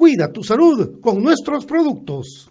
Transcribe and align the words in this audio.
Cuida 0.00 0.32
tu 0.32 0.42
salud 0.42 0.98
con 0.98 1.22
nuestros 1.22 1.66
productos. 1.66 2.50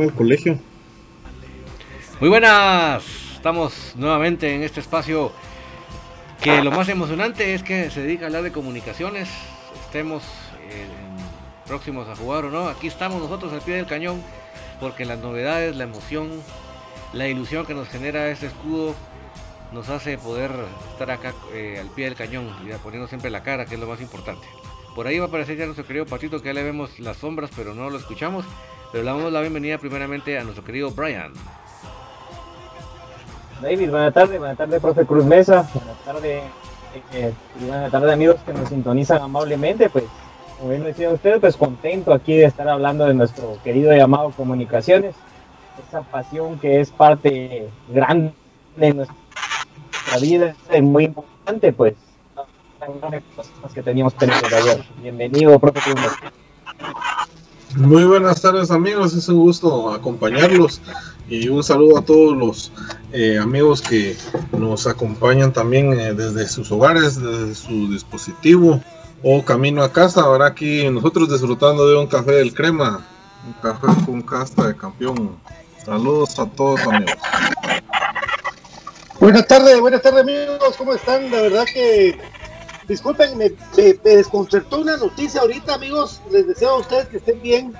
El 0.00 0.12
colegio? 0.12 0.58
Muy 2.20 2.30
buenas, 2.30 3.04
estamos 3.34 3.92
nuevamente 3.96 4.54
en 4.54 4.62
este 4.62 4.80
espacio 4.80 5.32
que 6.40 6.62
lo 6.62 6.70
más 6.70 6.88
emocionante 6.88 7.54
es 7.54 7.62
que 7.62 7.90
se 7.90 8.00
dedica 8.00 8.24
a 8.24 8.26
hablar 8.28 8.42
de 8.42 8.52
comunicaciones, 8.52 9.28
estemos 9.84 10.22
eh, 10.70 10.86
próximos 11.66 12.08
a 12.08 12.16
jugar 12.16 12.46
o 12.46 12.50
no, 12.50 12.68
aquí 12.68 12.86
estamos 12.86 13.20
nosotros 13.20 13.52
al 13.52 13.60
pie 13.60 13.74
del 13.74 13.86
cañón 13.86 14.22
porque 14.80 15.04
las 15.04 15.18
novedades, 15.18 15.76
la 15.76 15.84
emoción, 15.84 16.30
la 17.12 17.28
ilusión 17.28 17.66
que 17.66 17.74
nos 17.74 17.88
genera 17.88 18.30
este 18.30 18.46
escudo 18.46 18.94
nos 19.72 19.88
hace 19.90 20.16
poder 20.16 20.50
estar 20.92 21.10
acá 21.10 21.34
eh, 21.52 21.78
al 21.80 21.88
pie 21.88 22.06
del 22.06 22.14
cañón 22.14 22.48
y 22.64 22.72
poniendo 22.82 23.08
siempre 23.08 23.30
la 23.30 23.42
cara, 23.42 23.66
que 23.66 23.74
es 23.74 23.80
lo 23.80 23.86
más 23.86 24.00
importante. 24.00 24.46
Por 24.94 25.06
ahí 25.06 25.18
va 25.18 25.26
a 25.26 25.28
aparecer 25.28 25.56
ya 25.56 25.64
nuestro 25.64 25.86
querido 25.86 26.06
Patito, 26.06 26.40
que 26.40 26.48
ya 26.48 26.52
le 26.52 26.62
vemos 26.62 26.98
las 26.98 27.18
sombras, 27.18 27.50
pero 27.54 27.74
no 27.74 27.88
lo 27.90 27.98
escuchamos. 27.98 28.44
Le 28.92 29.02
damos 29.02 29.32
la 29.32 29.40
bienvenida 29.40 29.78
primeramente 29.78 30.38
a 30.38 30.44
nuestro 30.44 30.62
querido 30.62 30.90
Brian. 30.90 31.32
David, 33.62 33.90
buenas 33.90 34.12
tardes, 34.12 34.38
buenas 34.38 34.58
tardes, 34.58 34.82
profe 34.82 35.06
Cruz 35.06 35.24
Mesa, 35.24 35.66
buenas 35.72 35.96
tardes, 36.04 36.42
eh, 37.14 37.32
buenas 37.60 37.90
tardes 37.90 38.12
amigos 38.12 38.36
que 38.44 38.52
nos 38.52 38.68
sintonizan 38.68 39.22
amablemente, 39.22 39.88
pues 39.88 40.04
como 40.58 40.70
bien 40.70 40.84
decía 40.84 41.08
usted, 41.08 41.40
pues 41.40 41.56
contento 41.56 42.12
aquí 42.12 42.36
de 42.36 42.44
estar 42.44 42.68
hablando 42.68 43.06
de 43.06 43.14
nuestro 43.14 43.56
querido 43.64 43.94
llamado 43.94 44.30
Comunicaciones, 44.32 45.14
esa 45.88 46.02
pasión 46.02 46.58
que 46.58 46.80
es 46.80 46.90
parte 46.90 47.70
grande 47.88 48.34
de 48.76 48.92
nuestra 48.92 49.16
vida, 50.20 50.54
es 50.70 50.82
muy 50.82 51.04
importante, 51.04 51.72
pues, 51.72 51.94
que 53.72 53.82
teníamos 53.82 54.12
pendiente 54.12 54.50
de 54.50 54.56
ayer. 54.56 54.84
Bienvenido, 54.98 55.58
profe 55.58 55.80
Cruz 55.80 55.94
Mesa. 55.94 56.32
Muy 57.76 58.04
buenas 58.04 58.42
tardes 58.42 58.70
amigos, 58.70 59.14
es 59.14 59.28
un 59.28 59.38
gusto 59.38 59.92
acompañarlos 59.92 60.82
y 61.28 61.48
un 61.48 61.64
saludo 61.64 61.98
a 61.98 62.04
todos 62.04 62.36
los 62.36 62.72
eh, 63.12 63.38
amigos 63.38 63.80
que 63.80 64.14
nos 64.52 64.86
acompañan 64.86 65.54
también 65.54 65.98
eh, 65.98 66.12
desde 66.12 66.46
sus 66.48 66.70
hogares, 66.70 67.20
desde 67.20 67.54
su 67.54 67.90
dispositivo 67.90 68.82
o 69.22 69.42
camino 69.42 69.82
a 69.82 69.90
casa. 69.90 70.20
Ahora 70.20 70.48
aquí 70.48 70.88
nosotros 70.90 71.30
disfrutando 71.30 71.88
de 71.88 71.96
un 71.96 72.06
café 72.06 72.32
del 72.32 72.52
crema, 72.52 73.06
un 73.46 73.54
café 73.54 73.86
con 74.04 74.20
casta 74.20 74.66
de 74.66 74.76
campeón. 74.76 75.36
Saludos 75.82 76.38
a 76.38 76.46
todos 76.46 76.80
amigos. 76.82 77.14
Buenas 79.18 79.46
tardes, 79.46 79.80
buenas 79.80 80.02
tardes 80.02 80.22
amigos, 80.22 80.76
¿cómo 80.76 80.94
están? 80.94 81.30
La 81.30 81.40
verdad 81.40 81.64
que, 81.72 82.18
disculpen, 82.88 83.38
me, 83.38 83.50
desconcertó 84.04 84.80
una 84.80 84.96
noticia 84.96 85.40
ahorita 85.40 85.74
amigos, 85.74 86.20
les 86.30 86.46
deseo 86.46 86.70
a 86.70 86.78
ustedes 86.78 87.08
que 87.08 87.16
estén 87.18 87.40
bien 87.40 87.72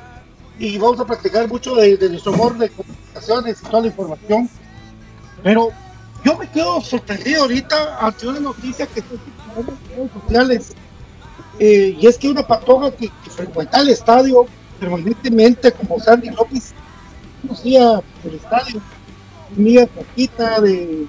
y 0.59 0.79
vamos 0.79 1.01
a 1.01 1.05
practicar 1.05 1.49
mucho 1.49 1.75
de, 1.75 1.97
nuestro 2.09 2.35
amor 2.35 2.57
de 2.59 2.71
comunicaciones 2.71 3.61
y 3.61 3.65
toda 3.67 3.81
la 3.83 3.87
información, 3.89 4.51
pero 5.43 5.71
yo 6.25 6.37
me 6.39 6.49
quedo 6.51 6.81
sorprendido 6.81 7.43
ahorita 7.43 7.99
ante 8.07 8.29
una 8.29 8.41
noticia 8.41 8.87
que 8.87 9.01
está 9.01 9.15
en 9.57 9.67
las 9.67 9.89
redes 9.89 10.11
sociales 10.13 10.73
eh, 11.59 11.97
y 12.01 12.07
es 12.07 12.17
que 12.19 12.29
una 12.29 12.47
patoja 12.47 12.91
que, 12.93 13.09
que 13.09 13.31
frecuenta 13.31 13.81
el 13.81 13.89
estadio 13.89 14.47
permanentemente 14.79 15.73
como 15.73 15.99
Sandy 16.01 16.31
López 16.31 16.75
conocía 17.43 18.03
el 18.25 18.35
estadio, 18.35 18.81
amiga 19.57 19.87
poquita 19.87 20.61
de 20.61 21.07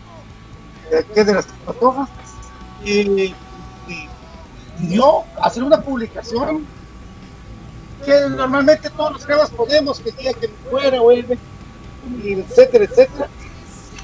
que 1.13 1.23
de 1.23 1.33
las 1.33 1.45
patojas, 1.65 2.09
y, 2.85 3.33
yo 4.81 5.23
hacer 5.41 5.63
una 5.63 5.81
publicación 5.81 6.65
que 8.05 8.29
normalmente 8.29 8.89
todos 8.89 9.13
los 9.13 9.25
cremas 9.25 9.49
podemos, 9.49 9.99
que 9.99 10.11
diga 10.11 10.33
que 10.33 10.49
fuera, 10.69 10.99
vuelve, 10.99 11.37
y 12.23 12.33
etcétera, 12.33 12.85
etcétera. 12.85 13.29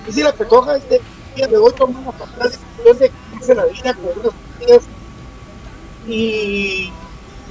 Y 0.08 0.12
si 0.12 0.24
la 0.24 0.34
patoja 0.34 0.78
es 0.78 0.90
de 0.90 1.02
día 1.36 1.48
de 1.48 1.58
hoy 1.58 1.74
toma 1.74 2.00
una 2.00 2.12
fatal 2.12 2.52
de 3.00 3.12
que 3.46 3.56
la 3.56 3.66
vida 3.66 3.94
con 3.94 4.06
unas 4.06 4.34
días 4.60 4.84
y, 6.08 6.92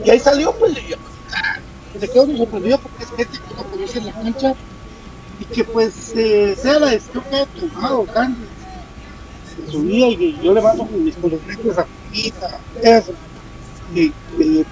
y 0.04 0.10
ahí 0.10 0.18
salió, 0.18 0.52
pues 0.52 0.74
yo, 0.86 0.96
se 1.98 2.08
quedó 2.08 2.26
muy 2.26 2.38
sorprendido 2.38 2.78
porque 2.78 3.04
es 3.04 3.10
gente 3.10 3.38
que 3.38 3.54
no 3.54 3.62
conoce 3.64 4.00
la 4.00 4.12
cancha 4.12 4.54
y 5.40 5.44
que 5.44 5.64
pues 5.64 6.12
eh, 6.16 6.56
sea 6.60 6.78
la 6.78 6.88
decisión 6.88 7.24
que 7.24 7.36
haya 7.36 7.46
tomado 7.46 8.04
su 9.70 9.82
vida 9.82 10.06
y 10.08 10.40
yo 10.43 10.52
le 10.55 10.62
mando 10.62 10.84
mis 10.87 11.16
condolencias 11.16 11.78
a 11.78 11.87
Pita, 12.10 12.60
eso, 12.82 13.12
y, 13.94 14.12
y 14.38 14.64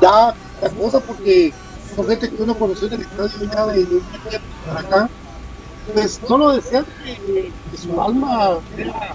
da 0.00 0.34
la 0.60 0.70
cosa 0.70 1.00
porque 1.00 1.52
son 1.94 2.06
gente 2.06 2.30
que 2.30 2.42
uno 2.42 2.54
conoció 2.56 2.86
en 2.88 2.94
el 2.94 3.00
estadio 3.02 3.50
ya 3.52 3.66
de, 3.66 3.84
de 3.84 4.02
para 4.66 4.80
acá, 4.80 5.10
pues 5.92 6.20
solo 6.26 6.52
desean 6.52 6.84
que, 7.04 7.52
su 7.76 8.00
alma 8.00 8.58
era, 8.76 9.14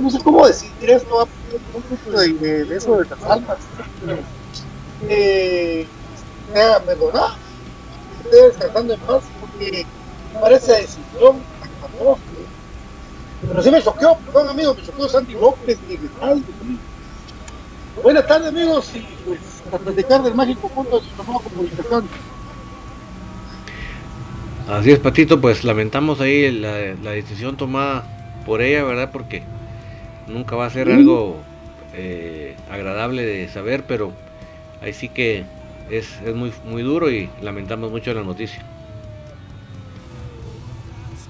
no 0.00 0.10
sé 0.10 0.18
cómo 0.22 0.46
decir 0.46 0.70
esto, 0.80 1.28
de, 2.06 2.64
de, 2.64 2.76
eso 2.76 2.98
de 2.98 3.06
las 3.08 3.22
almas, 3.22 3.58
eh, 5.08 5.86
sea 6.52 6.80
perdonada, 6.84 7.36
esté 8.24 8.36
descansando 8.48 8.94
en 8.94 9.00
paz, 9.00 9.24
porque 9.40 9.86
parece 10.40 10.72
decisión 10.72 11.42
pero 13.48 13.62
sí 13.62 13.70
me 13.70 13.82
choqueó, 13.82 14.16
perdón 14.18 14.48
amigos, 14.50 14.76
me 14.78 14.84
choqueó 14.84 15.08
Santi 15.08 15.32
López 15.34 15.78
de 15.88 15.98
Metal. 15.98 16.42
Buenas 18.02 18.26
tardes 18.26 18.48
amigos 18.48 18.92
y 18.94 19.00
pues 19.24 19.40
a 19.72 19.78
platicar 19.78 20.22
del 20.22 20.34
mágico 20.34 20.68
punto 20.68 21.00
de 21.00 21.06
su 21.06 21.16
comunicación. 21.16 22.04
Así 24.68 24.90
es, 24.90 24.98
Patito, 24.98 25.40
pues 25.40 25.64
lamentamos 25.64 26.20
ahí 26.20 26.50
la, 26.50 26.94
la, 27.02 27.12
decisión 27.12 27.56
tomada 27.56 28.04
por 28.44 28.62
ella, 28.62 28.82
¿verdad? 28.82 29.10
Porque 29.12 29.42
nunca 30.26 30.56
va 30.56 30.66
a 30.66 30.70
ser 30.70 30.90
algo 30.90 31.36
eh, 31.94 32.56
agradable 32.70 33.24
de 33.24 33.48
saber, 33.48 33.84
pero 33.86 34.12
ahí 34.82 34.92
sí 34.92 35.08
que 35.08 35.44
es, 35.88 36.20
es 36.24 36.34
muy, 36.34 36.52
muy 36.64 36.82
duro 36.82 37.10
y 37.10 37.30
lamentamos 37.40 37.92
mucho 37.92 38.12
la 38.12 38.22
noticia. 38.22 38.62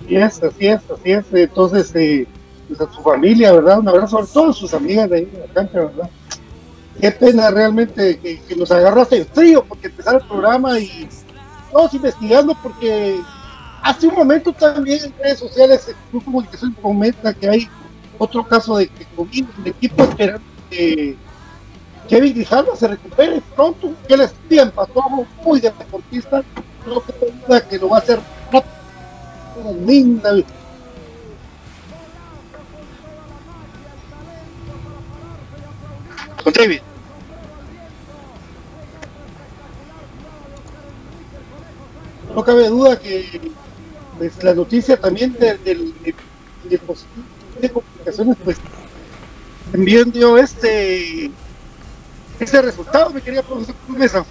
Así 0.06 0.16
es, 0.16 0.42
así 0.42 0.66
es, 0.68 0.80
así 0.90 1.12
es. 1.12 1.24
Entonces, 1.32 1.92
eh, 1.96 2.26
pues 2.68 2.80
a 2.80 2.92
su 2.92 3.02
familia, 3.02 3.52
¿verdad? 3.52 3.80
Un 3.80 3.88
abrazo 3.88 4.18
a 4.20 4.26
todas 4.26 4.56
sus 4.56 4.72
amigas 4.72 5.10
de 5.10 5.16
ahí 5.16 5.24
de 5.24 5.38
la 5.40 5.52
cancha, 5.52 5.80
¿verdad? 5.80 6.10
Qué 7.00 7.10
pena 7.10 7.50
realmente 7.50 8.18
que, 8.18 8.56
nos 8.56 8.70
agarraste 8.70 9.18
en 9.18 9.26
frío 9.26 9.64
porque 9.64 9.88
empezar 9.88 10.14
el 10.16 10.28
programa 10.28 10.78
y 10.78 11.08
todos 11.72 11.92
investigando 11.94 12.56
porque 12.62 13.20
hace 13.82 14.06
un 14.06 14.14
momento 14.14 14.52
también 14.52 15.04
en 15.04 15.14
redes 15.18 15.40
sociales 15.40 15.94
tu 16.10 16.22
comunicación 16.22 16.72
comenta 16.80 17.34
que 17.34 17.48
hay 17.48 17.68
otro 18.18 18.46
caso 18.46 18.78
de 18.78 18.88
que 18.88 19.04
COVID 19.14 19.44
el 19.58 19.66
equipo 19.66 20.04
esperando 20.04 20.46
que 20.70 21.16
Kevin 22.08 22.34
Grijalva 22.34 22.76
se 22.76 22.88
recupere 22.88 23.42
pronto, 23.54 23.92
que 24.08 24.16
les 24.16 24.32
empató 24.48 25.02
muy 25.44 25.60
deportista, 25.60 26.42
creo 26.84 27.02
que, 27.04 27.68
que 27.68 27.78
lo 27.78 27.88
va 27.90 27.98
a 27.98 28.00
hacer 28.00 28.20
rápido 28.50 28.76
linda. 29.86 30.30
Con 36.42 36.52
David. 36.52 36.80
No 42.34 42.44
cabe 42.44 42.68
duda 42.68 42.98
que 42.98 43.40
pues, 44.18 44.44
la 44.44 44.54
noticia 44.54 45.00
también 45.00 45.32
del 45.32 45.62
de, 45.64 45.74
de, 45.74 45.94
de, 46.64 46.80
de, 47.60 47.70
comunicaciones, 47.70 48.36
pues 48.44 48.58
también 49.72 50.12
dio 50.12 50.36
este 50.36 51.30
ese 52.38 52.62
resultado, 52.62 53.10
me 53.10 53.22
quería 53.22 53.42
profesor 53.42 53.74
Mesa. 53.88 54.26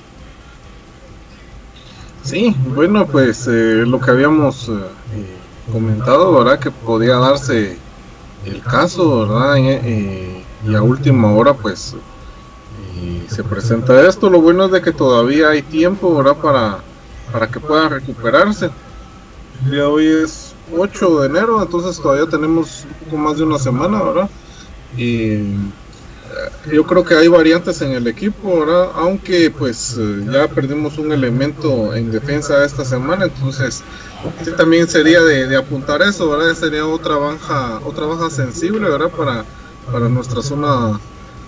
Sí, 2.26 2.56
bueno, 2.74 3.06
pues 3.06 3.48
eh, 3.48 3.84
lo 3.86 4.02
que 4.02 4.10
habíamos 4.10 4.68
eh, 4.68 4.74
comentado, 5.72 6.34
¿verdad? 6.34 6.58
Que 6.58 6.72
podía 6.72 7.18
darse 7.18 7.78
el 8.46 8.64
caso, 8.64 9.28
¿verdad? 9.28 9.58
Eh, 9.60 10.44
y 10.68 10.74
a 10.74 10.82
última 10.82 11.32
hora, 11.34 11.54
pues 11.54 11.96
se 13.30 13.44
presenta 13.44 14.08
esto. 14.08 14.32
Lo 14.32 14.42
bueno 14.42 14.66
es 14.66 14.72
de 14.72 14.82
que 14.82 14.92
todavía 14.92 15.50
hay 15.50 15.62
tiempo, 15.62 16.16
¿verdad? 16.16 16.38
Para, 16.38 16.80
para 17.32 17.48
que 17.48 17.60
pueda 17.60 17.90
recuperarse. 17.90 18.72
El 19.66 19.72
día 19.72 19.82
de 19.82 19.86
hoy 19.86 20.08
es 20.08 20.56
8 20.76 21.22
de 21.22 21.28
enero, 21.28 21.62
entonces 21.62 22.02
todavía 22.02 22.28
tenemos 22.28 22.86
un 22.86 23.06
poco 23.06 23.18
más 23.18 23.38
de 23.38 23.44
una 23.44 23.60
semana, 23.60 24.02
¿verdad? 24.02 24.30
Y 24.98 25.38
yo 26.72 26.86
creo 26.86 27.04
que 27.04 27.16
hay 27.16 27.28
variantes 27.28 27.82
en 27.82 27.92
el 27.92 28.08
equipo, 28.08 28.60
¿verdad? 28.62 28.92
Aunque 28.96 29.52
pues 29.52 29.98
eh, 30.00 30.26
ya 30.32 30.48
perdimos 30.48 30.98
un 30.98 31.12
elemento 31.12 31.94
en 31.94 32.12
defensa 32.12 32.66
esta 32.66 32.84
semana, 32.84 33.26
entonces 33.26 33.84
también 34.58 34.88
sería 34.88 35.22
de, 35.22 35.56
apuntar 35.56 36.02
eso, 36.02 36.30
¿verdad? 36.30 36.54
Sería 36.56 36.86
otra 36.86 37.16
baja, 37.18 37.80
otra 37.86 38.06
baja 38.06 38.30
sensible, 38.30 38.90
¿verdad? 38.90 39.10
Para, 39.10 39.46
para 39.92 40.10
nuestra 40.10 40.42
zona 40.42 41.00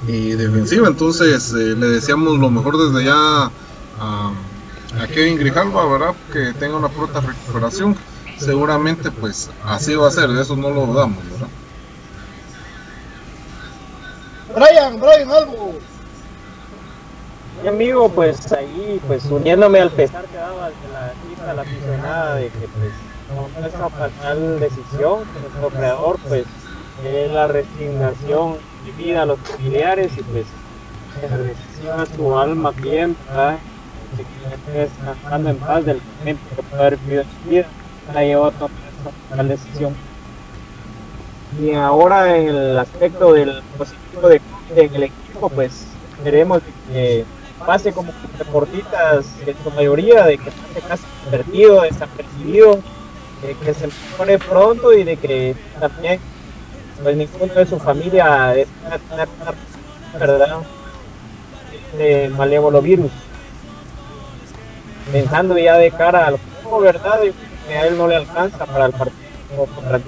eh, 0.07 0.35
defensiva, 0.37 0.87
entonces 0.87 1.51
eh, 1.53 1.75
le 1.75 1.87
deseamos 1.87 2.37
lo 2.37 2.49
mejor 2.49 2.77
desde 2.77 3.05
ya 3.05 3.15
a, 3.99 4.31
a 4.99 5.07
Kevin 5.07 5.37
Grijalva, 5.37 5.91
¿verdad? 5.91 6.15
Que 6.31 6.53
tenga 6.53 6.77
una 6.77 6.89
pronta 6.89 7.19
recuperación, 7.19 7.95
seguramente 8.37 9.11
pues 9.11 9.49
así 9.65 9.95
va 9.95 10.07
a 10.07 10.11
ser, 10.11 10.29
de 10.29 10.41
eso 10.41 10.55
no 10.55 10.69
lo 10.69 10.85
dudamos. 10.85 11.17
Brian, 14.57 14.99
Brian 14.99 15.29
Albo. 15.29 15.73
Mi 17.61 17.67
amigo, 17.67 18.09
pues 18.09 18.51
ahí, 18.51 18.99
pues 19.05 19.23
uniéndome 19.25 19.79
al 19.81 19.91
pesar 19.91 20.25
que 20.25 20.37
daba 20.37 20.69
de 20.69 21.45
la 21.45 21.53
la 21.53 21.61
aficionada 21.61 22.35
de 22.35 22.49
que 22.49 22.67
pues 22.67 22.91
no 23.35 23.67
esa 23.67 23.89
fatal 23.89 24.59
decisión 24.59 25.25
que 25.25 25.39
nuestro 25.41 25.69
creador 25.69 26.17
pues 26.27 26.45
es 27.05 27.31
la 27.31 27.47
resignación 27.47 28.57
vida 28.97 29.21
a 29.21 29.25
los 29.25 29.39
familiares 29.39 30.11
y 30.17 30.23
pues 30.23 30.45
reciba 31.21 32.05
su 32.15 32.37
alma 32.37 32.71
bien, 32.71 33.15
¿verdad? 33.27 33.57
que 34.15 34.55
esté 34.55 34.71
descansando 34.71 35.49
en 35.49 35.57
paz 35.57 35.85
del 35.85 36.01
momento 36.19 36.41
que 36.55 36.63
puede 36.63 36.81
haber 36.81 36.97
vivido 36.97 37.23
su 37.23 37.49
vida, 37.49 37.65
la 38.13 38.23
llevó 38.23 38.45
a 38.45 38.51
tomar 38.51 38.71
esa 38.71 39.11
fatal 39.29 39.47
decisión. 39.49 39.95
Y 41.61 41.73
ahora 41.73 42.35
en 42.35 42.49
el 42.49 42.77
aspecto 42.77 43.33
del 43.33 43.61
positivo 43.77 44.27
de 44.27 44.41
en 44.75 44.95
el 44.95 45.03
equipo, 45.03 45.49
pues 45.49 45.87
queremos 46.23 46.61
que 46.91 47.25
pase 47.65 47.93
como 47.93 48.11
deportistas 48.37 49.25
en 49.45 49.55
su 49.63 49.71
mayoría, 49.71 50.25
de 50.25 50.37
que 50.37 50.51
pase 50.51 50.87
casi 50.87 51.03
convertido, 51.23 51.81
desapercibido, 51.81 52.79
de 53.41 53.55
que 53.55 53.73
se 53.73 53.89
pone 54.17 54.37
pronto 54.37 54.93
y 54.93 55.03
de 55.03 55.17
que 55.17 55.55
también 55.79 56.19
pues 57.01 57.15
ninguno 57.15 57.53
de 57.53 57.65
su 57.65 57.79
familia 57.79 58.55
es 58.55 58.67
verdad 60.19 60.61
este 61.73 62.29
malévolo 62.29 62.81
virus. 62.81 63.11
pensando 65.11 65.57
ya 65.57 65.77
de 65.77 65.91
cara 65.91 66.27
al 66.27 66.39
juego, 66.61 66.81
¿verdad? 66.81 67.19
Que 67.67 67.77
a 67.77 67.87
él 67.87 67.97
no 67.97 68.07
le 68.07 68.15
alcanza 68.15 68.65
para 68.65 68.87
el 68.87 68.91
partido 68.91 69.65
contra 69.75 69.99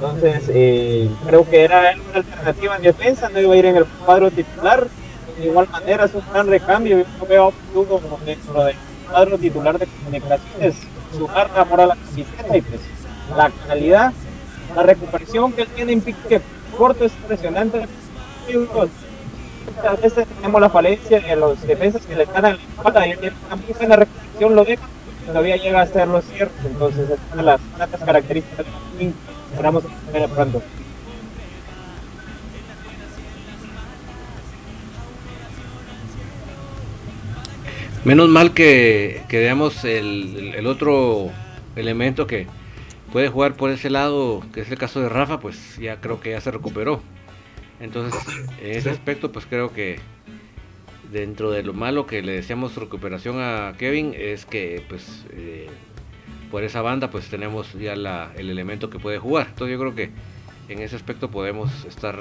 Entonces, 0.00 0.44
eh, 0.48 1.10
creo 1.26 1.46
que 1.48 1.62
era 1.62 1.92
una 2.10 2.14
alternativa 2.14 2.76
en 2.76 2.82
defensa, 2.82 3.28
no 3.28 3.38
iba 3.38 3.52
a 3.52 3.56
ir 3.58 3.66
en 3.66 3.76
el 3.76 3.84
cuadro 3.84 4.30
titular. 4.30 4.86
De 5.38 5.44
igual 5.44 5.68
manera, 5.68 6.06
es 6.06 6.14
un 6.14 6.22
gran 6.32 6.46
recambio. 6.46 6.98
Yo 7.00 7.26
veo 7.28 7.52
como 7.74 8.18
dentro 8.24 8.64
del 8.64 8.76
cuadro 9.10 9.36
titular 9.36 9.78
de 9.78 9.86
comunicaciones, 9.86 10.74
sumar 11.14 11.50
amor 11.54 11.82
a 11.82 11.86
la 11.88 11.96
camiseta 11.96 12.56
y 12.56 12.62
pues 12.62 12.80
la 13.36 13.50
calidad, 13.68 14.12
la 14.74 14.82
recuperación 14.84 15.52
que 15.52 15.62
él 15.62 15.68
tiene 15.68 15.92
en 15.92 16.00
pique 16.00 16.40
corto 16.78 17.04
es 17.04 17.12
impresionante. 17.12 17.86
Muchas 18.48 20.00
veces 20.00 20.26
tenemos 20.26 20.60
la 20.62 20.70
falencia 20.70 21.20
de 21.20 21.36
los 21.36 21.60
defensas 21.60 22.06
que 22.06 22.16
le 22.16 22.24
ganan 22.24 22.56
la 22.56 22.62
espalda 22.62 23.06
y 23.06 23.10
él 23.10 23.32
una 23.46 23.56
muy 23.56 23.74
buena 23.76 23.96
recuperación, 23.96 24.54
lo 24.54 24.64
deja, 24.64 24.82
todavía 25.26 25.56
llega 25.56 25.82
a 25.82 25.86
ser 25.86 26.08
lo 26.08 26.22
cierto. 26.22 26.54
Entonces, 26.64 27.10
es 27.10 27.18
una 27.32 27.42
de 27.42 27.42
las 27.42 27.60
tantas 27.76 28.00
que 29.50 29.54
esperamos 29.54 29.84
ver 30.12 30.28
pronto. 30.30 30.62
Menos 38.04 38.28
mal 38.30 38.54
que, 38.54 39.22
que 39.28 39.38
veamos 39.38 39.84
el, 39.84 40.54
el, 40.56 40.66
otro 40.66 41.30
elemento 41.76 42.26
que 42.26 42.46
puede 43.12 43.28
jugar 43.28 43.56
por 43.56 43.70
ese 43.70 43.90
lado, 43.90 44.42
que 44.54 44.62
es 44.62 44.70
el 44.70 44.78
caso 44.78 45.02
de 45.02 45.10
Rafa, 45.10 45.38
pues 45.38 45.76
ya 45.76 46.00
creo 46.00 46.18
que 46.18 46.30
ya 46.30 46.40
se 46.40 46.50
recuperó. 46.50 47.02
Entonces, 47.78 48.18
en 48.62 48.70
ese 48.76 48.88
aspecto, 48.88 49.32
pues 49.32 49.44
creo 49.44 49.72
que 49.72 49.98
dentro 51.12 51.50
de 51.50 51.62
lo 51.62 51.74
malo 51.74 52.06
que 52.06 52.22
le 52.22 52.32
decíamos 52.32 52.76
recuperación 52.76 53.36
a 53.38 53.74
Kevin, 53.78 54.14
es 54.16 54.46
que 54.46 54.82
pues 54.88 55.26
eh, 55.32 55.68
por 56.50 56.64
esa 56.64 56.82
banda 56.82 57.10
pues 57.10 57.28
tenemos 57.28 57.72
ya 57.74 57.96
la, 57.96 58.32
el 58.36 58.50
elemento 58.50 58.90
que 58.90 58.98
puede 58.98 59.18
jugar. 59.18 59.48
Entonces 59.50 59.72
yo 59.72 59.80
creo 59.80 59.94
que 59.94 60.10
en 60.68 60.80
ese 60.80 60.96
aspecto 60.96 61.30
podemos 61.30 61.70
estar 61.84 62.16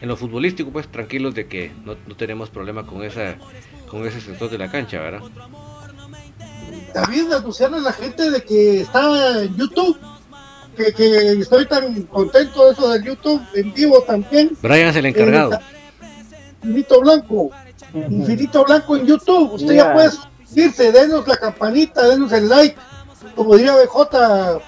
en 0.00 0.08
lo 0.08 0.16
futbolístico 0.16 0.70
pues 0.70 0.88
tranquilos 0.88 1.34
de 1.34 1.46
que 1.46 1.72
no, 1.84 1.96
no 2.06 2.16
tenemos 2.16 2.50
problema 2.50 2.86
con 2.86 3.02
esa 3.02 3.36
con 3.86 4.06
ese 4.06 4.20
sector 4.20 4.50
de 4.50 4.58
la 4.58 4.70
cancha, 4.70 5.00
¿verdad? 5.00 5.22
David, 6.94 7.32
anunciarle 7.32 7.78
a 7.78 7.80
la 7.80 7.92
gente 7.92 8.30
de 8.30 8.42
que 8.42 8.80
está 8.82 9.42
en 9.42 9.56
YouTube, 9.56 9.98
que, 10.76 10.92
que 10.92 11.32
estoy 11.32 11.66
tan 11.66 12.02
contento 12.04 12.66
de 12.66 12.72
eso 12.72 12.90
del 12.90 13.04
YouTube 13.04 13.42
en 13.54 13.72
vivo 13.74 14.00
también. 14.02 14.56
Brian 14.62 14.88
es 14.88 14.96
el 14.96 15.06
encargado. 15.06 15.58
Infinito 16.62 17.00
Blanco, 17.00 17.50
Infinito 17.92 18.64
Blanco 18.64 18.96
en 18.96 19.06
YouTube, 19.06 19.52
usted 19.52 19.74
ya 19.74 19.92
puede 19.92 20.10
suscribirse, 20.10 20.92
denos 20.92 21.26
la 21.28 21.36
campanita, 21.36 22.08
denos 22.08 22.32
el 22.32 22.48
like, 22.48 22.76
como 23.34 23.56
diría 23.56 23.74
BJ, 23.74 24.60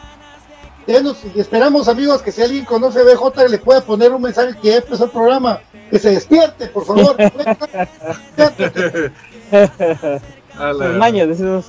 denos 0.87 1.19
y 1.35 1.41
esperamos 1.41 1.89
amigos 1.89 2.23
que 2.23 2.33
si 2.33 2.43
alguien 2.43 2.65
conoce 2.65 3.03
BJ 3.03 3.49
le 3.49 3.59
pueda 3.59 3.81
poner 3.81 4.13
un 4.13 4.23
mensaje 4.23 4.55
que 4.61 4.69
ya 4.69 4.77
empezó 4.77 5.05
el 5.05 5.11
programa 5.11 5.61
que 5.91 5.99
se 5.99 6.11
despierte, 6.11 6.67
por 6.69 6.85
favor. 6.85 7.17
Son 10.57 10.99
mañas, 10.99 11.29
esos. 11.29 11.67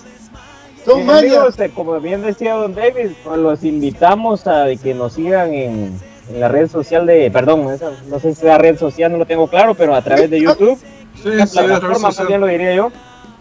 Son 0.86 1.06
mañas. 1.06 1.56
como 1.76 2.00
bien 2.00 2.22
decía 2.22 2.54
Don 2.54 2.74
David, 2.74 3.12
pues 3.24 3.38
los 3.38 3.64
invitamos 3.64 4.48
a 4.48 4.68
que 4.82 4.94
nos 4.94 5.14
sigan 5.14 5.54
en, 5.54 6.00
en 6.30 6.40
la 6.40 6.48
red 6.48 6.70
social 6.70 7.06
de, 7.06 7.30
perdón, 7.32 7.78
no 8.08 8.20
sé 8.20 8.34
si 8.34 8.40
es 8.40 8.44
la 8.44 8.58
red 8.58 8.78
social, 8.78 9.12
no 9.12 9.18
lo 9.18 9.26
tengo 9.26 9.48
claro, 9.48 9.76
pero 9.76 9.94
a 9.96 10.02
través 10.02 10.30
de 10.30 10.42
YouTube. 10.42 10.80
Sí, 11.22 11.30
la 11.30 11.48
sí, 11.48 11.60
plataforma, 11.60 12.10
bien 12.28 12.42
lo 12.42 12.48
diría 12.48 12.76
yo. 12.76 12.92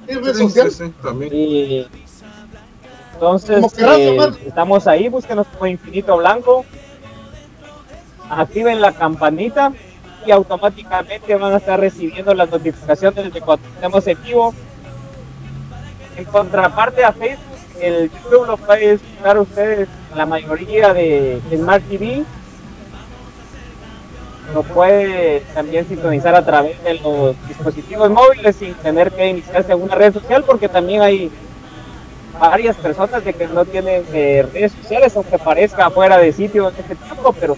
Sí, 0.09 0.49
sí, 0.49 0.71
sí, 0.71 0.93
también. 1.03 1.33
Y, 1.35 1.89
entonces, 3.17 3.65
eh, 3.79 4.31
estamos 4.47 4.87
ahí, 4.87 5.09
búsquenos 5.09 5.47
como 5.47 5.67
Infinito 5.67 6.19
Blanco, 6.19 6.67
activen 8.29 8.83
la 8.83 8.93
campanita 8.93 9.73
y 10.27 10.31
automáticamente 10.33 11.35
van 11.35 11.55
a 11.55 11.57
estar 11.57 11.81
recibiendo 11.81 12.35
las 12.35 12.51
notificaciones 12.51 13.33
de 13.33 13.41
cuando 13.41 13.67
estemos 13.69 14.07
en 14.07 14.23
vivo. 14.23 14.55
En 16.19 16.25
contraparte 16.27 17.05
a 17.05 17.13
Facebook, 17.13 17.59
el 17.81 18.11
YouTube 18.11 18.47
lo 18.47 18.59
pueden 18.59 18.97
escuchar 18.97 19.39
ustedes 19.39 19.89
la 20.15 20.27
mayoría 20.27 20.93
de 20.93 21.41
Smart 21.55 21.85
TV. 21.89 22.23
Lo 24.53 24.63
puede 24.63 25.41
también 25.55 25.89
sintonizar 25.89 26.35
a 26.35 26.45
través 26.45 26.83
de 26.85 26.95
los 26.95 27.35
dispositivos 27.49 28.11
móviles 28.11 28.57
sin 28.57 28.75
tener 28.75 29.11
que 29.11 29.27
iniciarse 29.27 29.73
en 29.73 29.81
una 29.81 29.95
red 29.95 30.13
social 30.13 30.45
porque 30.45 30.69
también 30.69 31.01
hay 31.01 31.31
varias 32.39 32.77
personas 32.77 33.25
de 33.25 33.35
que 33.35 33.47
no 33.47 33.65
tienen 33.65 34.05
eh, 34.13 34.47
redes 34.53 34.73
sociales 34.73 35.17
aunque 35.17 35.39
parezca 35.39 35.91
fuera 35.91 36.19
de 36.19 36.33
sitio 36.33 36.69
en 36.69 36.77
este 36.77 36.95
tiempo 36.95 37.35
pero 37.39 37.57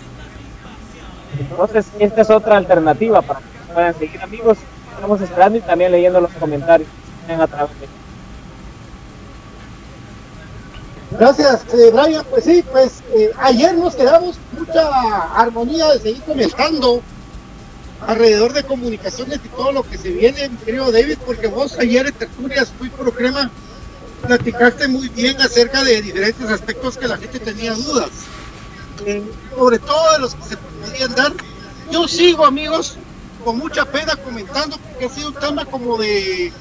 entonces, 1.39 1.87
esta 1.99 2.23
es 2.23 2.31
otra 2.31 2.57
alternativa 2.57 3.23
para 3.23 3.41
que 3.41 3.73
puedan 3.73 3.99
seguir 3.99 4.21
amigos. 4.21 4.59
Estamos 4.95 5.21
esperando 5.21 5.59
y 5.59 5.61
también 5.61 5.93
leyendo 5.93 6.21
los 6.21 6.33
comentarios 6.33 6.89
a 7.29 7.47
través 7.47 7.71
Gracias, 11.11 11.65
eh, 11.75 11.91
Brian. 11.93 12.25
Pues 12.29 12.45
sí, 12.45 12.65
pues 12.71 13.03
eh, 13.15 13.31
ayer 13.39 13.75
nos 13.77 13.95
quedamos 13.95 14.39
mucha 14.59 14.89
armonía 15.35 15.89
de 15.93 16.01
seguir 16.01 16.23
comentando 16.23 17.03
alrededor 18.07 18.53
de 18.53 18.63
comunicaciones 18.65 19.41
y 19.45 19.49
todo 19.49 19.73
lo 19.73 19.83
que 19.83 19.99
se 19.99 20.11
viene, 20.11 20.51
querido 20.65 20.91
David, 20.91 21.19
porque 21.25 21.47
vos 21.47 21.79
ayer 21.79 22.07
en 22.07 22.15
Tertulias, 22.15 22.73
fui 22.79 22.89
por 22.91 23.13
crema, 23.13 23.51
platicaste 24.27 24.89
muy 24.89 25.09
bien 25.09 25.41
acerca 25.41 25.83
de 25.85 26.03
diferentes 26.03 26.49
aspectos 26.49 26.97
que 26.97 27.09
la 27.09 27.17
gente 27.17 27.39
tenía 27.39 27.75
dudas. 27.75 28.11
Eh, 29.07 29.23
sobre 29.57 29.79
todo 29.79 30.13
de 30.13 30.19
los 30.19 30.35
que 30.35 30.43
se 30.45 30.57
podrían 30.57 31.15
dar. 31.15 31.33
Yo 31.91 32.09
sigo, 32.09 32.45
amigos, 32.45 32.97
con 33.45 33.59
mucha 33.59 33.85
pena 33.85 34.17
comentando, 34.17 34.77
porque 34.79 35.07
ha 35.07 35.09
sido 35.09 35.29
un 35.29 35.35
tema 35.35 35.65
como 35.65 35.97
de, 35.97 36.53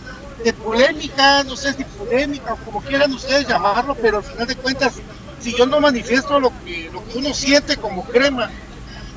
polémica, 0.63 1.43
no 1.43 1.57
sé 1.57 1.73
si 1.73 1.83
polémica 1.83 2.53
o 2.53 2.57
como 2.57 2.81
quieran 2.81 3.11
ustedes 3.11 3.47
llamarlo, 3.47 3.95
pero 3.95 4.17
al 4.17 4.23
final 4.23 4.47
de 4.47 4.55
cuentas, 4.55 4.93
si 5.39 5.53
yo 5.53 5.65
no 5.65 5.81
manifiesto 5.81 6.39
lo 6.39 6.51
que, 6.63 6.89
lo 6.93 7.03
que 7.05 7.17
uno 7.17 7.33
siente 7.33 7.75
como 7.77 8.05
crema, 8.05 8.49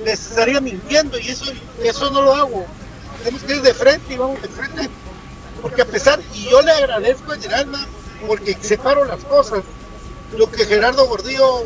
les 0.05 0.31
estaría 0.31 0.61
mintiendo 0.61 1.19
y 1.19 1.29
eso, 1.29 1.53
eso 1.83 2.11
no 2.11 2.23
lo 2.23 2.35
hago. 2.35 2.67
Tenemos 3.23 3.43
que 3.43 3.57
ir 3.57 3.63
de 3.63 3.75
frente 3.75 4.15
y 4.15 4.17
vamos 4.17 4.41
de 4.41 4.49
frente, 4.49 4.91
porque 5.61 5.83
a 5.83 5.87
pesar, 5.87 6.21
y 6.35 6.49
yo 6.49 6.63
le 6.63 6.73
agradezco 6.73 7.35
en 7.35 7.53
alma, 7.53 7.87
porque 8.27 8.57
separo 8.61 9.05
las 9.05 9.25
cosas, 9.25 9.63
lo 10.37 10.51
que 10.51 10.65
Gerardo 10.65 11.07
Gordillo 11.07 11.65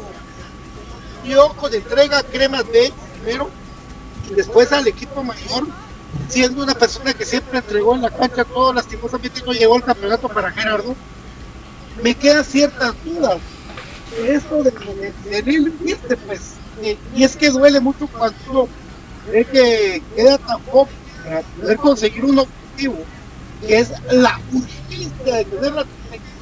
dio 1.24 1.48
con 1.54 1.72
entrega 1.74 2.22
cremas 2.22 2.70
de 2.70 2.92
primero 3.20 3.50
y 4.30 4.34
después 4.34 4.72
al 4.72 4.86
equipo 4.86 5.22
mayor, 5.22 5.66
siendo 6.28 6.62
una 6.62 6.74
persona 6.74 7.12
que 7.12 7.24
siempre 7.24 7.58
entregó 7.58 7.94
en 7.94 8.02
la 8.02 8.10
cancha 8.10 8.44
todo, 8.44 8.72
lastimosamente 8.72 9.42
no 9.44 9.52
llegó 9.52 9.76
el 9.76 9.84
campeonato 9.84 10.28
para 10.28 10.50
Gerardo, 10.50 10.94
me 12.02 12.14
quedan 12.14 12.44
ciertas 12.44 12.94
dudas. 13.04 13.38
Esto 14.26 14.62
de, 14.62 14.70
de, 14.70 16.16
pues, 16.26 16.54
eh, 16.82 16.96
y 17.14 17.24
es 17.24 17.36
que 17.36 17.50
duele 17.50 17.80
mucho 17.80 18.06
cuando 18.06 18.36
uno 18.48 18.68
ve 19.30 19.44
que 19.44 20.02
queda 20.14 20.38
tan 20.38 20.60
poco 20.62 20.88
para 21.24 21.40
poder 21.42 21.76
conseguir 21.78 22.24
un 22.24 22.38
objetivo, 22.38 22.98
que 23.66 23.78
es 23.78 23.92
la 24.12 24.40
urgencia 24.52 25.36
de 25.36 25.44
tener 25.46 25.72
la 25.72 25.84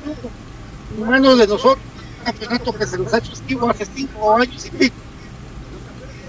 en 0.04 1.06
manos 1.06 1.38
de 1.38 1.46
nosotros 1.46 1.92
campeonato 2.22 2.72
que 2.72 2.86
se 2.86 2.98
nos 2.98 3.12
ha 3.12 3.18
hecho 3.18 3.32
esquivo 3.32 3.68
hace 3.68 3.86
cinco 3.94 4.36
años 4.36 4.66
y 4.66 4.70
pico. 4.70 4.96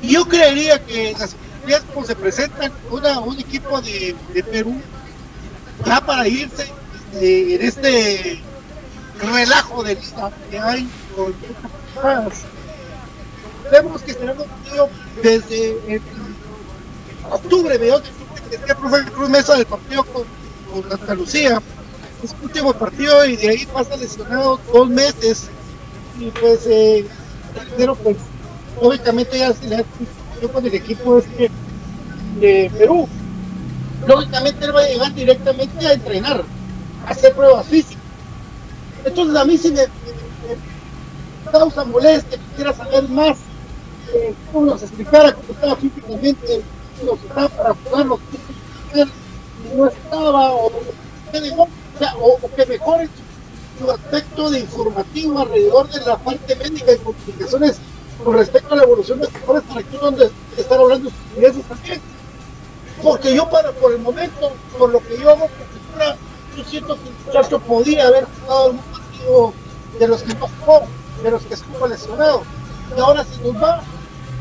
Yo 0.01 0.25
creería 0.25 0.83
que 0.83 1.15
las 1.17 1.33
oportunidades 1.33 1.85
como 1.93 2.05
se 2.05 2.15
presentan, 2.15 2.71
una, 2.91 3.19
un 3.19 3.39
equipo 3.39 3.81
de, 3.81 4.15
Perú 4.51 4.81
ya 5.85 6.01
para 6.01 6.27
irse 6.27 6.71
eh, 7.15 7.55
en 7.55 7.61
este 7.61 8.41
relajo 9.19 9.83
de 9.83 9.95
vida 9.95 10.31
que 10.49 10.59
hay 10.59 10.89
con 11.15 11.33
Vemos 13.71 14.01
que 14.01 14.13
será 14.13 14.33
un 14.33 14.37
partido 14.39 14.89
desde 15.23 16.01
octubre, 17.31 17.91
octubre, 17.91 18.09
que 18.49 18.55
el 18.55 18.77
profe 18.77 19.11
Cruz 19.11 19.29
Mesa 19.29 19.55
del 19.55 19.65
partido 19.65 20.03
con, 20.03 20.23
con 20.71 20.89
Santa 20.89 21.15
Lucía. 21.15 21.61
Es 22.23 22.33
último 22.41 22.73
partido 22.73 23.25
y 23.25 23.35
de 23.35 23.49
ahí 23.49 23.65
pasa 23.65 23.97
lesionado 23.97 24.59
dos 24.71 24.89
meses. 24.89 25.49
Y 26.17 26.31
pues 26.31 26.65
eh, 26.67 27.05
pero 27.75 27.95
pues 27.95 28.17
lógicamente 28.81 29.37
ya 29.37 29.53
se 29.53 29.67
le 29.67 29.85
con 30.51 30.65
el 30.65 30.73
equipo 30.73 31.19
este 31.19 31.49
de 32.39 32.71
Perú 32.77 33.07
lógicamente 34.07 34.65
él 34.65 34.75
va 34.75 34.81
a 34.81 34.87
llegar 34.87 35.13
directamente 35.13 35.87
a 35.87 35.93
entrenar 35.93 36.43
a 37.05 37.09
hacer 37.09 37.33
pruebas 37.33 37.65
físicas. 37.67 38.03
Entonces 39.05 39.35
a 39.35 39.45
mí 39.45 39.57
si 39.57 39.71
me, 39.71 39.83
causa 41.51 41.85
molestia 41.85 42.37
quisiera 42.37 42.73
saber 42.73 43.07
más 43.09 43.37
eh, 44.13 44.33
cómo 44.51 44.67
nos 44.67 44.81
explicara 44.81 45.33
cómo 45.33 45.53
estaba 45.53 45.75
físicamente 45.75 46.61
cómo 46.99 47.13
estaba 47.15 47.49
para 47.49 47.73
jugar 47.75 48.05
lo 48.05 48.17
que 48.17 49.05
no 49.75 49.87
estaba 49.87 50.51
o 50.53 50.71
o, 52.19 52.39
que 52.55 52.65
mejoren 52.65 53.09
su, 53.79 53.91
aspecto 53.91 54.49
de 54.49 54.59
informativo 54.59 55.39
alrededor 55.39 55.89
de 55.89 55.99
la 56.01 56.17
parte 56.17 56.55
médica 56.55 56.93
y 56.93 56.97
comunicaciones 56.97 57.79
con 58.23 58.37
respecto 58.37 58.73
a 58.73 58.77
la 58.77 58.83
evolución 58.83 59.19
de 59.19 59.27
jugadores 59.27 59.63
para 59.63 59.83
que 59.83 59.97
donde 59.97 60.31
estar 60.57 60.79
hablando 60.79 61.09
de 61.09 61.15
estupideces 61.15 61.63
también. 61.65 62.01
Porque 63.01 63.35
yo 63.35 63.49
para 63.49 63.71
por 63.71 63.91
el 63.91 63.99
momento, 63.99 64.51
por 64.77 64.89
lo 64.89 64.99
que 64.99 65.19
yo 65.19 65.29
hago 65.29 65.49
yo 66.55 66.63
siento 66.65 66.95
que 66.95 67.09
el 67.09 67.15
muchacho 67.25 67.59
podía 67.59 68.07
haber 68.07 68.25
jugado 68.25 68.65
algún 68.65 68.81
partido 68.83 69.53
de 69.99 70.07
los 70.07 70.21
que 70.21 70.33
no 70.35 70.47
jugó, 70.59 70.83
de 71.23 71.31
los 71.31 71.41
que 71.43 71.53
estuvo 71.55 71.87
lesionado. 71.87 72.43
Y 72.95 72.99
ahora 72.99 73.23
se 73.23 73.41
nos 73.41 73.61
va, 73.61 73.81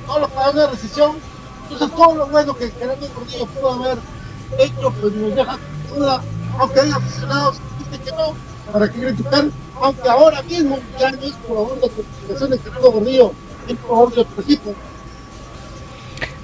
todo 0.07 0.19
lo 0.21 0.29
que 0.29 0.35
da 0.35 0.51
una 0.51 0.67
recesión. 0.69 1.17
Entonces 1.63 1.97
todo 1.97 2.15
lo 2.15 2.27
bueno 2.27 2.55
que 2.55 2.71
Gerardo 2.71 3.07
Gordillo 3.15 3.47
pudo 3.47 3.71
haber 3.71 3.99
hecho, 4.59 4.93
pues 5.01 5.15
nos 5.15 5.35
deja 5.35 5.59
duda, 5.95 6.23
aunque 6.59 6.81
haya 6.81 6.97
aficionados 6.97 7.59
que 7.91 7.99
que 7.99 8.11
no, 8.13 8.35
para 8.73 8.91
criticar, 8.91 9.47
aunque 9.81 10.09
ahora 10.09 10.43
mismo 10.43 10.79
ya 10.99 11.11
no 11.13 11.23
es 11.23 11.35
jugador 11.47 11.81
de 11.81 11.91
comunicación 11.91 12.51
de 12.51 12.59
Gerardo 12.59 12.93
Gordillo, 12.93 13.33
es 13.69 13.77
jugador 13.87 14.15
de 14.15 14.21
otro. 14.23 14.45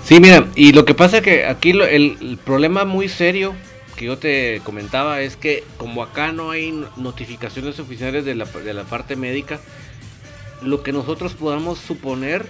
Sí, 0.05 0.21
mira, 0.21 0.47
y 0.55 0.73
lo 0.73 0.85
que 0.85 0.95
pasa 0.95 1.19
es 1.19 1.23
que 1.23 1.47
aquí 1.47 1.71
el, 1.71 1.83
el 1.83 2.39
problema 2.45 2.85
muy 2.85 3.09
serio 3.09 3.55
que 3.99 4.07
yo 4.07 4.17
te 4.17 4.63
comentaba 4.65 5.21
es 5.23 5.37
que 5.37 5.65
como 5.77 6.03
acá 6.03 6.33
no 6.33 6.51
hay 6.51 6.85
notificaciones 6.97 7.81
oficiales 7.81 8.25
de 8.25 8.37
la, 8.37 8.45
de 8.45 8.73
la 8.73 8.85
parte 8.85 9.17
médica, 9.17 9.61
lo 10.63 10.83
que 10.83 10.93
nosotros 10.93 11.35
podamos 11.35 11.79
suponer 11.79 12.47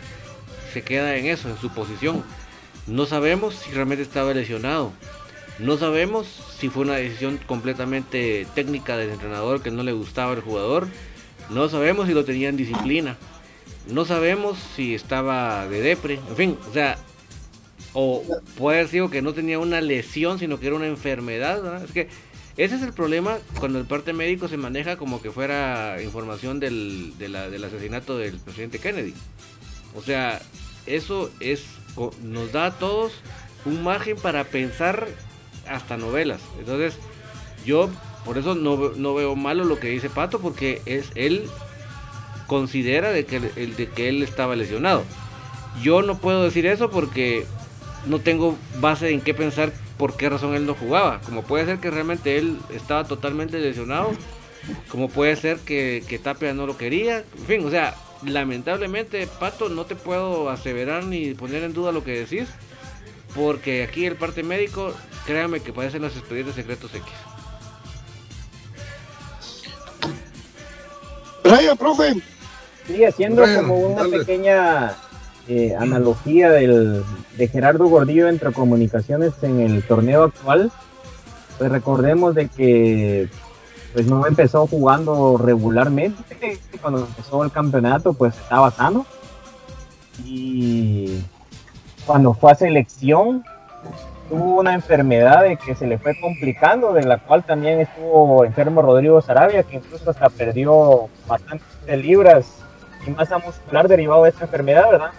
se 0.73 0.83
queda 0.83 1.17
en 1.17 1.27
eso, 1.27 1.49
en 1.49 1.59
su 1.59 1.71
posición. 1.71 2.23
No 2.87 3.07
sabemos 3.07 3.55
si 3.55 3.71
realmente 3.73 4.03
estaba 4.03 4.35
lesionado. 4.35 4.93
No 5.59 5.77
sabemos 5.77 6.27
si 6.59 6.69
fue 6.69 6.85
una 6.85 6.97
decisión 6.97 7.38
completamente 7.47 8.47
técnica 8.55 8.97
del 8.97 9.11
entrenador 9.11 9.61
que 9.61 9.71
no 9.71 9.83
le 9.83 9.93
gustaba 9.93 10.33
el 10.33 10.41
jugador. 10.41 10.87
No 11.50 11.69
sabemos 11.69 12.07
si 12.07 12.15
lo 12.15 12.25
tenía 12.25 12.49
en 12.49 12.57
disciplina. 12.57 13.17
No 13.88 14.05
sabemos 14.05 14.59
si 14.77 14.95
estaba 14.95 15.67
de 15.67 15.81
depre. 15.81 16.21
En 16.29 16.37
fin, 16.37 16.59
o 16.71 16.73
sea, 16.73 16.99
o 17.93 18.23
puede 18.57 18.79
haber 18.79 18.91
sido 18.91 19.11
que 19.11 19.23
no 19.23 19.33
tenía 19.33 19.59
una 19.59 19.81
lesión, 19.81 20.38
sino 20.38 20.61
que 20.61 20.69
era 20.69 20.77
una 20.77 20.87
enfermedad. 20.87 21.85
Es 21.85 21.91
que 21.91 22.09
ese 22.57 22.77
es 22.77 22.83
el 22.83 22.93
problema 22.93 23.38
cuando 23.59 23.81
el 23.81 23.87
parte 23.87 24.12
médico 24.12 24.47
se 24.47 24.57
maneja 24.57 24.97
como 24.97 25.21
que 25.21 25.33
fuera 25.33 26.00
información 26.03 26.61
del, 26.61 27.15
del 27.19 27.65
asesinato 27.65 28.17
del 28.17 28.38
presidente 28.38 28.79
Kennedy. 28.79 29.15
O 29.97 30.03
sea, 30.03 30.41
eso 30.87 31.31
es 31.41 31.65
nos 32.23 32.53
da 32.53 32.67
a 32.67 32.79
todos 32.79 33.12
un 33.65 33.83
margen 33.83 34.17
para 34.17 34.45
pensar 34.45 35.09
hasta 35.71 35.97
novelas. 35.97 36.41
Entonces, 36.59 36.99
yo 37.65 37.91
por 38.25 38.39
eso 38.39 38.55
no, 38.55 38.91
no 38.97 39.15
veo 39.15 39.37
malo 39.37 39.65
lo 39.65 39.79
que 39.79 39.89
dice 39.89 40.11
Pato, 40.11 40.41
porque 40.41 40.83
es 40.87 41.11
él 41.15 41.49
considera 42.47 43.11
de 43.11 43.25
que, 43.25 43.41
de 43.41 43.89
que 43.95 44.09
él 44.09 44.23
estaba 44.23 44.57
lesionado. 44.57 45.05
Yo 45.83 46.03
no 46.03 46.19
puedo 46.19 46.45
decir 46.45 46.67
eso 46.67 46.91
porque 46.91 47.47
no 48.07 48.21
tengo 48.21 48.57
base 48.81 49.11
en 49.11 49.21
qué 49.21 49.35
pensar 49.35 49.73
por 49.97 50.17
qué 50.17 50.29
razón 50.29 50.55
él 50.55 50.67
no 50.67 50.75
jugaba. 50.75 51.21
Como 51.21 51.43
puede 51.43 51.67
ser 51.67 51.79
que 51.79 51.91
realmente 51.91 52.39
él 52.39 52.59
estaba 52.75 53.05
totalmente 53.05 53.59
lesionado, 53.59 54.13
como 54.89 55.09
puede 55.09 55.37
ser 55.37 55.59
que, 55.59 56.03
que 56.09 56.19
Tapia 56.19 56.55
no 56.55 56.66
lo 56.66 56.77
quería, 56.77 57.19
en 57.19 57.47
fin, 57.47 57.66
o 57.66 57.71
sea, 57.71 57.95
lamentablemente, 58.25 59.27
Pato, 59.27 59.69
no 59.69 59.85
te 59.85 59.95
puedo 59.95 60.51
aseverar 60.51 61.05
ni 61.05 61.35
poner 61.35 61.62
en 61.62 61.75
duda 61.75 61.92
lo 61.92 62.05
que 62.05 62.19
decís, 62.19 62.49
porque 63.35 63.83
aquí 63.83 64.07
el 64.07 64.16
parte 64.16 64.42
médico, 64.42 64.95
créame 65.29 65.61
que 65.61 65.75
parecen 65.75 66.01
los 66.01 66.17
expedientes 66.17 66.55
secretos 66.55 66.91
X. 66.95 67.05
Brian, 71.45 71.77
profe. 71.77 72.14
Sigue 72.87 73.12
siendo 73.12 73.43
como 73.43 73.79
una 73.79 74.05
pequeña 74.05 74.95
eh, 75.47 75.77
analogía 75.79 76.51
del, 76.51 77.05
de 77.37 77.49
Gerardo 77.49 77.88
Gordillo 77.88 78.27
entre 78.27 78.53
comunicaciones 78.53 79.35
en 79.43 79.61
el 79.61 79.83
torneo 79.83 80.25
actual, 80.25 80.73
pues 81.59 81.71
recordemos 81.71 82.35
de 82.35 82.49
que 82.49 83.29
pues 83.93 84.07
no 84.07 84.27
empezó 84.27 84.67
jugando 84.67 85.37
regularmente, 85.37 86.57
cuando 86.81 87.01
empezó 87.01 87.45
el 87.45 87.53
campeonato 87.53 88.14
pues 88.14 88.35
estaba 88.35 88.71
sano 88.71 89.05
y 90.25 91.21
cuando 92.07 92.33
fue 92.33 92.53
a 92.53 92.55
selección 92.55 93.45
tuvo 94.29 94.61
una 94.61 94.75
enfermedad 94.75 95.43
de 95.43 95.57
que 95.57 95.75
se 95.75 95.87
le 95.87 95.99
fue 95.99 96.19
complicando, 96.21 96.93
de 96.93 97.03
la 97.05 97.19
cual 97.19 97.45
también 97.45 97.81
estuvo 97.81 98.45
enfermo 98.45 98.83
Rodrigo 98.83 99.21
Sarabia, 99.21 99.62
que 99.62 99.77
incluso 99.77 100.11
hasta 100.11 100.29
perdió 100.29 101.09
bastantes 101.27 101.67
libras 101.87 102.62
y 103.07 103.11
masa 103.11 103.38
muscular 103.38 103.88
derivado 103.88 104.25
de 104.25 104.31
esta 104.31 104.45
enfermedad, 104.45 104.91
¿verdad? 104.91 105.11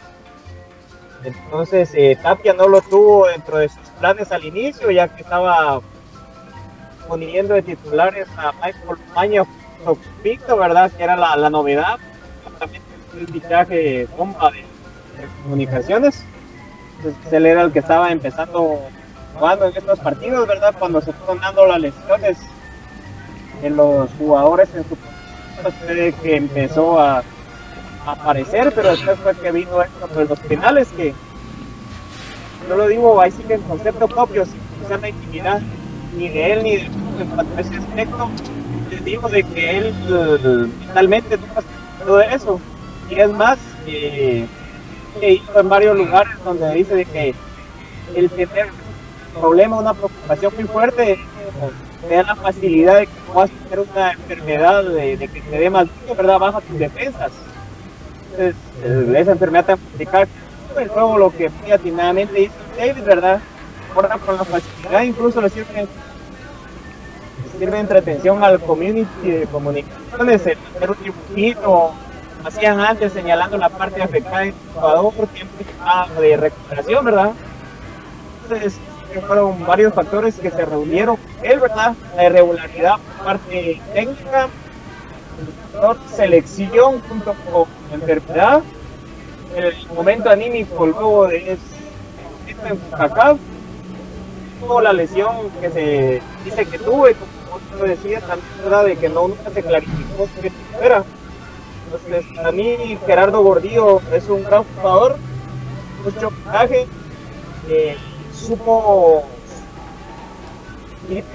Entonces 1.23 1.91
eh, 1.95 2.17
Tapia 2.21 2.53
no 2.53 2.67
lo 2.67 2.81
tuvo 2.81 3.27
dentro 3.27 3.57
de 3.57 3.69
sus 3.69 3.89
planes 3.99 4.31
al 4.31 4.45
inicio, 4.45 4.89
ya 4.91 5.07
que 5.07 5.21
estaba 5.21 5.81
poniendo 7.07 7.55
de 7.55 7.63
titulares 7.63 8.27
a 8.37 8.51
Michael 8.53 8.99
Maño 9.15 9.47
Picto, 10.21 10.57
¿verdad? 10.57 10.91
Que 10.91 11.03
era 11.03 11.15
la, 11.15 11.49
novedad. 11.49 11.97
También 12.59 12.83
el 13.19 13.27
fichaje 13.27 14.07
bomba 14.17 14.51
de, 14.51 14.63
comunicaciones. 15.43 16.23
Entonces, 16.97 17.33
él 17.33 17.45
era 17.45 17.61
el 17.63 17.71
que 17.71 17.79
estaba 17.79 18.11
empezando 18.11 18.81
jugando 19.39 19.65
en 19.65 19.77
estos 19.77 19.99
partidos, 19.99 20.47
¿verdad? 20.47 20.75
Cuando 20.77 21.01
se 21.01 21.13
fueron 21.13 21.39
dando 21.39 21.65
las 21.65 21.79
lesiones 21.79 22.37
en 23.63 23.75
los 23.75 24.09
jugadores 24.17 24.69
en 24.75 24.83
su 24.87 24.95
posición, 24.95 26.13
que 26.21 26.35
empezó 26.35 26.99
a 26.99 27.23
aparecer, 28.05 28.71
pero 28.75 28.91
después 28.91 29.19
fue 29.19 29.35
que 29.35 29.51
vino 29.51 29.81
esto 29.81 30.07
de 30.07 30.25
los 30.25 30.39
finales 30.39 30.87
que 30.95 31.13
yo 32.67 32.75
lo 32.75 32.87
digo 32.87 33.19
ahí 33.19 33.31
sí 33.31 33.43
que 33.43 33.55
en 33.55 33.61
concepto 33.61 34.07
propio, 34.07 34.45
sin 34.45 35.01
la 35.01 35.09
intimidad 35.09 35.61
ni 36.15 36.29
de 36.29 36.53
él 36.53 36.63
ni 36.63 36.77
de 36.77 36.89
ese 37.57 37.77
aspecto, 37.77 38.29
les 38.91 39.03
digo 39.03 39.27
de 39.27 39.43
que 39.43 39.77
él 39.77 39.93
mentalmente 40.79 41.37
nunca 41.37 41.61
todo 42.05 42.21
eso. 42.21 42.59
Y 43.09 43.19
es 43.19 43.29
más, 43.31 43.57
eh, 43.87 44.45
he 45.21 45.33
ido 45.33 45.59
en 45.59 45.69
varios 45.69 45.97
lugares 45.97 46.33
donde 46.43 46.75
dice 46.75 46.95
de 46.95 47.05
que 47.05 47.35
el 48.15 48.29
tener 48.29 48.67
problema, 49.39 49.77
una 49.77 49.93
preocupación 49.93 50.53
muy 50.55 50.65
fuerte, 50.65 51.19
te 52.07 52.15
da 52.15 52.23
la 52.23 52.35
facilidad 52.35 52.99
de 52.99 53.07
que 53.07 53.13
puedas 53.33 53.49
tener 53.51 53.79
una 53.79 54.11
enfermedad, 54.11 54.83
de, 54.83 55.17
que 55.17 55.41
te 55.41 55.57
dé 55.57 55.69
más 55.69 55.87
¿verdad? 56.15 56.39
Baja 56.39 56.61
tus 56.61 56.79
defensas 56.79 57.31
esa 58.37 59.31
enfermedad 59.31 59.65
tan 59.65 59.77
complicada. 59.77 60.27
El 60.77 60.87
juego 60.89 61.17
lo 61.17 61.31
que 61.31 61.51
atinadamente 61.73 62.43
hizo 62.43 62.53
David, 62.77 63.03
¿verdad? 63.03 63.39
Ahora 63.95 64.17
con 64.17 64.37
la 64.37 64.43
facilidad 64.45 65.01
incluso 65.01 65.41
le 65.41 65.49
sirve, 65.49 65.87
sirve 67.57 67.71
de 67.71 67.79
entretención 67.79 68.43
al 68.43 68.59
community 68.59 69.31
de 69.31 69.47
comunicaciones, 69.47 70.45
el 70.45 70.57
hacer 70.75 70.91
un 70.91 71.03
dibujito, 71.03 71.91
hacían 72.45 72.79
antes 72.79 73.11
señalando 73.11 73.57
la 73.57 73.69
parte 73.69 74.01
afectada 74.01 74.41
del 74.41 74.53
jugador 74.73 75.13
tiempo 75.33 75.55
de 76.21 76.37
recuperación, 76.37 77.03
¿verdad? 77.03 77.31
Entonces, 78.43 78.79
fueron 79.21 79.65
varios 79.65 79.93
factores 79.93 80.35
que 80.35 80.51
se 80.51 80.65
reunieron. 80.65 81.17
Él, 81.41 81.59
¿verdad? 81.59 81.95
La 82.15 82.25
irregularidad 82.25 82.95
por 83.17 83.25
parte 83.25 83.81
técnica, 83.93 84.47
selección 86.15 87.01
junto 87.07 87.33
con 87.51 87.65
enfermedad, 87.93 88.61
el 89.55 89.73
momento 89.95 90.29
anímico 90.29 90.85
luego 90.85 91.27
de 91.27 91.53
esto 91.53 92.67
en 92.67 92.79
tuvo 94.59 94.81
la 94.81 94.93
lesión 94.93 95.49
que 95.61 95.69
se 95.69 96.21
dice 96.43 96.65
que 96.65 96.77
tuve, 96.79 97.15
como 97.15 97.59
tú 97.71 97.85
decías, 97.85 98.21
también 98.23 98.51
verdad 98.63 98.85
de 98.85 98.95
que 98.97 99.09
no 99.09 99.29
nunca 99.29 99.49
se 99.49 99.63
clarificó 99.63 100.27
qué 100.41 100.51
era. 100.81 101.03
Entonces, 101.85 102.37
a 102.45 102.51
mí 102.51 102.97
Gerardo 103.05 103.41
Gordillo 103.41 104.01
es 104.13 104.27
un 104.27 104.43
gran 104.43 104.63
jugador, 104.75 105.17
mucho 106.03 106.31
coraje, 106.43 106.87
eh, 107.69 107.97
supo 108.39 109.23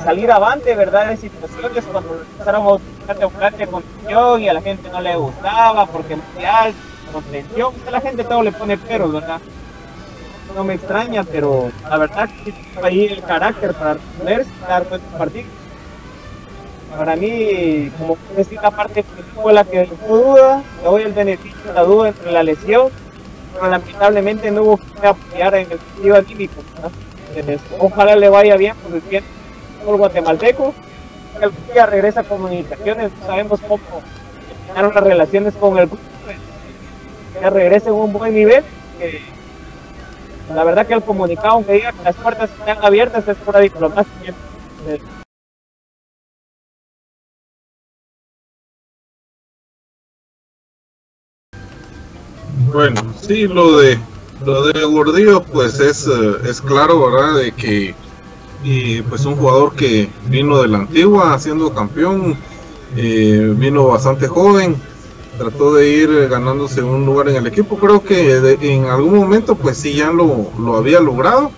salir 0.03 0.31
avante, 0.31 0.75
¿verdad? 0.75 1.09
De 1.09 1.17
situaciones 1.17 1.85
cuando 1.91 2.21
empezaron 2.21 2.81
a 3.09 3.51
de 3.51 3.67
contención 3.67 4.41
y 4.41 4.49
a 4.49 4.55
la 4.55 4.63
gente 4.63 4.89
no 4.91 5.01
le 5.01 5.17
gustaba 5.17 5.87
porque 5.87 6.17
mundial, 6.17 6.73
contención, 7.13 7.75
a 7.87 7.91
la 7.91 8.01
gente 8.01 8.25
todo 8.25 8.43
le 8.43 8.53
pone 8.53 8.79
pero, 8.79 9.11
¿verdad? 9.11 9.41
No 10.55 10.63
me 10.63 10.75
extraña, 10.75 11.25
pero 11.25 11.71
la 11.89 11.99
verdad 11.99 12.29
que 12.45 12.55
ahí 12.83 13.07
el 13.07 13.23
carácter 13.23 13.75
para 13.75 13.97
poder 14.19 14.47
dar 14.69 14.83
estos 14.83 15.01
partidos. 15.19 15.51
Para 16.97 17.17
mí, 17.17 17.91
como 17.99 18.17
decir 18.37 18.61
la 18.63 18.71
parte 18.71 19.05
fue 19.35 19.53
la 19.53 19.65
que 19.65 19.89
duda, 20.09 20.63
le 20.79 20.85
doy 20.85 21.03
el 21.03 21.13
beneficio 21.13 21.61
de 21.65 21.75
la 21.75 21.83
duda 21.83 22.09
entre 22.09 22.31
la 22.31 22.45
lesión, 22.45 22.91
pero 23.55 23.71
lamentablemente 23.71 24.51
no 24.51 24.63
hubo 24.63 24.77
que 24.79 25.07
apoyar 25.07 25.55
en 25.55 25.73
el 25.73 25.79
sentido 25.79 26.17
anímico. 26.17 26.63
Ojalá 27.79 28.17
le 28.17 28.29
vaya 28.29 28.57
bien, 28.57 28.75
porque 28.83 29.01
bien 29.09 29.25
el 29.87 29.97
guatemalteco 29.97 30.75
que 31.39 31.45
algún 31.45 31.67
día 31.73 31.87
regresa 31.87 32.21
a 32.21 32.25
comunicaciones, 32.25 33.11
sabemos 33.27 33.61
cómo 33.61 33.81
terminaron 34.67 34.95
las 34.95 35.05
relaciones 35.05 35.55
con 35.55 35.79
el 35.79 35.87
grupo, 35.87 36.03
pues, 36.25 36.37
que 37.41 37.51
regrese 37.51 37.89
en 37.89 37.95
un 37.95 38.13
buen 38.13 38.35
nivel. 38.35 38.65
la 40.55 40.65
verdad 40.65 40.87
que 40.87 40.95
el 40.95 41.03
comunicado, 41.03 41.55
aunque 41.55 41.73
diga 41.73 41.93
que 41.93 42.05
las 42.05 42.17
puertas 42.17 42.51
están 42.51 42.85
abiertas, 42.85 43.27
es 43.27 43.37
pura 43.39 43.61
diplomacia. 43.61 44.35
Bueno, 52.75 53.01
sí, 53.21 53.47
lo 53.47 53.79
de 53.79 54.01
lo 54.45 54.67
de 54.67 54.85
Gordillo, 54.85 55.45
pues 55.45 55.79
es, 55.79 56.09
eh, 56.09 56.39
es 56.45 56.61
claro, 56.61 57.09
¿verdad? 57.09 57.37
De 57.37 57.53
que 57.53 57.95
y 58.65 59.01
pues 59.03 59.25
un 59.27 59.37
jugador 59.37 59.77
que 59.77 60.11
vino 60.27 60.61
de 60.61 60.67
la 60.67 60.79
antigua 60.79 61.39
siendo 61.39 61.73
campeón, 61.73 62.37
eh, 62.97 63.55
vino 63.57 63.87
bastante 63.87 64.27
joven, 64.27 64.75
trató 65.39 65.73
de 65.75 65.89
ir 65.89 66.29
ganándose 66.29 66.83
un 66.83 67.07
lugar 67.07 67.29
en 67.29 67.37
el 67.37 67.47
equipo, 67.47 67.77
creo 67.77 68.03
que 68.03 68.57
en 68.61 68.87
algún 68.87 69.19
momento 69.19 69.55
pues 69.55 69.77
sí 69.79 69.95
ya 69.95 70.11
lo, 70.11 70.51
lo, 70.59 70.77
había 70.77 70.99
logrado, 70.99 71.53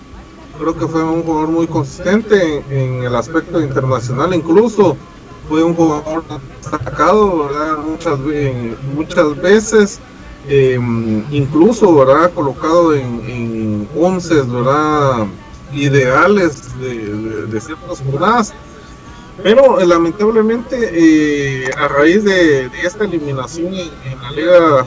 creo 0.60 0.76
que 0.76 0.86
fue 0.86 1.02
un 1.02 1.22
jugador 1.22 1.48
muy 1.48 1.66
consistente 1.66 2.62
en, 2.68 3.04
el 3.04 3.16
aspecto 3.16 3.62
internacional 3.62 4.34
incluso, 4.34 4.98
fue 5.48 5.62
un 5.62 5.74
jugador 5.74 6.24
destacado, 6.60 7.46
¿verdad? 7.46 7.78
Muchas, 7.78 8.18
muchas 8.94 9.40
veces. 9.40 10.00
Eh, 10.48 10.78
incluso 11.30 11.92
¿verdad? 11.94 12.30
colocado 12.32 12.94
en, 12.94 13.88
once 13.96 14.34
¿verdad? 14.34 15.26
ideales 15.72 16.62
de, 16.80 17.60
ciertas 17.60 18.00
jornadas. 18.00 18.54
Pero 19.42 19.80
eh, 19.80 19.86
lamentablemente 19.86 20.90
eh, 20.94 21.70
a 21.76 21.88
raíz 21.88 22.24
de, 22.24 22.70
esta 22.82 23.04
eliminación 23.04 23.74
en, 23.74 24.22
la 24.22 24.30
liga 24.30 24.86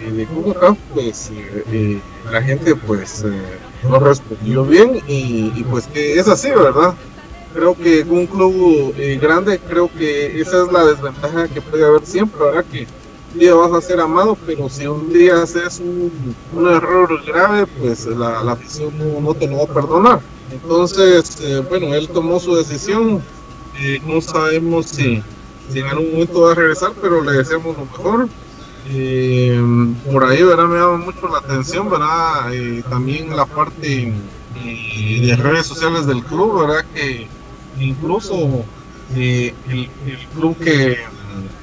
eh, 0.00 0.12
de 0.12 0.26
Cuba 0.26 0.76
pues 0.94 1.32
la 2.30 2.42
gente 2.42 2.76
pues 2.76 3.24
no 3.82 3.98
respondió 3.98 4.64
bien 4.64 5.02
y, 5.08 5.64
pues 5.64 5.86
que 5.86 6.18
es 6.18 6.28
así, 6.28 6.50
¿verdad? 6.50 6.94
Creo 7.54 7.74
que 7.74 8.02
un 8.02 8.26
club 8.26 8.94
grande, 9.20 9.58
creo 9.58 9.90
que 9.90 10.40
esa 10.40 10.64
es 10.64 10.72
la 10.72 10.84
desventaja 10.84 11.48
que 11.48 11.62
puede 11.62 11.84
haber 11.84 12.04
siempre, 12.04 12.40
¿verdad? 12.40 12.64
Que 12.70 12.86
día 13.34 13.54
vas 13.54 13.72
a 13.72 13.80
ser 13.80 14.00
amado, 14.00 14.36
pero 14.46 14.68
si 14.68 14.86
un 14.86 15.12
día 15.12 15.42
haces 15.42 15.80
un, 15.80 16.10
error 16.66 17.22
grave, 17.26 17.66
pues 17.66 18.06
la, 18.06 18.40
afición 18.40 18.92
no, 19.22 19.34
te 19.34 19.46
lo 19.46 19.58
va 19.58 19.64
a 19.64 19.74
perdonar. 19.74 20.20
Entonces, 20.50 21.38
eh, 21.42 21.62
bueno, 21.68 21.94
él 21.94 22.08
tomó 22.08 22.40
su 22.40 22.54
decisión. 22.54 23.22
Eh, 23.80 24.00
no 24.06 24.20
sabemos 24.20 24.86
si, 24.86 25.22
en 25.74 25.86
algún 25.86 26.12
momento 26.12 26.40
va 26.40 26.52
a 26.52 26.54
regresar, 26.54 26.92
pero 27.00 27.22
le 27.22 27.32
deseamos 27.32 27.76
lo 27.76 27.84
mejor. 27.84 28.28
Eh, 28.90 29.60
por 30.10 30.24
ahí, 30.24 30.42
¿verdad? 30.42 30.64
Me 30.64 30.78
llama 30.78 30.96
mucho 30.96 31.28
la 31.28 31.38
atención, 31.38 31.90
¿verdad? 31.90 32.50
también 32.88 33.36
la 33.36 33.44
parte 33.44 34.12
de 34.64 35.36
redes 35.36 35.66
sociales 35.66 36.06
del 36.06 36.24
club, 36.24 36.60
¿verdad? 36.60 36.84
Que 36.94 37.28
incluso 37.78 38.64
el, 39.14 39.54
club 40.34 40.56
que, 40.58 40.98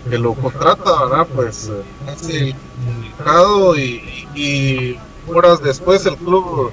lo 0.09 0.33
contrata, 0.33 1.05
¿verdad? 1.05 1.27
Pues 1.35 1.71
hace 2.07 2.49
el 2.49 2.55
comunicado 2.85 3.77
y, 3.77 4.27
y 4.35 4.99
horas 5.27 5.61
después 5.61 6.05
el 6.05 6.15
club 6.17 6.71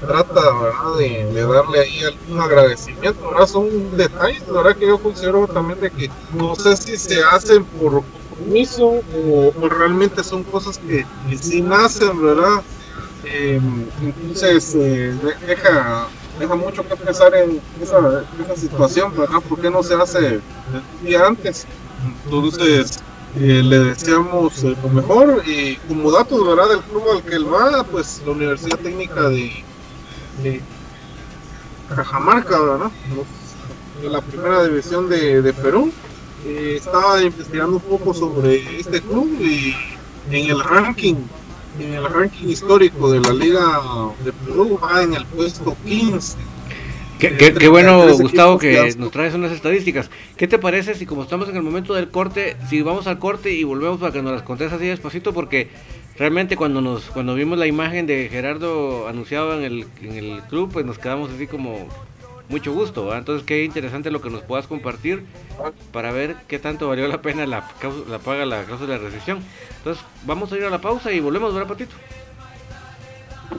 trata 0.00 0.40
De, 0.98 1.42
darle 1.42 1.80
ahí 1.80 2.02
algún 2.04 2.40
agradecimiento, 2.40 3.30
¿verdad? 3.30 3.46
son 3.46 3.96
detalles 3.96 4.46
¿verdad? 4.46 4.76
que 4.76 4.86
yo 4.86 4.98
considero 4.98 5.46
también 5.46 5.80
de 5.80 5.90
que 5.90 6.10
no 6.34 6.54
sé 6.56 6.76
si 6.76 6.96
se 6.96 7.22
hacen 7.22 7.64
por 7.64 8.02
compromiso 8.02 9.00
o, 9.14 9.52
realmente 9.68 10.24
son 10.24 10.42
cosas 10.44 10.78
que, 10.78 11.06
si 11.40 11.62
nacen, 11.62 12.20
¿verdad? 12.22 12.62
Em, 13.24 13.84
entonces 14.00 14.74
eh, 14.76 15.14
deja, 15.46 16.08
deja 16.38 16.54
mucho 16.54 16.86
que 16.86 16.96
pensar 16.96 17.34
en 17.34 17.60
esa, 17.80 18.24
esa 18.44 18.56
situación, 18.56 19.12
¿verdad? 19.16 19.40
¿Por 19.48 19.60
qué 19.60 19.70
no 19.70 19.82
se 19.82 19.94
hace 19.94 20.26
el 20.26 20.42
día 21.02 21.26
antes? 21.26 21.66
Entonces, 22.24 23.00
eh, 23.36 23.62
le 23.62 23.78
deseamos 23.80 24.62
lo 24.62 24.88
mejor 24.88 25.42
y 25.46 25.76
como 25.88 26.10
datos 26.10 26.46
¿verdad? 26.46 26.68
del 26.70 26.80
club 26.80 27.04
al 27.14 27.22
que 27.22 27.34
él 27.36 27.52
va, 27.52 27.84
pues 27.84 28.22
la 28.24 28.32
Universidad 28.32 28.78
Técnica 28.78 29.28
de, 29.28 29.64
Cajamarca, 31.94 32.58
de 34.02 34.08
la 34.08 34.20
primera 34.20 34.64
división 34.64 35.08
de, 35.08 35.54
Perú. 35.62 35.92
Eh, 36.46 36.76
estaba 36.78 37.20
investigando 37.20 37.76
un 37.76 37.82
poco 37.82 38.14
sobre 38.14 38.78
este 38.78 39.00
club 39.00 39.28
y 39.40 39.74
en 40.30 40.50
el 40.50 40.62
ranking, 40.62 41.16
en 41.80 41.94
el 41.94 42.04
ranking 42.04 42.46
histórico 42.46 43.10
de 43.10 43.20
la 43.20 43.32
Liga 43.32 43.80
de 44.24 44.32
Perú 44.32 44.78
va 44.82 45.02
en 45.02 45.14
el 45.14 45.26
puesto 45.26 45.76
15 45.84 46.36
Qué, 47.18 47.68
bueno, 47.68 48.16
Gustavo, 48.16 48.58
que 48.58 48.94
nos 48.96 49.10
traes 49.10 49.34
unas 49.34 49.52
estadísticas. 49.52 50.10
¿Qué 50.36 50.46
te 50.46 50.58
parece 50.58 50.94
si 50.94 51.04
como 51.04 51.22
estamos 51.22 51.48
en 51.48 51.56
el 51.56 51.62
momento 51.62 51.94
del 51.94 52.08
corte, 52.08 52.56
si 52.68 52.80
vamos 52.82 53.06
al 53.06 53.18
corte 53.18 53.52
y 53.52 53.64
volvemos 53.64 53.98
para 53.98 54.12
que 54.12 54.22
nos 54.22 54.32
las 54.32 54.42
contes 54.42 54.72
así 54.72 54.86
despacito? 54.86 55.32
Porque 55.32 55.68
realmente 56.16 56.56
cuando 56.56 56.80
nos 56.80 57.04
cuando 57.10 57.34
vimos 57.34 57.58
la 57.58 57.66
imagen 57.66 58.06
de 58.06 58.28
Gerardo 58.28 59.08
anunciado 59.08 59.58
en 59.58 59.64
el, 59.64 59.86
en 60.02 60.12
el 60.12 60.42
club, 60.42 60.70
pues 60.72 60.86
nos 60.86 60.98
quedamos 60.98 61.30
así 61.30 61.46
como 61.46 61.88
mucho 62.48 62.72
gusto. 62.72 63.14
Entonces, 63.14 63.44
qué 63.46 63.64
interesante 63.64 64.10
lo 64.10 64.20
que 64.20 64.30
nos 64.30 64.42
puedas 64.42 64.66
compartir 64.66 65.24
para 65.92 66.12
ver 66.12 66.36
qué 66.46 66.58
tanto 66.58 66.88
valió 66.88 67.08
la 67.08 67.20
pena 67.20 67.46
la, 67.46 67.68
la 68.08 68.18
paga 68.18 68.46
la 68.46 68.64
cláusula 68.64 68.94
de 68.94 68.98
rescisión. 68.98 69.40
Entonces, 69.78 70.04
vamos 70.24 70.52
a 70.52 70.56
ir 70.56 70.64
a 70.64 70.70
la 70.70 70.80
pausa 70.80 71.12
y 71.12 71.20
volvemos, 71.20 71.52
¿verdad, 71.52 71.68
Patito? 71.68 71.94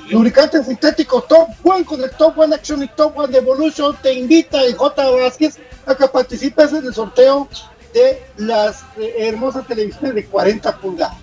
Lubricante 0.09 0.63
sintético 0.63 1.23
Top 1.23 1.49
One 1.63 1.83
con 1.83 2.03
el 2.03 2.11
Top 2.11 2.37
One 2.37 2.55
Action 2.55 2.83
y 2.83 2.87
Top 2.89 3.17
One 3.17 3.35
Evolution 3.35 3.95
te 4.01 4.13
invita 4.13 4.59
J. 4.75 5.09
Vázquez 5.11 5.57
a 5.85 5.95
que 5.95 6.07
participes 6.07 6.73
en 6.73 6.85
el 6.85 6.93
sorteo 6.93 7.47
de 7.93 8.23
las 8.37 8.83
hermosas 8.97 9.65
televisiones 9.65 10.13
de 10.13 10.25
40 10.25 10.77
pulgadas. 10.77 11.17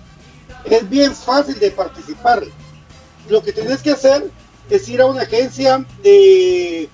Es 0.65 0.87
bien 0.89 1.15
fácil 1.15 1.57
de 1.59 1.71
participar. 1.71 2.43
Lo 3.29 3.41
que 3.41 3.53
tienes 3.53 3.81
que 3.81 3.91
hacer 3.91 4.29
es 4.69 4.89
ir 4.89 5.01
a 5.01 5.05
una 5.05 5.21
agencia 5.21 5.85
de, 6.03 6.89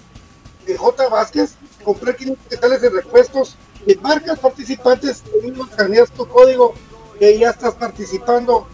de 0.65 0.77
J. 0.77 1.09
Vázquez, 1.09 1.55
comprar 1.83 2.15
500 2.15 2.47
quetzales 2.47 2.81
de 2.81 2.89
repuestos 2.89 3.55
de 3.85 3.95
marcas 3.95 4.39
participantes, 4.39 5.23
mismo 5.43 5.67
tu 6.15 6.27
código 6.27 6.73
y 7.19 7.39
ya 7.39 7.49
estás 7.51 7.75
participando 7.75 8.67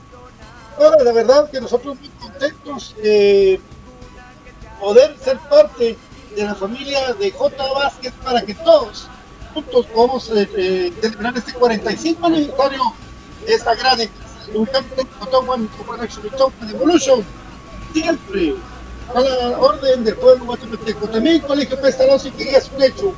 Ahora, 0.80 1.04
de 1.04 1.12
verdad 1.12 1.52
que 1.52 1.60
nosotros 1.60 1.98
muy 2.00 2.10
contentos 2.10 2.96
de 3.04 3.60
poder 4.80 5.15
ser 5.22 5.38
parte 5.50 5.98
de 6.36 6.44
la 6.44 6.56
familia 6.56 7.13
de 7.13 7.32
J. 7.32 7.74
Vázquez 7.74 8.13
para 8.24 8.42
que 8.42 8.54
todos 8.54 9.08
juntos 9.54 9.86
podamos 9.88 10.30
eh, 10.30 10.50
eh, 10.56 10.94
celebrar 11.02 11.38
este 11.38 11.54
45 11.54 12.26
aniversario 12.26 12.82
de 13.46 13.54
esta 13.54 13.76
gran 13.76 14.00
Evolution 16.72 17.24
siempre 17.94 18.56
a 19.13 19.20
la 19.20 19.60
orden 19.60 20.04
del 20.04 20.15
pueblo 20.15 20.46
guatemalteco. 20.46 21.08
También 21.10 21.42
Colegio 21.42 21.80
Pestalozzi 21.80 22.32
que 22.32 22.56
es 22.56 22.72
un 22.76 22.84
hecho. 22.84 23.13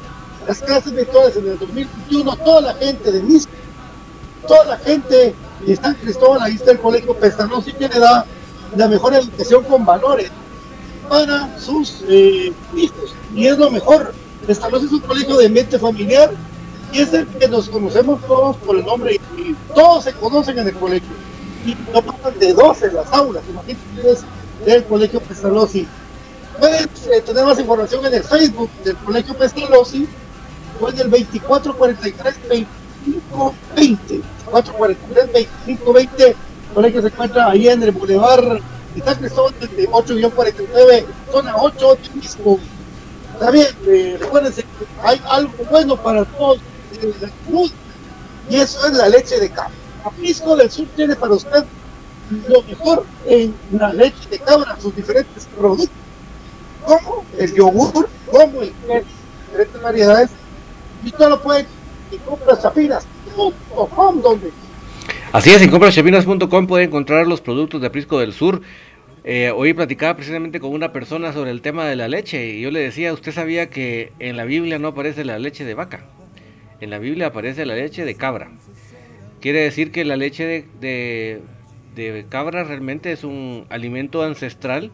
Las 0.48 0.60
clases 0.62 0.92
virtuales 0.94 1.36
en 1.38 1.48
el 1.48 1.60
2021, 1.60 2.36
toda 2.38 2.62
la 2.62 2.74
gente 2.74 3.12
de 3.12 3.22
mis 3.22 3.48
toda 4.48 4.66
la 4.66 4.78
gente 4.80 5.36
y 5.66 5.76
San 5.76 5.94
Cristóbal, 5.96 6.42
ahí 6.42 6.56
está 6.56 6.72
el 6.72 6.80
colegio 6.80 7.14
Pestalozzi 7.16 7.74
que 7.74 7.88
le 7.88 8.00
da 8.00 8.26
la 8.76 8.88
mejor 8.88 9.14
educación 9.14 9.64
con 9.64 9.86
valores 9.86 10.32
para 11.08 11.58
sus 11.60 12.04
eh, 12.08 12.54
hijos. 12.76 13.14
Y 13.36 13.48
es 13.48 13.58
lo 13.58 13.70
mejor. 13.70 14.14
Pestalozzi 14.48 14.86
es 14.88 14.92
un 14.92 15.02
colegio 15.02 15.38
de 15.38 15.50
mente 15.50 15.78
familiar 15.78 16.32
y 16.92 17.00
es 17.00 17.14
el 17.14 17.28
que 17.28 17.48
nos 17.48 17.70
conocemos 17.70 18.22
todos 18.26 18.58
por 18.58 18.76
el 18.78 18.86
nombre 18.86 19.20
y 19.38 19.56
todos 19.74 20.06
se 20.06 20.14
conocen 20.14 20.58
en 20.60 20.68
el 20.68 20.74
colegio. 20.76 21.10
Y 21.66 21.76
no 21.94 22.02
pasan 22.02 22.40
de 22.40 22.54
12 22.54 22.88
en 22.88 22.96
las 22.96 23.14
aulas. 23.14 23.44
Imagínense 23.50 24.26
del 24.66 24.84
colegio 24.86 25.20
Pestalozzi. 25.22 25.88
Pueden 26.60 26.90
eh, 27.12 27.22
tener 27.22 27.46
más 27.46 27.60
información 27.60 28.06
en 28.06 28.14
el 28.14 28.24
Facebook 28.24 28.70
del 28.84 28.96
colegio 28.98 29.36
Pestalozzi 29.36 30.08
o 30.80 30.90
en 30.90 31.00
el 31.00 31.10
2443 31.10 32.36
2520 33.06 34.22
443 34.46 35.32
2520 35.66 36.36
que 36.92 37.02
se 37.02 37.08
encuentra 37.08 37.50
ahí 37.50 37.68
en 37.68 37.84
el 37.84 37.92
Boulevard 37.92 38.60
de 38.96 39.02
San 39.04 39.16
Cristóbal 39.16 39.54
de 39.60 39.90
8-49 39.90 41.06
zona 41.32 41.56
8 41.58 41.96
de 41.96 42.10
Misco 42.16 42.60
también 43.40 43.68
eh, 43.88 44.18
recuérdense 44.20 44.62
que 44.62 44.86
hay 45.04 45.20
algo 45.28 45.52
bueno 45.70 45.98
para 45.98 46.26
todos 46.26 46.60
en 47.02 47.10
la 47.10 47.32
salud 47.46 47.72
y 48.50 48.56
eso 48.58 48.86
es 48.86 48.94
la 48.94 49.10
leche 49.10 49.40
de 49.40 49.50
cabra. 49.50 49.72
Pisco 50.20 50.56
del 50.56 50.70
Sur 50.70 50.88
tiene 50.96 51.16
para 51.16 51.34
usted 51.34 51.64
lo 52.48 52.62
mejor 52.64 53.06
en 53.26 53.56
la 53.72 53.94
leche 53.94 54.30
de 54.30 54.40
cabra 54.40 54.78
sus 54.80 54.96
diferentes 54.96 55.48
productos 55.58 55.90
como 56.86 57.26
el 57.38 57.54
yogur 57.54 58.10
como 58.30 58.62
el 58.62 58.74
diferentes 59.48 59.82
variedades 59.82 60.30
Y 61.04 61.08
usted 61.08 61.30
lo 61.30 61.42
puede 61.42 61.66
compraschapinas.com, 62.18 64.22
donde 64.22 64.52
Así 65.34 65.50
es, 65.50 65.62
en 65.62 65.70
compraschapinas.com 65.70 66.68
puede 66.68 66.84
encontrar 66.84 67.26
los 67.26 67.40
productos 67.40 67.80
de 67.80 67.88
Aprisco 67.88 68.20
del 68.20 68.34
Sur. 68.34 68.62
Eh, 69.24 69.50
hoy 69.56 69.74
platicaba 69.74 70.16
precisamente 70.16 70.60
con 70.60 70.74
una 70.74 70.92
persona 70.92 71.32
sobre 71.32 71.52
el 71.52 71.62
tema 71.62 71.86
de 71.86 71.96
la 71.96 72.10
leche 72.10 72.50
y 72.50 72.62
yo 72.62 72.70
le 72.70 72.82
decía, 72.82 73.14
¿usted 73.14 73.32
sabía 73.32 73.70
que 73.70 74.12
en 74.20 74.36
la 74.36 74.44
Biblia 74.44 74.78
no 74.78 74.90
aparece 74.90 75.24
la 75.24 75.40
leche 75.40 75.64
de 75.64 75.74
vaca? 75.74 76.04
En 76.82 76.90
la 76.90 77.00
Biblia 77.00 77.28
aparece 77.28 77.66
la 77.66 77.76
leche 77.76 78.04
de 78.04 78.16
cabra. 78.16 78.52
Quiere 79.40 79.62
decir 79.62 79.94
que 79.94 80.04
la 80.04 80.18
leche 80.18 80.66
de, 80.82 81.42
de, 81.96 82.26
cabra 82.28 82.66
realmente 82.66 83.14
es 83.14 83.24
un 83.24 83.68
alimento 83.70 84.24
ancestral 84.24 84.92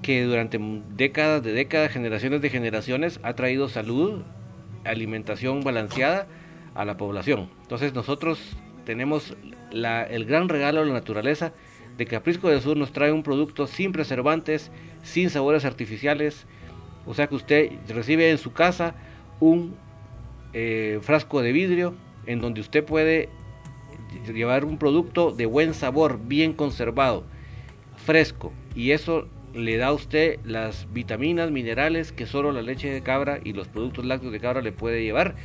que 0.00 0.22
durante 0.22 0.58
décadas 0.96 1.42
de 1.42 1.52
décadas, 1.52 1.92
generaciones 1.92 2.40
de 2.40 2.48
generaciones, 2.48 3.20
ha 3.22 3.34
traído 3.34 3.68
salud, 3.68 4.22
alimentación 4.84 5.62
balanceada 5.62 6.26
a 6.76 6.84
la 6.84 6.96
población. 6.96 7.48
Entonces 7.62 7.94
nosotros 7.94 8.38
tenemos 8.84 9.36
el 9.72 10.24
gran 10.26 10.48
regalo 10.48 10.80
de 10.80 10.86
la 10.86 10.94
naturaleza 10.94 11.52
de 11.96 12.06
que 12.06 12.16
Aprisco 12.16 12.48
del 12.48 12.60
Sur 12.60 12.76
nos 12.76 12.92
trae 12.92 13.12
un 13.12 13.22
producto 13.22 13.66
sin 13.66 13.92
preservantes, 13.92 14.70
sin 15.02 15.30
sabores 15.30 15.64
artificiales. 15.64 16.46
O 17.06 17.14
sea 17.14 17.26
que 17.26 17.34
usted 17.34 17.72
recibe 17.88 18.30
en 18.30 18.38
su 18.38 18.52
casa 18.52 18.94
un 19.40 19.74
eh, 20.52 20.98
frasco 21.02 21.42
de 21.42 21.52
vidrio 21.52 21.94
en 22.26 22.40
donde 22.40 22.60
usted 22.60 22.84
puede 22.84 23.28
llevar 24.32 24.64
un 24.64 24.78
producto 24.78 25.30
de 25.30 25.46
buen 25.46 25.74
sabor, 25.74 26.18
bien 26.22 26.52
conservado, 26.52 27.24
fresco, 27.96 28.52
y 28.74 28.90
eso 28.90 29.28
le 29.54 29.76
da 29.78 29.88
a 29.88 29.92
usted 29.92 30.38
las 30.44 30.92
vitaminas, 30.92 31.50
minerales 31.50 32.12
que 32.12 32.26
solo 32.26 32.52
la 32.52 32.62
leche 32.62 32.90
de 32.90 33.02
cabra 33.02 33.40
y 33.42 33.52
los 33.52 33.68
productos 33.68 34.04
lácteos 34.04 34.32
de 34.32 34.40
cabra 34.40 34.60
le 34.60 34.72
puede 34.72 35.02
llevar. 35.02 35.36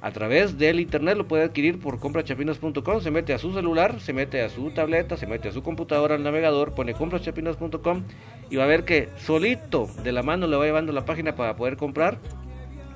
A 0.00 0.10
través 0.10 0.58
del 0.58 0.78
internet 0.78 1.16
lo 1.16 1.26
puede 1.26 1.44
adquirir 1.44 1.80
por 1.80 1.98
comprachapinas.com, 1.98 3.00
se 3.00 3.10
mete 3.10 3.32
a 3.32 3.38
su 3.38 3.52
celular, 3.54 3.98
se 4.00 4.12
mete 4.12 4.42
a 4.42 4.50
su 4.50 4.70
tableta, 4.70 5.16
se 5.16 5.26
mete 5.26 5.48
a 5.48 5.52
su 5.52 5.62
computadora 5.62 6.14
al 6.14 6.22
navegador, 6.22 6.74
pone 6.74 6.94
comprachapinas.com 6.94 8.02
y 8.50 8.56
va 8.56 8.64
a 8.64 8.66
ver 8.68 8.84
que 8.84 9.08
solito 9.18 9.88
de 10.02 10.12
la 10.12 10.22
mano 10.22 10.46
le 10.46 10.56
va 10.56 10.66
llevando 10.66 10.92
la 10.92 11.04
página 11.04 11.34
para 11.34 11.56
poder 11.56 11.76
comprar 11.76 12.18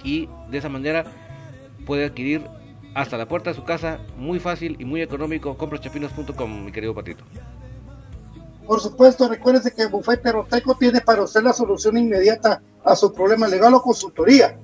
y 0.04 0.28
de 0.50 0.58
esa 0.58 0.68
manera 0.68 1.04
puede 1.86 2.04
adquirir 2.04 2.42
hasta 2.94 3.16
la 3.16 3.26
puerta 3.26 3.50
de 3.50 3.56
su 3.56 3.64
casa, 3.64 3.98
muy 4.16 4.38
fácil 4.38 4.76
y 4.78 4.84
muy 4.84 5.00
económico, 5.00 5.56
comprachapinos.com, 5.56 6.64
mi 6.64 6.72
querido 6.72 6.94
Patito. 6.94 7.24
Por 8.66 8.80
supuesto, 8.80 9.28
recuérdese 9.28 9.72
que 9.72 9.86
Bufete 9.86 10.32
Roteco 10.32 10.76
tiene 10.76 11.00
para 11.00 11.22
usted 11.22 11.42
la 11.42 11.52
solución 11.52 11.96
inmediata 11.96 12.62
a 12.84 12.94
su 12.94 13.12
problema 13.12 13.48
legal 13.48 13.74
o 13.74 13.82
consultoría. 13.82 14.58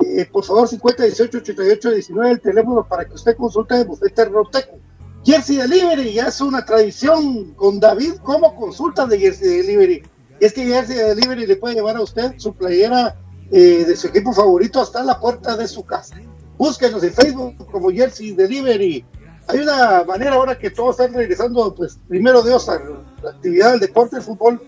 Eh, 0.00 0.26
por 0.30 0.44
favor, 0.44 0.68
50 0.68 1.04
18 1.04 1.38
88 1.38 1.90
19, 1.90 2.30
el 2.30 2.40
teléfono 2.40 2.86
para 2.86 3.06
que 3.06 3.14
usted 3.14 3.36
consulte 3.36 3.74
de 3.76 3.84
Bufete 3.84 4.24
Roteco. 4.26 4.78
Jersey 5.24 5.56
Delivery 5.56 6.12
ya 6.12 6.28
es 6.28 6.40
una 6.40 6.64
tradición 6.64 7.52
con 7.54 7.80
David 7.80 8.14
como 8.22 8.54
consulta 8.54 9.06
de 9.06 9.18
Jersey 9.18 9.58
Delivery. 9.58 10.02
es 10.38 10.52
que 10.52 10.64
Jersey 10.66 10.96
Delivery 10.96 11.46
le 11.46 11.56
puede 11.56 11.74
llevar 11.74 11.96
a 11.96 12.02
usted 12.02 12.34
su 12.36 12.54
playera 12.54 13.16
eh, 13.50 13.84
de 13.86 13.96
su 13.96 14.06
equipo 14.08 14.32
favorito 14.32 14.80
hasta 14.80 15.02
la 15.02 15.18
puerta 15.18 15.56
de 15.56 15.66
su 15.66 15.84
casa. 15.84 16.16
Búsquenos 16.58 17.02
en 17.02 17.12
Facebook 17.12 17.66
como 17.70 17.90
Jersey 17.90 18.32
Delivery. 18.32 19.04
Hay 19.48 19.58
una 19.60 20.04
manera 20.04 20.34
ahora 20.34 20.58
que 20.58 20.70
todos 20.70 20.98
están 20.98 21.14
regresando, 21.14 21.74
pues 21.74 21.98
primero 22.08 22.42
Dios, 22.42 22.68
a 22.68 22.80
la 23.22 23.30
actividad 23.30 23.72
del 23.72 23.80
deporte, 23.80 24.16
el 24.16 24.22
fútbol. 24.22 24.60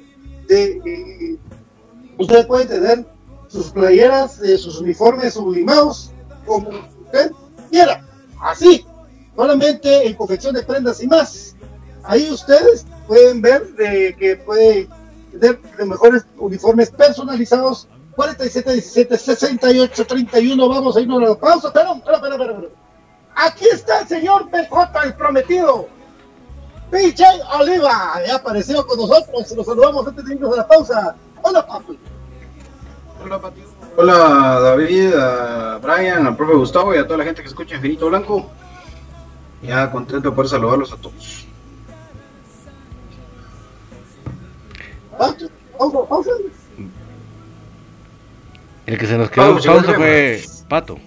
De, 0.48 0.80
eh, 0.84 1.36
ustedes 2.18 2.46
pueden 2.46 2.68
tener 2.68 3.06
sus 3.48 3.70
playeras, 3.70 4.36
sus 4.36 4.80
uniformes 4.80 5.34
sublimados, 5.34 6.12
como 6.46 6.68
usted 7.04 7.32
quiera. 7.70 8.04
Así, 8.40 8.86
solamente 9.34 10.06
en 10.06 10.14
confección 10.14 10.54
de 10.54 10.62
prendas 10.62 11.02
y 11.02 11.06
más. 11.06 11.56
Ahí 12.04 12.30
ustedes 12.30 12.86
pueden 13.06 13.42
ver 13.42 13.74
que 14.18 14.36
puede 14.44 14.88
tener 15.32 15.60
los 15.76 15.88
mejores 15.88 16.24
uniformes 16.38 16.90
personalizados 16.90 17.88
47, 18.18 18.72
17, 18.72 19.16
68, 19.16 20.06
31. 20.06 20.68
Vamos 20.68 20.96
a 20.96 21.00
irnos 21.00 21.22
a 21.22 21.26
la 21.26 21.34
pausa. 21.36 21.68
Espera, 21.68 21.92
espera, 21.92 22.16
espera, 22.16 22.34
espera. 22.34 22.68
Aquí 23.36 23.64
está 23.72 24.00
el 24.00 24.08
señor 24.08 24.50
PJ, 24.50 25.04
el 25.04 25.14
prometido. 25.14 25.88
PJ 26.90 27.24
Oliva, 27.60 28.14
ya 28.26 28.34
apareció 28.34 28.84
con 28.84 28.98
nosotros. 28.98 29.52
Nos 29.56 29.66
saludamos 29.66 30.08
antes 30.08 30.24
de 30.24 30.34
irnos 30.34 30.52
a 30.54 30.56
la 30.56 30.66
pausa. 30.66 31.14
Hola, 31.42 31.64
papi. 31.64 31.96
Hola, 33.96 34.60
David, 34.60 35.14
a 35.14 35.78
Brian, 35.78 36.26
al 36.26 36.36
profe 36.36 36.54
Gustavo 36.54 36.94
y 36.94 36.98
a 36.98 37.04
toda 37.04 37.18
la 37.18 37.24
gente 37.24 37.42
que 37.42 37.48
escucha 37.48 37.76
Infinito 37.76 38.08
Blanco. 38.08 38.50
Ya 39.62 39.90
contento 39.90 40.30
de 40.30 40.36
poder 40.36 40.48
saludarlos 40.48 40.92
a 40.92 40.96
todos. 40.96 41.46
El 48.86 48.98
que 48.98 49.06
se 49.06 49.18
nos 49.18 49.30
quedó 49.30 49.60
pausa 49.60 49.94
fue 49.94 50.42
Pato. 50.68 50.98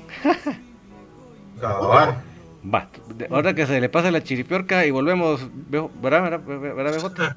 Va, 1.64 2.90
ahora 3.32 3.56
que 3.56 3.66
se 3.66 3.82
le 3.82 3.90
pasa 3.90 4.12
la 4.12 4.22
chiripiorca 4.22 4.86
y 4.86 4.92
volvemos, 4.92 5.48
¿verdad, 5.70 6.42
¿verdad, 6.44 6.94
BJ? 6.94 7.34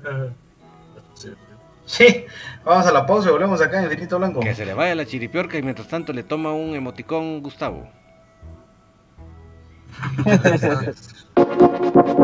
Sí, 1.86 2.26
vamos 2.64 2.86
a 2.86 2.92
la 2.92 3.06
pausa 3.06 3.28
y 3.28 3.32
volvemos 3.32 3.60
acá 3.60 3.78
en 3.78 3.84
Infinito 3.84 4.18
Blanco. 4.18 4.40
Que 4.40 4.54
se 4.54 4.64
le 4.64 4.74
vaya 4.74 4.94
la 4.94 5.06
chiripiorca 5.06 5.58
y 5.58 5.62
mientras 5.62 5.88
tanto 5.88 6.12
le 6.12 6.22
toma 6.22 6.52
un 6.52 6.74
emoticón 6.74 7.42
Gustavo. 7.42 7.88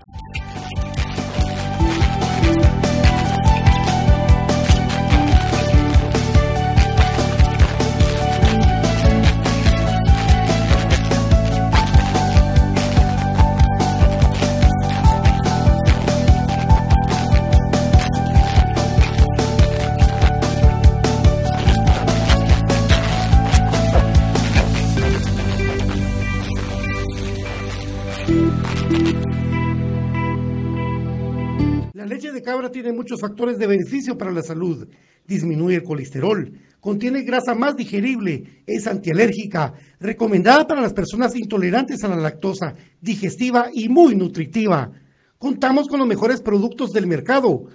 Tiene 32.71 32.91
muchos 32.91 33.21
factores 33.21 33.57
de 33.57 33.67
beneficio 33.67 34.17
para 34.17 34.31
la 34.31 34.41
salud. 34.41 34.87
Disminuye 35.27 35.77
el 35.77 35.83
colesterol, 35.83 36.51
contiene 36.79 37.21
grasa 37.23 37.53
más 37.53 37.75
digerible, 37.75 38.63
es 38.65 38.87
antialérgica, 38.87 39.73
recomendada 39.99 40.65
para 40.67 40.81
las 40.81 40.93
personas 40.93 41.35
intolerantes 41.35 42.03
a 42.03 42.09
la 42.09 42.15
lactosa, 42.15 42.73
digestiva 42.99 43.69
y 43.73 43.87
muy 43.87 44.15
nutritiva. 44.15 44.91
Contamos 45.37 45.87
con 45.87 45.99
los 45.99 46.07
mejores 46.07 46.41
productos 46.41 46.91
del 46.91 47.07
mercado. 47.07 47.65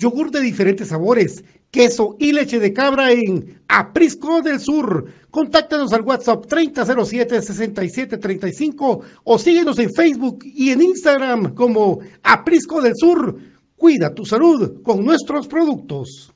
Yogur 0.00 0.30
de 0.30 0.40
diferentes 0.40 0.88
sabores, 0.88 1.44
queso 1.70 2.16
y 2.18 2.32
leche 2.32 2.58
de 2.58 2.72
cabra 2.72 3.12
en 3.12 3.60
Aprisco 3.68 4.40
del 4.40 4.58
Sur. 4.58 5.12
Contáctanos 5.30 5.92
al 5.92 6.00
WhatsApp 6.02 6.46
3007-6735 6.46 9.00
o 9.22 9.38
síguenos 9.38 9.78
en 9.78 9.92
Facebook 9.92 10.38
y 10.42 10.70
en 10.70 10.80
Instagram 10.82 11.54
como 11.54 12.00
Aprisco 12.22 12.80
del 12.80 12.94
Sur. 12.96 13.36
Cuida 13.76 14.14
tu 14.14 14.24
salud 14.24 14.82
con 14.82 15.04
nuestros 15.04 15.46
productos. 15.46 16.32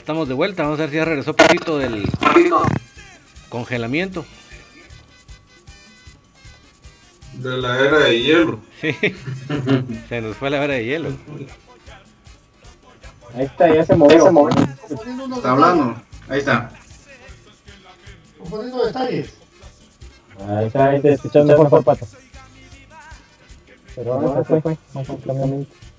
Estamos 0.00 0.28
de 0.28 0.34
vuelta, 0.34 0.62
vamos 0.62 0.78
a 0.78 0.82
ver 0.82 0.90
si 0.90 0.96
ya 0.96 1.04
regresó 1.04 1.36
poquito 1.36 1.78
del 1.78 2.08
congelamiento. 3.48 4.24
De 7.34 7.56
la 7.58 7.78
era 7.78 7.98
de 7.98 8.22
hielo. 8.22 8.60
Sí, 8.80 8.92
se 10.08 10.20
nos 10.20 10.36
fue 10.36 10.50
la 10.50 10.64
era 10.64 10.74
de 10.74 10.84
hielo. 10.84 11.10
Ahí 13.36 13.44
está, 13.44 13.72
ya 13.72 13.84
se 13.84 13.94
movió. 13.94 14.24
Se 14.24 14.30
movió. 14.30 14.56
Está 15.36 15.50
hablando. 15.50 16.02
Ahí 16.28 16.38
está. 16.38 16.70
Componiendo 18.38 18.86
detalles. 18.86 19.34
Ahí 20.48 20.66
está, 20.66 20.88
ahí 20.88 21.00
te 21.00 21.12
escuchando 21.12 21.62
mejor 21.62 21.84
pato. 21.84 22.06
Pero 23.94 24.14
ahora 24.14 24.44
se 24.44 24.60
fue. 24.60 24.78
Vamos 24.94 25.10
a 25.10 25.89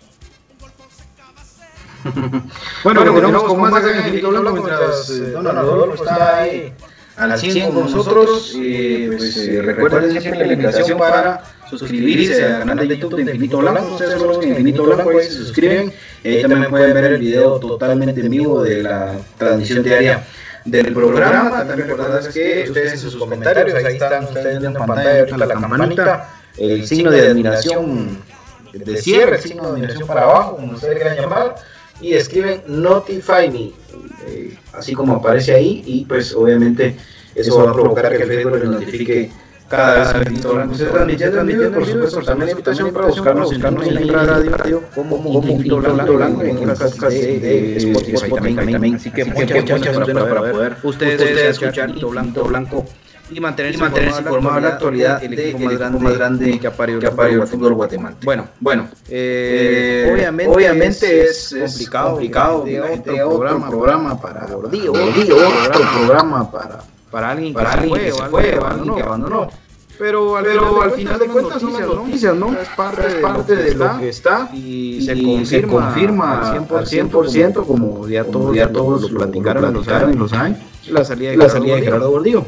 Bueno, 2.84 3.06
continuamos 3.06 3.44
con 3.44 3.62
más 3.62 3.74
acá 3.74 3.92
en 3.92 3.98
Infinito 3.98 4.30
Blanco 4.30 4.52
mientras 4.54 5.10
eh, 5.10 5.32
Don 5.32 5.46
Rodolfo 5.46 6.04
está 6.04 6.38
ahí 6.40 6.74
al 7.18 7.40
100 7.40 7.72
con 7.72 7.92
nosotros. 7.92 8.56
Eh, 8.58 9.14
pues 9.18 9.38
eh, 9.38 9.62
recuerden 9.62 10.22
siempre 10.22 10.46
la 10.46 10.54
invitación 10.54 10.98
para 10.98 11.44
suscribirse 11.70 12.44
al 12.46 12.66
canal 12.66 12.88
de 12.88 12.98
YouTube 12.98 13.16
de 13.16 13.22
Infinito 13.24 13.58
Blanco. 13.60 13.94
Ustedes 13.94 14.14
solo 14.14 14.28
buscan 14.30 14.50
Infinito 14.50 14.84
Blanco 14.84 15.10
ahí 15.10 15.26
se 15.26 15.32
suscriben. 15.32 15.94
Eh, 16.24 16.42
también 16.42 16.70
pueden 16.70 16.94
ver 16.94 17.06
el 17.06 17.20
video 17.20 17.60
totalmente 17.60 18.22
en 18.22 18.30
vivo 18.30 18.64
de 18.64 18.84
la 18.84 19.16
transmisión 19.38 19.84
diaria 19.84 20.26
del 20.66 20.94
programa. 20.94 21.66
También 21.66 21.90
recordarles 21.90 22.34
que 22.34 22.66
ustedes 22.68 22.94
en 22.94 23.00
sus 23.00 23.16
comentarios, 23.16 23.76
ahí 23.76 23.94
están 23.94 24.26
ustedes 24.26 24.60
viendo 24.60 24.80
en 24.80 24.86
pantalla 24.86 25.20
ahorita 25.20 25.38
la 25.38 25.48
campanita, 25.48 26.30
el 26.58 26.86
signo 26.88 27.12
de 27.12 27.28
admiración 27.28 28.20
de 28.74 28.98
cierre, 28.98 29.36
el 29.36 29.42
signo 29.42 29.64
de 29.64 29.70
admiración 29.70 30.08
para 30.08 30.24
abajo, 30.24 30.56
como 30.58 30.74
ustedes 30.74 30.96
quieran 30.96 31.18
llamar, 31.18 31.56
y 32.02 32.14
escriben 32.14 32.62
Notify 32.68 33.50
Me, 33.52 33.72
eh, 34.28 34.58
así 34.74 34.94
como 34.94 35.16
aparece 35.16 35.54
ahí, 35.54 35.84
y 35.86 36.06
pues 36.06 36.34
obviamente 36.34 36.96
eso 37.36 37.64
va 37.64 37.72
a 37.72 37.74
provocar 37.74 38.18
que 38.18 38.26
Facebook 38.26 38.58
les 38.58 38.70
notifique 38.70 39.32
cada 39.70 40.00
vez 40.00 40.14
que 40.14 40.20
Infinito 40.20 40.54
Blanco 40.54 40.76
se 40.76 40.86
transmite, 40.86 41.70
por 41.70 41.86
supuesto, 41.86 42.22
también 42.22 42.46
la 42.48 42.52
invitación 42.52 42.94
para 42.94 43.08
buscarnos, 43.08 43.54
buscarnos 43.54 43.88
en 43.88 44.08
la 44.08 44.24
radio 44.24 44.84
como 44.94 45.16
Infinito 45.34 45.78
Blanco, 45.78 46.14
Blanco 46.14 46.42
en 46.42 46.58
el 46.58 46.78
podcast 46.78 47.02
de, 47.02 47.78
Spotify 47.78 48.32
también, 48.34 48.56
también, 48.56 48.96
así 48.96 49.12
que 49.12 49.26
muchas, 49.26 49.62
muchas 49.72 49.98
opciones 49.98 50.24
para 50.24 50.52
poder 50.52 50.76
ustedes 50.84 51.22
escuchar 51.22 51.90
Infinito 51.90 52.10
Blanco, 52.10 52.44
Blanco 52.44 52.86
y 53.32 53.40
mantenerse, 53.40 53.78
y 53.78 53.82
mantenerse 53.82 54.22
informado 54.22 54.56
de 54.56 54.62
la 54.62 54.68
actualidad 54.70 55.22
del 55.22 55.40
equipo 55.40 55.60
más 55.60 55.78
grande, 55.78 56.00
más 56.00 56.18
grande 56.18 56.60
que 56.60 56.68
ha 56.68 56.72
parido, 56.72 57.00
que 57.00 57.08
ha 57.08 57.12
parido 57.12 57.44
el 57.44 57.48
fútbol 57.48 57.74
guatemalteco. 57.74 58.26
Bueno, 58.26 58.48
bueno, 58.60 58.90
eh, 59.10 60.10
obviamente, 60.14 60.54
obviamente 60.54 61.22
es, 61.22 61.52
es 61.54 61.72
complicado, 61.72 62.12
complicado 62.12 62.64
de 62.66 62.82
otro, 62.82 63.38
programa, 63.38 63.70
programa 63.70 64.22
para 64.22 64.46
Gordillo, 64.48 64.92
Gordillo, 64.92 65.38
otro 65.38 65.82
programa 65.98 66.52
para, 66.52 66.80
para 67.10 67.32
alguien, 67.32 67.54
para 67.54 67.74
alguien 67.74 67.94
que 67.94 68.12
se 68.12 68.24
fue, 68.24 68.58
o 68.58 68.66
alguien 68.66 68.96
que 68.96 69.02
abandonó. 69.02 69.50
Pero 70.02 70.36
al, 70.36 70.46
pero 70.46 70.82
al 70.82 70.92
final 70.94 71.20
de 71.20 71.28
cuentas 71.28 71.62
son 71.62 71.74
las 71.74 71.82
noticias, 71.82 72.36
¿no? 72.36 72.52
Es 72.60 72.70
parte, 72.70 73.08
es 73.08 73.16
parte 73.16 73.56
de, 73.56 73.76
lo 73.76 74.00
que 74.00 74.10
está 74.10 74.50
y, 74.52 75.00
se 75.06 75.14
confirma, 75.14 75.46
se 75.46 75.68
confirma 75.68 76.42
al 76.50 76.86
100%, 76.88 77.66
como 77.68 78.08
ya 78.08 78.24
todos, 78.24 78.56
ya 78.56 78.72
todos 78.72 79.12
lo 79.12 79.20
platicaron, 79.20 79.62
lo 79.62 79.72
platicaron 79.74 80.14
y 80.14 80.18
lo 80.18 80.28
saben, 80.28 80.58
la 80.90 81.06
salida 81.06 81.32
de, 81.32 81.38
la 81.38 81.50
salida 81.50 81.76
de 81.76 81.82
Gerardo 81.84 82.10
Gordillo. 82.10 82.46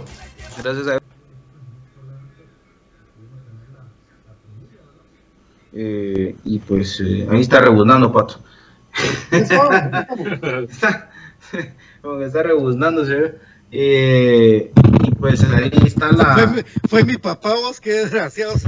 Gracias 0.62 0.88
a 0.88 1.00
eh, 5.76 6.36
y 6.46 6.60
pues 6.60 7.00
eh, 7.02 7.28
ahí 7.32 7.42
está 7.42 7.60
rebuznando 7.62 8.12
Pato. 8.12 8.40
está, 9.32 10.08
como 12.02 12.20
que 12.20 12.26
está 12.26 12.44
rebuznándose. 12.44 13.36
Eh, 13.72 14.72
y 15.04 15.12
pues 15.16 15.44
ahí 15.46 15.72
está 15.86 16.12
la. 16.12 16.36
Fue, 16.36 16.48
mi- 16.48 16.64
fue 16.88 17.04
mi 17.04 17.18
papá, 17.18 17.54
vos, 17.56 17.80
qué 17.82 17.92
desgraciados. 17.92 18.64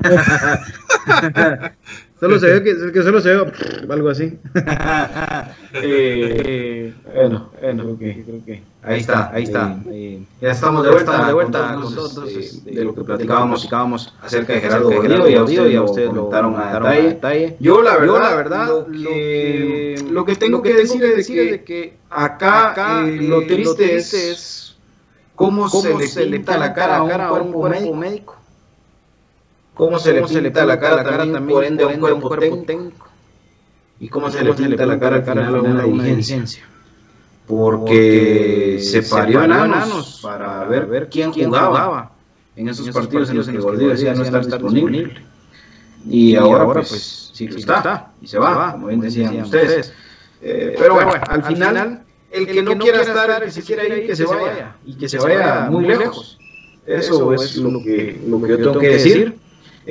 solo 2.20 2.38
se 2.38 2.46
ve 2.46 2.62
que, 2.62 2.92
que 2.92 3.02
solo 3.02 3.20
se 3.20 3.34
ve 3.34 3.46
algo 3.88 4.10
así. 4.10 4.38
Eh, 5.72 6.92
bueno, 7.14 7.48
bueno, 7.60 7.84
creo 7.84 7.98
que, 7.98 8.24
creo 8.24 8.44
que 8.44 8.62
ahí 8.82 8.98
está, 8.98 9.30
ahí 9.32 9.44
está. 9.44 9.78
Eh, 9.88 10.20
ya 10.40 10.50
estamos 10.50 10.82
de 10.82 10.90
vuelta, 10.90 11.26
de 11.26 11.32
vuelta 11.32 11.74
con 11.74 11.82
nosotros 11.82 12.28
eh, 12.28 12.72
de 12.72 12.84
lo 12.84 12.92
que 12.92 13.04
platicábamos, 13.04 13.60
platicábamos 13.60 14.12
acerca 14.20 14.54
de 14.54 14.60
Gerardo 14.62 14.90
Gordillo 14.90 15.28
y 15.28 15.36
a 15.36 15.44
ustedes, 15.44 15.72
ya 15.72 15.82
ustedes 15.82 16.12
lo 16.12 16.28
comentaron 16.28 16.86
a 16.86 16.92
detalle. 16.92 17.56
Yo 17.60 17.82
la 17.82 17.98
verdad, 17.98 18.20
la 18.20 18.34
verdad, 18.34 18.66
lo 18.88 19.10
que, 19.10 20.04
lo 20.10 20.24
que 20.24 20.34
tengo 20.34 20.60
que 20.60 20.74
decir 20.74 21.04
es 21.04 21.28
de 21.28 21.62
que 21.62 21.94
acá, 22.10 23.04
eh, 23.06 23.16
lo 23.22 23.46
triste 23.46 23.96
es 23.96 24.76
cómo, 25.36 25.68
se 25.68 26.26
le 26.26 26.38
pinta 26.38 26.58
la 26.58 26.74
cara 26.74 26.96
a 26.96 27.02
un 27.04 27.52
cuerpo 27.52 27.94
médico 27.94 28.39
cómo 29.80 29.98
se 29.98 30.12
le 30.12 30.22
pinta 30.22 30.66
la 30.66 30.78
cara 30.78 31.02
también, 31.02 31.46
por 31.46 31.64
ende, 31.64 31.84
a 31.84 31.86
un 31.86 32.20
cuerpo 32.20 32.36
técnico. 32.66 33.08
Y 33.98 34.08
cómo 34.08 34.30
se 34.30 34.44
le 34.44 34.52
pinta 34.52 34.84
la 34.84 34.98
cara 34.98 35.16
al 35.16 35.24
final 35.24 35.54
a 35.54 35.60
una 35.60 35.82
diligencia. 35.84 36.64
Porque 37.46 38.78
se 38.80 39.02
parió 39.02 39.42
enanos 39.42 40.20
para 40.22 40.64
ver, 40.64 40.86
ver 40.86 41.08
quién 41.08 41.32
jugaba 41.32 42.12
en 42.54 42.68
esos 42.68 42.90
partidos 42.90 43.30
en 43.30 43.38
los 43.38 43.48
que 43.48 43.58
Gordillo 43.58 43.90
decía 43.90 44.14
no 44.14 44.22
estar 44.22 44.44
disponible. 44.44 45.14
Y 46.06 46.36
ahora, 46.36 46.64
pues, 46.66 47.30
sí 47.32 47.48
lo 47.48 47.56
está, 47.56 48.12
y 48.20 48.26
se 48.26 48.38
va, 48.38 48.72
como 48.72 48.88
bien 48.88 49.00
decían 49.00 49.40
ustedes. 49.40 49.92
Eh, 50.42 50.74
pero 50.78 50.94
bueno, 50.94 51.12
al 51.26 51.42
final, 51.44 52.04
el 52.30 52.46
que 52.46 52.62
no 52.62 52.78
quiera 52.78 53.00
estar, 53.00 53.30
el 53.30 53.46
que 53.46 53.50
se 53.50 53.62
quiera 53.62 53.84
ir, 53.84 54.06
que 54.06 54.16
se 54.16 54.24
vaya, 54.24 54.76
y 54.86 54.94
que 54.94 55.08
se 55.08 55.18
vaya 55.18 55.68
muy 55.70 55.86
lejos. 55.86 56.38
Eso 56.86 57.32
es 57.34 57.56
lo 57.56 57.82
que, 57.82 58.20
lo 58.26 58.40
que 58.40 58.48
yo 58.48 58.56
tengo 58.58 58.78
que 58.78 58.88
decir. 58.88 59.38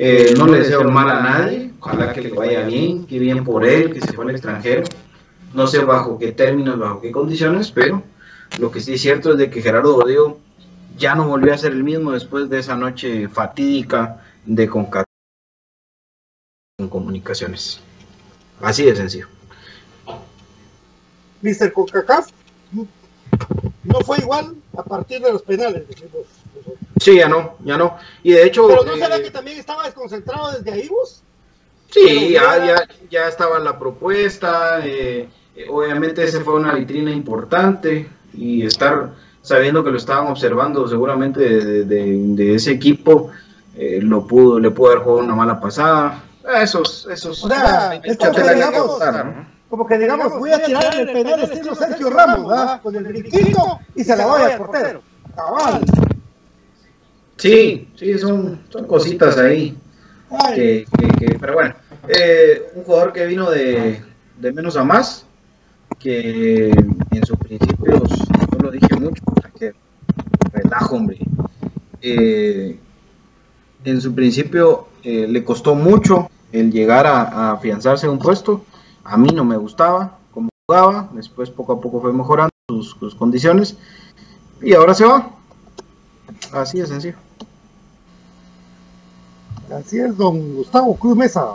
Eh, 0.02 0.32
no 0.34 0.46
le 0.46 0.60
deseo 0.60 0.80
el 0.80 0.88
mal 0.88 1.10
a 1.10 1.20
nadie, 1.20 1.72
ojalá 1.78 2.14
que 2.14 2.22
le 2.22 2.30
vaya 2.30 2.62
bien, 2.62 3.04
que 3.04 3.18
bien 3.18 3.44
por 3.44 3.66
él, 3.66 3.92
que 3.92 4.00
se 4.00 4.14
fue 4.14 4.24
al 4.24 4.30
extranjero. 4.30 4.84
No 5.52 5.66
sé 5.66 5.84
bajo 5.84 6.18
qué 6.18 6.32
términos, 6.32 6.78
bajo 6.78 7.02
qué 7.02 7.12
condiciones, 7.12 7.70
pero 7.70 8.02
lo 8.58 8.70
que 8.70 8.80
sí 8.80 8.94
es 8.94 9.02
cierto 9.02 9.32
es 9.32 9.36
de 9.36 9.50
que 9.50 9.60
Gerardo 9.60 9.92
Gordillo 9.92 10.38
ya 10.96 11.14
no 11.14 11.28
volvió 11.28 11.52
a 11.52 11.58
ser 11.58 11.72
el 11.72 11.84
mismo 11.84 12.12
después 12.12 12.48
de 12.48 12.60
esa 12.60 12.76
noche 12.76 13.28
fatídica 13.28 14.24
de 14.46 14.68
Concat 14.70 15.04
con 16.78 16.88
comunicaciones. 16.88 17.82
Así 18.62 18.86
de 18.86 18.96
sencillo. 18.96 19.28
Mr. 21.42 21.74
CONCACAF 21.74 22.30
no 23.84 24.00
fue 24.00 24.16
igual 24.20 24.56
a 24.78 24.82
partir 24.82 25.20
de 25.20 25.30
los 25.30 25.42
penales. 25.42 25.86
decimos. 25.86 26.39
Sí, 27.00 27.16
ya 27.16 27.28
no, 27.28 27.54
ya 27.64 27.76
no. 27.78 27.96
Y 28.22 28.32
de 28.32 28.44
hecho. 28.44 28.68
Pero 28.68 28.84
no 28.84 28.94
será 28.94 29.16
eh, 29.16 29.22
que 29.22 29.30
también 29.30 29.58
estaba 29.58 29.84
desconcentrado 29.84 30.52
desde 30.52 30.70
ahí 30.70 30.86
vos. 30.88 31.22
Sí, 31.90 32.30
ya, 32.32 32.64
ya, 32.64 32.86
ya 33.10 33.26
estaba 33.26 33.58
la 33.58 33.78
propuesta. 33.78 34.80
eh, 34.84 35.28
eh, 35.56 35.66
obviamente, 35.70 36.22
ese 36.22 36.40
fue 36.40 36.54
una 36.54 36.74
vitrina 36.74 37.10
importante. 37.10 38.08
Y 38.34 38.64
estar 38.64 39.10
sabiendo 39.42 39.82
que 39.82 39.90
lo 39.90 39.96
estaban 39.96 40.26
observando, 40.28 40.86
seguramente 40.86 41.40
de, 41.40 41.84
de- 41.84 42.16
de 42.36 42.54
ese 42.54 42.72
equipo, 42.72 43.30
eh, 43.76 43.98
lo 44.02 44.26
pudo, 44.26 44.60
le 44.60 44.70
pudo 44.70 44.90
haber 44.92 45.02
jugado 45.02 45.24
una 45.24 45.34
mala 45.34 45.58
pasada. 45.58 46.22
Esos, 46.62 47.08
esos. 47.10 47.42
O 47.44 47.48
sea, 47.48 47.94
es 48.04 48.16
como 48.18 48.32
que 48.34 48.42
digamos-. 48.54 48.98
Como 49.70 49.86
que 49.86 49.98
digamos, 49.98 50.38
voy 50.38 50.50
a 50.52 50.62
tirar 50.62 50.94
el 51.00 51.12
penal 51.12 51.40
estilo 51.44 51.74
Sergio 51.74 52.10
Ramos, 52.10 52.48
¿verdad? 52.48 52.82
Con 52.82 52.94
el 52.96 53.04
brinquito 53.04 53.78
y 53.94 54.04
se 54.04 54.16
la 54.16 54.26
vaya 54.26 54.46
al 54.54 54.58
portero. 54.58 55.02
Cabal. 55.34 55.80
Sí, 57.40 57.88
sí, 57.96 58.18
son, 58.18 58.60
son 58.68 58.86
cositas 58.86 59.36
ahí. 59.38 59.76
Que, 60.54 60.86
que- 60.98 61.08
que- 61.26 61.38
pero 61.38 61.54
bueno, 61.54 61.74
eh, 62.08 62.70
un 62.74 62.84
jugador 62.84 63.12
que 63.12 63.26
vino 63.26 63.50
de, 63.50 64.00
de 64.38 64.52
menos 64.52 64.76
a 64.76 64.84
más, 64.84 65.26
que 65.98 66.70
en 66.70 67.26
sus 67.26 67.36
principios, 67.38 68.02
yo 68.52 68.58
lo 68.60 68.70
dije 68.70 68.94
mucho, 68.98 69.22
que 69.58 69.72
relajo, 70.52 70.96
hombre. 70.96 71.18
Eh, 72.02 72.78
en 73.84 74.00
su 74.00 74.14
principio 74.14 74.88
eh, 75.02 75.26
le 75.28 75.42
costó 75.44 75.74
mucho 75.74 76.30
el 76.52 76.70
llegar 76.70 77.06
a, 77.06 77.22
a 77.22 77.52
afianzarse 77.52 78.06
en 78.06 78.12
un 78.12 78.18
puesto. 78.18 78.64
A 79.04 79.16
mí 79.16 79.28
no 79.34 79.44
me 79.44 79.56
gustaba 79.56 80.18
cómo 80.32 80.48
jugaba, 80.66 81.08
después 81.14 81.50
poco 81.50 81.72
a 81.72 81.80
poco 81.80 82.00
fue 82.00 82.12
mejorando 82.12 82.50
sus, 82.68 82.90
sus 82.98 83.14
condiciones 83.14 83.76
y 84.62 84.74
ahora 84.74 84.94
se 84.94 85.04
va. 85.06 85.30
Así 86.52 86.80
de 86.80 86.86
sencillo. 86.86 87.16
Así 89.78 89.98
es, 89.98 90.16
don 90.16 90.54
Gustavo 90.56 90.96
Cruz 90.96 91.16
Mesa. 91.16 91.46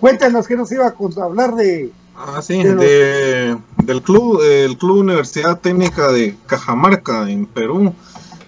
Cuéntanos 0.00 0.46
que 0.46 0.56
nos 0.56 0.70
iba 0.72 0.86
a 0.86 0.94
hablar 1.24 1.54
de. 1.54 1.92
Ah, 2.16 2.40
sí, 2.42 2.62
de- 2.62 3.56
del 3.84 4.02
club, 4.02 4.40
el 4.42 4.76
Club 4.78 4.98
Universidad 5.00 5.60
Técnica 5.60 6.10
de 6.10 6.34
Cajamarca 6.46 7.30
en 7.30 7.46
Perú. 7.46 7.92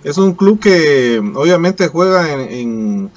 Es 0.04 0.16
un 0.18 0.32
club 0.34 0.58
que 0.58 1.20
obviamente 1.34 1.88
juega 1.88 2.32
en, 2.32 2.40
en- 2.52 3.10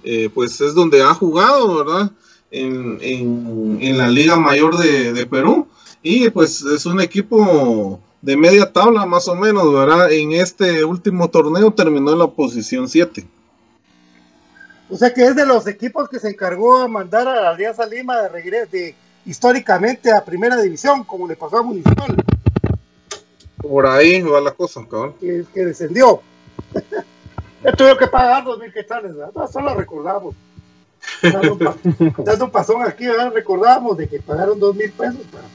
eh, 0.04 0.30
pues 0.34 0.60
es 0.60 0.74
donde 0.74 1.02
ha 1.02 1.14
jugado, 1.14 1.84
¿verdad? 1.84 2.10
En, 2.50 2.98
en- 3.00 3.78
en 3.80 3.98
la 3.98 4.08
Liga 4.08 4.36
Mayor 4.36 4.76
de, 4.78 5.12
de 5.12 5.26
Perú 5.26 5.66
y 6.02 6.30
pues 6.30 6.62
es 6.62 6.86
un 6.86 7.00
equipo 7.00 8.00
de 8.22 8.36
media 8.36 8.72
tabla 8.72 9.04
más 9.06 9.28
o 9.28 9.34
menos, 9.34 9.72
¿verdad? 9.72 10.10
En 10.12 10.32
este 10.32 10.84
último 10.84 11.28
torneo 11.28 11.70
terminó 11.72 12.12
en 12.12 12.18
la 12.20 12.26
posición 12.28 12.88
7. 12.88 13.26
O 14.88 14.96
sea 14.96 15.12
que 15.12 15.24
es 15.24 15.34
de 15.34 15.44
los 15.46 15.66
equipos 15.66 16.08
que 16.08 16.18
se 16.20 16.28
encargó 16.28 16.78
a 16.78 16.88
mandar 16.88 17.26
a 17.26 17.40
la 17.40 17.50
Alianza 17.50 17.86
Lima 17.86 18.22
de 18.22 18.28
regreso 18.28 18.68
de, 18.70 18.94
históricamente 19.24 20.10
a 20.12 20.24
primera 20.24 20.56
división, 20.60 21.04
como 21.04 21.26
le 21.26 21.36
pasó 21.36 21.58
a 21.58 21.62
Municipal, 21.62 22.14
Por 23.60 23.86
ahí 23.86 24.22
va 24.22 24.40
la 24.40 24.52
cosa, 24.52 24.80
cabrón. 24.88 25.14
que, 25.20 25.44
que 25.52 25.64
descendió. 25.64 26.20
Ya 27.64 27.72
tuvieron 27.72 27.98
que 27.98 28.06
pagar 28.06 28.44
dos 28.44 28.60
mil 28.60 28.72
quetzales, 28.72 29.16
¿verdad? 29.16 29.32
No, 29.34 29.48
solo 29.48 29.74
recordamos. 29.74 30.36
Dando 31.20 31.54
un, 31.54 32.42
un 32.42 32.50
pasón 32.50 32.82
aquí, 32.86 33.06
¿verdad? 33.06 33.32
Recordamos 33.32 33.96
de 33.96 34.08
que 34.08 34.20
pagaron 34.20 34.60
dos 34.60 34.76
mil 34.76 34.92
pesos. 34.92 35.18
¿verdad? 35.32 35.48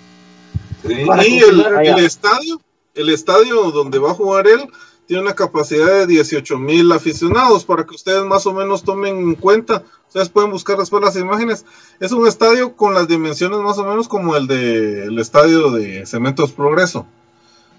Sí, 0.85 1.05
Para 1.05 1.25
y 1.25 1.37
el, 1.37 1.61
el 1.61 1.99
estadio, 2.03 2.59
el 2.95 3.09
estadio 3.09 3.71
donde 3.71 3.97
va 3.97 4.11
a 4.11 4.15
jugar 4.15 4.45
él, 4.47 4.67
tiene 5.11 5.23
una 5.23 5.35
capacidad 5.35 5.87
de 5.87 6.07
18 6.07 6.57
mil 6.57 6.89
aficionados, 6.93 7.65
para 7.65 7.85
que 7.85 7.95
ustedes 7.95 8.23
más 8.23 8.47
o 8.47 8.53
menos 8.53 8.81
tomen 8.85 9.17
en 9.17 9.35
cuenta. 9.35 9.83
Ustedes 10.07 10.29
pueden 10.29 10.51
buscar 10.51 10.77
después 10.77 11.03
las 11.03 11.17
imágenes. 11.17 11.65
Es 11.99 12.13
un 12.13 12.25
estadio 12.29 12.77
con 12.77 12.93
las 12.93 13.09
dimensiones 13.09 13.59
más 13.59 13.77
o 13.77 13.83
menos 13.83 14.07
como 14.07 14.37
el 14.37 14.47
del 14.47 15.19
estadio 15.19 15.69
de 15.71 16.05
Cementos 16.05 16.53
Progreso. 16.53 17.07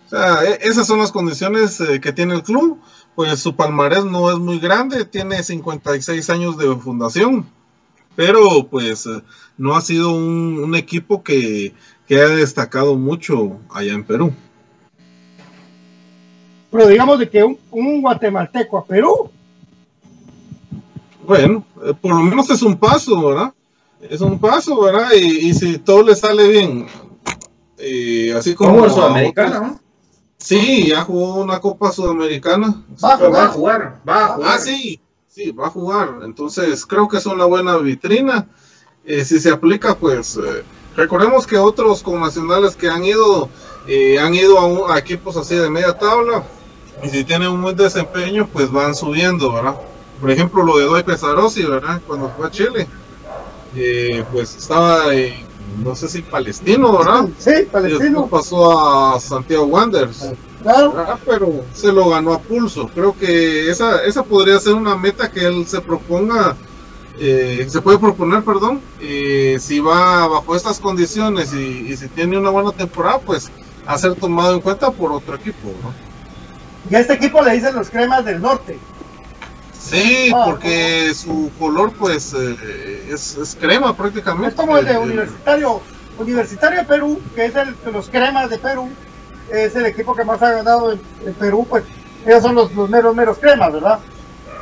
O 0.05 0.11
sea, 0.11 0.45
e- 0.45 0.59
esas 0.61 0.87
son 0.87 0.99
las 0.99 1.11
condiciones 1.11 1.81
eh, 1.81 2.03
que 2.03 2.13
tiene 2.13 2.35
el 2.35 2.43
club. 2.43 2.79
Pues 3.15 3.41
su 3.41 3.57
palmarés 3.57 4.05
no 4.05 4.31
es 4.31 4.37
muy 4.37 4.59
grande, 4.59 5.07
tiene 5.07 5.43
56 5.43 6.29
años 6.29 6.59
de 6.59 6.77
fundación, 6.77 7.49
pero 8.15 8.69
pues 8.69 9.07
eh, 9.07 9.23
no 9.57 9.75
ha 9.75 9.81
sido 9.81 10.11
un, 10.13 10.63
un 10.63 10.75
equipo 10.75 11.23
que, 11.23 11.73
que 12.07 12.21
ha 12.21 12.29
destacado 12.29 12.97
mucho 12.97 13.59
allá 13.71 13.95
en 13.95 14.05
Perú. 14.05 14.35
Pero 16.73 16.87
digamos 16.89 17.19
de 17.21 17.29
que 17.31 17.45
un, 17.45 17.57
un 17.71 18.01
guatemalteco 18.03 18.79
a 18.79 18.85
Perú, 18.85 19.31
Bueno, 21.25 21.65
eh, 21.85 21.93
por 22.01 22.13
lo 22.15 22.23
menos 22.23 22.51
es 22.51 22.63
un 22.63 22.77
paso, 22.77 23.29
¿verdad? 23.29 23.53
Es 24.01 24.21
un 24.21 24.39
paso, 24.41 24.81
¿verdad? 24.81 25.11
Y, 25.17 25.51
y 25.51 25.55
si 25.55 25.79
todo 25.79 26.03
le 26.03 26.17
sale 26.17 26.49
bien, 26.49 26.87
eh, 27.79 28.35
así 28.37 28.55
como... 28.55 28.71
Como 28.73 28.85
el 28.87 28.91
sudamericano, 28.91 29.61
¿no? 29.61 29.81
Sí, 30.39 30.89
ya 30.89 31.03
jugó 31.03 31.37
una 31.37 31.61
Copa 31.61 31.93
Sudamericana. 31.93 32.83
Va 33.05 33.15
a 33.15 33.19
Pero 33.19 33.31
va 33.31 33.45
a 33.45 33.49
jugar, 33.49 34.01
va 34.09 34.25
a 34.25 34.29
jugar. 34.31 34.51
Ah, 34.53 34.59
sí, 34.59 34.99
sí, 35.29 35.53
va 35.53 35.69
a 35.69 35.71
jugar. 35.71 36.19
Entonces, 36.25 36.85
creo 36.85 37.07
que 37.07 37.19
es 37.19 37.27
una 37.27 37.45
buena 37.45 37.77
vitrina. 37.77 38.49
Eh, 39.05 39.25
si 39.25 39.39
se 39.39 39.51
aplica, 39.51 39.95
pues, 39.97 40.37
eh, 40.39 40.65
recordemos 40.97 41.47
que 41.47 41.59
otros 41.59 42.03
connacionales 42.03 42.75
que 42.75 42.89
han 42.89 43.05
ido, 43.05 43.49
eh, 43.87 44.19
han 44.19 44.35
ido 44.35 44.59
a, 44.59 44.67
un- 44.67 44.91
a 44.91 44.99
equipos 44.99 45.37
así 45.37 45.55
de 45.55 45.71
media 45.71 45.97
tabla, 45.97 46.43
y 47.03 47.09
si 47.09 47.25
tienen 47.25 47.49
un 47.49 47.63
buen 47.63 47.77
desempeño, 47.77 48.49
pues 48.53 48.71
van 48.71 48.95
subiendo, 48.95 49.53
¿verdad? 49.53 49.77
Por 50.21 50.31
ejemplo, 50.31 50.63
lo 50.63 50.79
de 50.79 50.85
Doy 50.85 51.03
Pesarosi, 51.03 51.65
¿verdad? 51.65 52.01
Cuando 52.07 52.29
fue 52.37 52.47
a 52.47 52.51
Chile, 52.51 52.87
eh, 53.75 54.25
pues 54.33 54.55
estaba, 54.57 55.13
en, 55.15 55.35
no 55.83 55.97
sé 55.97 56.09
si 56.09 56.23
palestino, 56.23 56.97
¿verdad? 56.97 57.29
sí, 57.39 57.67
palestino, 57.71 58.27
pasó 58.27 59.15
a 59.15 59.19
Santiago 59.19 59.65
Wanderers. 59.65 60.31
claro. 60.63 60.95
Ah, 60.97 61.19
pero 61.27 61.65
se 61.75 61.91
lo 61.91 62.11
ganó 62.11 62.35
a 62.35 62.39
pulso. 62.39 62.89
Creo 62.95 63.17
que 63.19 63.69
esa, 63.69 64.05
esa 64.05 64.23
podría 64.23 64.61
ser 64.61 64.75
una 64.75 64.97
meta 64.97 65.31
que 65.31 65.45
él 65.45 65.67
se 65.67 65.81
proponga, 65.81 66.57
eh, 67.19 67.67
se 67.69 67.81
puede 67.81 67.99
proponer, 67.99 68.45
perdón, 68.45 68.81
eh, 69.01 69.57
si 69.61 69.81
va 69.81 70.29
bajo 70.29 70.55
estas 70.55 70.79
condiciones 70.79 71.53
y, 71.53 71.89
y 71.91 71.97
si 71.97 72.07
tiene 72.09 72.39
una 72.39 72.51
buena 72.51 72.71
temporada, 72.71 73.19
pues 73.19 73.51
a 73.87 73.99
ser 73.99 74.15
tomado 74.15 74.55
en 74.55 74.61
cuenta 74.61 74.91
por 74.93 75.11
otro 75.11 75.35
equipo, 75.35 75.69
¿no? 75.83 76.12
Y 76.91 76.95
a 76.95 77.01
este 77.01 77.15
equipo 77.15 77.43
le 77.43 77.53
dicen 77.53 77.75
los 77.75 77.91
cremas 77.91 78.25
del 78.25 78.41
norte. 78.41 78.79
Sí, 79.79 80.31
Ah, 80.35 80.45
porque 80.47 81.13
su 81.15 81.51
color, 81.59 81.93
pues, 81.93 82.35
eh, 82.35 83.09
es, 83.11 83.37
es 83.37 83.57
crema 83.61 83.97
prácticamente. 83.97 84.49
Es 84.49 84.55
como 84.55 84.79
el 84.79 84.85
de 84.87 84.93
Eh, 84.95 84.99
Universitario 84.99 85.81
Universitario 86.19 86.81
de 86.81 86.85
Perú, 86.85 87.21
que 87.35 87.47
es 87.47 87.57
el 87.57 87.75
de 87.85 87.93
los 87.93 88.09
cremas 88.09 88.51
de 88.51 88.59
Perú, 88.59 88.89
es 89.51 89.75
el 89.75 89.87
equipo 89.87 90.15
que 90.15 90.25
más 90.25 90.43
ha 90.43 90.53
ganado 90.53 90.93
en, 90.93 91.35
Perú, 91.35 91.67
pues 91.69 91.85
ellos 92.25 92.43
son 92.43 92.55
los, 92.55 92.73
los 92.75 92.89
meros, 92.89 93.15
meros 93.17 93.39
cremas, 93.39 93.73
¿verdad? 93.73 93.99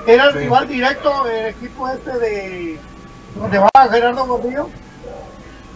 Era 0.07 0.27
el 0.27 0.35
rival 0.35 0.67
directo 0.69 1.27
el 1.27 1.47
equipo 1.47 1.89
este 1.89 2.19
de 2.19 2.79
donde 3.37 3.59
va 3.59 3.71
Gerardo 3.91 4.27
Gordillo. 4.27 4.69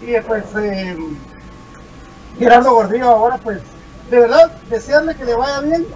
Y 0.01 0.19
pues 0.21 0.45
eh, 0.59 0.97
Gerardo 2.39 2.73
Gordillo 2.73 3.09
ahora 3.11 3.37
pues 3.39 3.61
de 4.11 4.21
verdad 4.21 4.51
desearle 4.71 5.15
que 5.15 5.25
le 5.25 5.35
vaya 5.35 5.61
bien. 5.61 5.87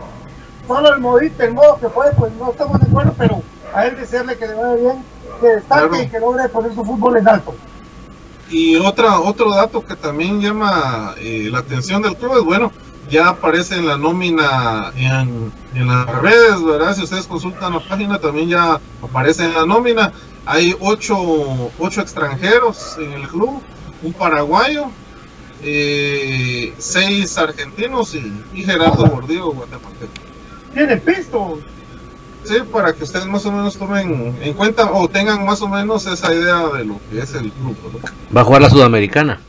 Solo 0.69 0.95
el 0.95 1.01
modito, 1.01 1.43
el 1.43 1.55
modo 1.55 1.81
que 1.81 1.89
fue, 1.89 2.13
pues 2.19 2.31
no 2.35 2.51
estamos 2.51 2.79
de 2.79 2.87
acuerdo, 2.87 3.15
pero 3.17 3.43
a 3.75 3.87
él 3.87 3.97
desearle 3.97 4.37
que 4.37 4.47
le 4.47 4.55
vaya 4.55 4.75
bien, 4.75 5.05
que 5.41 5.47
destaque 5.47 6.03
y 6.03 6.09
que 6.09 6.21
logre 6.21 6.47
poner 6.51 6.75
su 6.75 6.85
fútbol 6.85 7.17
en 7.17 7.27
alto. 7.27 7.55
Y 8.51 8.77
otra, 8.77 9.19
otro 9.19 9.51
dato 9.51 9.83
que 9.83 9.97
también 9.97 10.43
llama 10.43 11.15
eh, 11.19 11.49
la 11.51 11.61
atención 11.61 12.03
del 12.03 12.17
club 12.17 12.37
es, 12.37 12.45
bueno, 12.45 12.71
ya 13.09 13.29
aparece 13.29 13.77
en 13.77 13.87
la 13.87 13.97
nómina 13.97 14.93
en, 14.95 15.51
en, 15.75 15.89
las 15.89 16.07
redes, 16.21 16.63
¿verdad? 16.63 16.95
Si 16.95 17.03
ustedes 17.03 17.27
consultan 17.27 17.73
la 17.73 17.81
página, 17.81 18.19
también 18.19 18.51
ya 18.51 18.79
aparece 19.03 19.47
en 19.47 19.55
la 19.55 19.65
nómina. 19.65 20.13
Hay 20.45 20.77
ocho, 20.81 21.71
ocho 21.79 22.03
extranjeros 22.03 22.99
en 22.99 23.13
el 23.13 23.27
club, 23.27 23.63
un 24.03 24.13
paraguayo, 24.13 24.87
eh, 25.63 26.75
seis 26.77 27.39
argentinos 27.39 28.15
y, 28.15 28.65
Gerardo 28.65 29.07
Gordillo, 29.07 29.53
guatemalteco. 29.53 30.28
Tiene 30.79 30.97
pisto. 30.99 31.59
Sí, 32.45 32.55
para 32.73 32.93
que 32.93 33.03
ustedes 33.03 33.27
más 33.27 33.45
o 33.45 33.51
menos 33.51 33.77
tomen 33.77 34.37
en 34.41 34.55
cuenta 34.55 34.93
o 34.93 35.09
tengan 35.09 35.45
más 35.45 35.61
o 35.61 35.67
menos 35.67 36.07
esa 36.07 36.33
idea 36.33 36.69
de 36.69 36.85
lo 36.85 37.01
que 37.11 37.19
es 37.19 37.35
el 37.35 37.51
grupo. 37.51 37.99
Va 38.35 38.43
a 38.43 38.45
jugar 38.45 38.63
la 38.63 38.71
Sudamericana. 38.71 39.41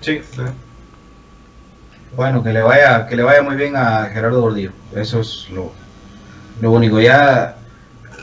Sí. 0.00 0.20
Bueno, 2.16 2.42
que 2.42 2.52
le 2.52 2.62
vaya, 2.62 3.06
que 3.06 3.14
le 3.14 3.22
vaya 3.22 3.42
muy 3.42 3.54
bien 3.54 3.76
a 3.76 4.06
Gerardo 4.12 4.40
Gordillo. 4.40 4.72
Eso 4.92 5.20
es 5.20 5.46
lo, 5.50 5.70
lo 6.60 6.72
único. 6.72 7.00
Ya 7.00 7.58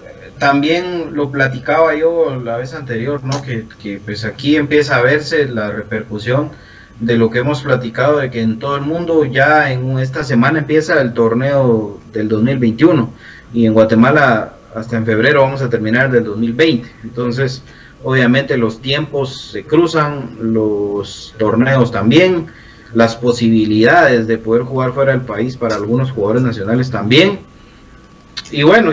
eh, 0.03 0.33
también 0.37 1.15
lo 1.15 1.31
platicaba 1.31 1.95
yo 1.95 2.35
la 2.35 2.57
vez 2.57 2.73
anterior, 2.73 3.23
¿no? 3.23 3.41
Que, 3.41 3.65
que 3.81 4.01
pues 4.03 4.25
aquí 4.25 4.57
empieza 4.57 4.97
a 4.97 5.01
verse 5.01 5.47
la 5.47 5.71
repercusión 5.71 6.51
de 6.99 7.17
lo 7.17 7.29
que 7.29 7.39
hemos 7.39 7.61
platicado, 7.61 8.17
de 8.17 8.29
que 8.29 8.41
en 8.41 8.59
todo 8.59 8.75
el 8.75 8.81
mundo 8.81 9.25
ya 9.25 9.71
en 9.71 9.99
esta 9.99 10.23
semana 10.23 10.59
empieza 10.59 11.01
el 11.01 11.13
torneo 11.13 11.99
del 12.11 12.27
2021 12.27 13.09
y 13.53 13.65
en 13.65 13.73
Guatemala 13.73 14.53
hasta 14.75 14.97
en 14.97 15.05
febrero 15.05 15.41
vamos 15.41 15.61
a 15.61 15.69
terminar 15.69 16.11
del 16.11 16.25
2020. 16.25 16.89
Entonces, 17.03 17.63
obviamente 18.03 18.57
los 18.57 18.81
tiempos 18.81 19.51
se 19.51 19.63
cruzan, 19.63 20.37
los 20.39 21.33
torneos 21.37 21.91
también, 21.91 22.47
las 22.93 23.15
posibilidades 23.15 24.27
de 24.27 24.37
poder 24.37 24.63
jugar 24.63 24.93
fuera 24.93 25.11
del 25.11 25.21
país 25.21 25.57
para 25.57 25.75
algunos 25.75 26.11
jugadores 26.11 26.43
nacionales 26.43 26.91
también. 26.91 27.39
Y 28.51 28.63
bueno, 28.63 28.91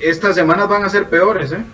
estas 0.00 0.34
semanas 0.34 0.68
van 0.68 0.84
a 0.84 0.88
ser 0.88 1.08
peores, 1.08 1.52
¿eh? 1.52 1.64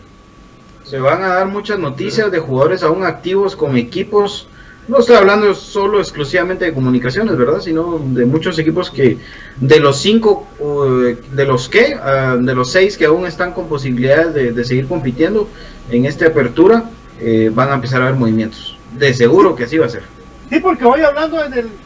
Se 0.85 0.99
van 0.99 1.23
a 1.23 1.29
dar 1.29 1.47
muchas 1.47 1.79
noticias 1.79 2.31
de 2.31 2.39
jugadores 2.39 2.83
aún 2.83 3.05
activos 3.05 3.57
con 3.57 3.77
equipos 3.77 4.49
no 4.87 4.99
estoy 4.99 5.17
hablando 5.17 5.55
solo 5.55 5.99
exclusivamente 5.99 6.67
de 6.67 6.75
comunicaciones, 6.75 7.37
¿verdad? 7.37 7.61
Sino 7.61 7.99
de 7.99 8.27
muchos 8.27 8.59
equipos 8.59 8.91
que, 8.91 9.19
de 9.57 9.81
los 9.81 9.99
cinco, 9.99 10.47
de 10.59 11.45
los 11.47 11.69
que, 11.69 11.95
ah, 11.95 12.37
de 12.39 12.55
los 12.55 12.71
seis 12.71 12.99
que 12.99 13.07
aún 13.07 13.27
están 13.27 13.53
con 13.53 13.69
posibilidades 13.69 14.55
de, 14.55 14.65
seguir 14.65 14.87
compitiendo 14.87 15.49
en 15.91 16.05
esta 16.05 16.27
apertura, 16.27 16.91
eh, 17.19 17.51
van 17.55 17.71
a 17.71 17.75
empezar 17.75 18.03
a 18.03 18.07
haber 18.07 18.19
movimientos. 18.19 18.77
De 18.93 19.15
seguro 19.15 19.57
que 19.57 19.65
así 19.65 19.79
va 19.79 19.87
a 19.87 19.89
ser. 19.89 20.03
Sí, 20.51 20.61
porque 20.61 20.85
voy 20.85 21.01
hablando 21.01 21.39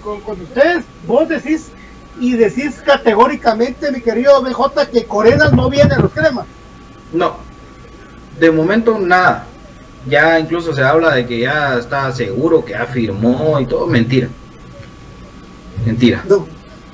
con, 0.02 0.40
ustedes, 0.40 0.84
vos 1.06 1.28
decís 1.28 1.70
y 2.20 2.34
decís 2.34 2.82
categóricamente, 2.84 3.92
mi 3.92 4.00
querido 4.00 4.42
BJ, 4.42 4.86
que 4.92 5.04
Corenas 5.04 5.52
no 5.52 5.70
viene 5.70 5.94
a 5.94 6.00
los 6.00 6.12
cremas. 6.12 6.46
No, 7.12 7.36
de 8.40 8.50
momento 8.50 8.98
nada 8.98 9.47
ya 10.08 10.38
incluso 10.38 10.74
se 10.74 10.82
habla 10.82 11.14
de 11.14 11.26
que 11.26 11.40
ya 11.40 11.78
está 11.78 12.12
seguro, 12.12 12.64
que 12.64 12.72
ya 12.72 12.86
firmó 12.86 13.58
y 13.60 13.66
todo, 13.66 13.86
mentira. 13.86 14.28
Mentira. 15.84 16.24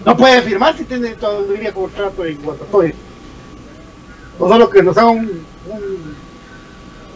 No, 0.05 0.17
puede 0.17 0.43
firmar 0.43 0.77
si 0.77 0.85
tiene 0.85 1.15
todavía 1.15 1.73
contrato 1.73 2.25
en 2.25 2.43
Guatatoya. 2.43 2.95
No 4.39 4.49
solo 4.49 4.69
que 4.69 4.83
nos 4.83 4.97
haga 4.99 5.11
un, 5.11 5.45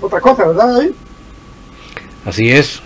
otra 0.01 0.21
cosa, 0.21 0.47
¿verdad, 0.47 0.75
David? 0.75 0.93
Así 2.25 2.51
es. 2.51 2.81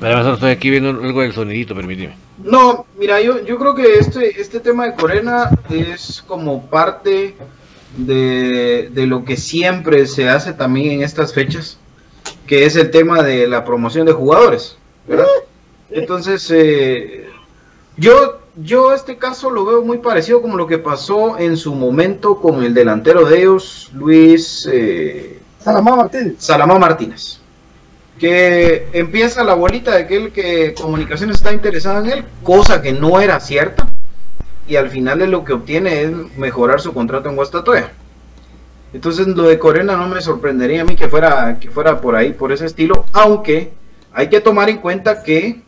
Pero 0.00 0.34
estoy 0.34 0.50
aquí 0.50 0.70
viendo 0.70 0.90
algo 0.90 1.22
del 1.22 1.32
sonidito, 1.32 1.74
permíteme. 1.74 2.16
No, 2.42 2.84
mira, 2.98 3.20
yo, 3.20 3.42
yo 3.44 3.58
creo 3.58 3.74
que 3.74 3.94
este, 3.94 4.40
este 4.40 4.60
tema 4.60 4.86
de 4.86 4.94
Corena 4.94 5.50
es 5.70 6.22
como 6.26 6.66
parte 6.66 7.36
de, 7.96 8.90
lo 9.06 9.24
que 9.24 9.36
siempre 9.36 10.06
se 10.06 10.28
hace 10.28 10.52
también 10.52 10.92
en 10.92 11.02
estas 11.02 11.32
fechas, 11.32 11.78
que 12.46 12.66
es 12.66 12.76
el 12.76 12.90
tema 12.90 13.22
de 13.22 13.46
la 13.46 13.64
promoción 13.64 14.06
de 14.06 14.12
jugadores, 14.12 14.76
Entonces, 15.90 16.50
eh, 16.50 17.28
yo, 17.96 18.40
yo 18.56 18.92
este 18.92 19.16
caso 19.16 19.50
lo 19.50 19.64
veo 19.64 19.82
muy 19.82 19.98
parecido 19.98 20.42
como 20.42 20.56
lo 20.56 20.66
que 20.66 20.78
pasó 20.78 21.38
en 21.38 21.56
su 21.56 21.74
momento 21.74 22.40
con 22.40 22.64
el 22.64 22.74
delantero 22.74 23.24
de 23.26 23.40
ellos, 23.40 23.90
Luis 23.94 24.68
eh, 24.72 25.38
Salamá 25.60 25.96
Martínez. 25.96 26.34
Salamá 26.38 26.78
Martínez. 26.78 27.38
Que 28.18 28.88
empieza 28.92 29.44
la 29.44 29.54
bolita 29.54 29.92
de 29.92 30.02
aquel 30.02 30.32
que 30.32 30.74
Comunicaciones 30.74 31.36
está 31.36 31.52
interesada 31.52 32.00
en 32.00 32.10
él, 32.10 32.24
cosa 32.42 32.80
que 32.80 32.92
no 32.92 33.20
era 33.20 33.40
cierta 33.40 33.88
y 34.66 34.76
al 34.76 34.90
final 34.90 35.18
de 35.18 35.26
lo 35.26 35.44
que 35.44 35.52
obtiene 35.52 36.02
es 36.02 36.10
mejorar 36.36 36.80
su 36.80 36.92
contrato 36.92 37.28
en 37.28 37.36
Guastatoya. 37.36 37.92
Entonces 38.92 39.26
lo 39.26 39.44
de 39.44 39.58
Corena 39.58 39.96
no 39.96 40.08
me 40.08 40.20
sorprendería 40.20 40.82
a 40.82 40.84
mí 40.84 40.94
que 40.94 41.08
fuera, 41.08 41.58
que 41.60 41.70
fuera 41.70 42.00
por 42.00 42.14
ahí, 42.14 42.32
por 42.32 42.52
ese 42.52 42.66
estilo, 42.66 43.04
aunque 43.12 43.72
hay 44.12 44.28
que 44.28 44.40
tomar 44.40 44.70
en 44.70 44.78
cuenta 44.78 45.22
que 45.22 45.60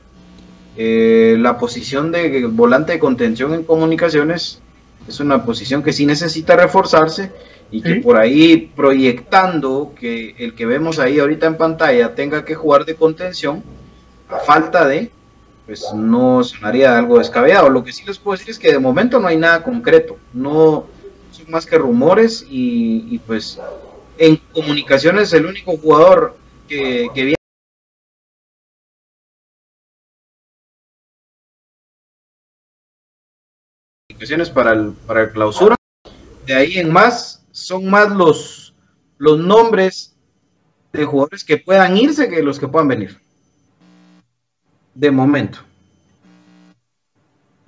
eh, 0.77 1.37
la 1.39 1.59
posición 1.59 2.13
de 2.13 2.47
volante 2.47 2.93
de 2.93 2.99
contención 2.99 3.53
en 3.53 3.65
comunicaciones 3.65 4.61
es 5.09 5.21
una 5.21 5.45
posición 5.45 5.83
que 5.83 5.93
sí 5.93 6.07
necesita 6.07 6.57
reforzarse 6.57 7.33
y 7.71 7.83
que 7.83 7.97
por 7.97 8.17
ahí 8.17 8.71
proyectando 8.77 9.93
que 9.99 10.37
el 10.39 10.55
que 10.55 10.67
vemos 10.67 10.99
ahí 10.99 11.19
ahorita 11.19 11.47
en 11.47 11.57
pantalla 11.57 12.15
tenga 12.15 12.45
que 12.45 12.55
jugar 12.55 12.85
de 12.85 12.95
contención 12.95 13.63
a 14.29 14.39
falta 14.39 14.87
de 14.87 15.11
pues 15.67 15.93
no 15.93 16.45
sonaría 16.45 16.97
algo 16.97 17.19
descabellado. 17.19 17.69
Lo 17.69 17.83
que 17.85 17.93
sí 17.93 18.05
les 18.07 18.19
puedo 18.19 18.37
decir 18.37 18.51
es 18.51 18.59
que 18.59 18.73
de 18.73 18.79
momento 18.79 19.19
no 19.19 19.29
hay 19.29 19.37
nada 19.37 19.65
concreto, 19.65 20.17
no 20.33 20.87
son 21.33 21.51
más 21.51 21.67
que 21.67 21.77
rumores 21.77 22.47
y, 22.49 23.19
pues 23.27 23.61
en 24.17 24.37
comunicaciones 24.37 25.33
el 25.35 25.45
único 25.45 25.77
jugador 25.77 26.37
que, 26.69 27.09
que 27.15 27.23
viene 27.23 27.37
para 34.55 34.73
el, 34.73 34.93
para 35.07 35.23
el 35.23 35.33
clausura. 35.33 35.77
De 36.47 36.55
ahí 36.55 36.79
en 36.79 36.91
más 36.91 37.45
son 37.51 37.87
más 37.91 38.11
los, 38.11 38.75
los 39.19 39.39
nombres 39.39 40.17
de 40.93 41.05
jugadores 41.05 41.45
que 41.45 41.59
puedan 41.59 41.97
irse 41.97 42.29
que 42.29 42.43
los 42.43 42.59
que 42.59 42.69
puedan 42.69 42.89
venir 42.89 43.26
de 44.97 45.11
momento. 45.11 45.59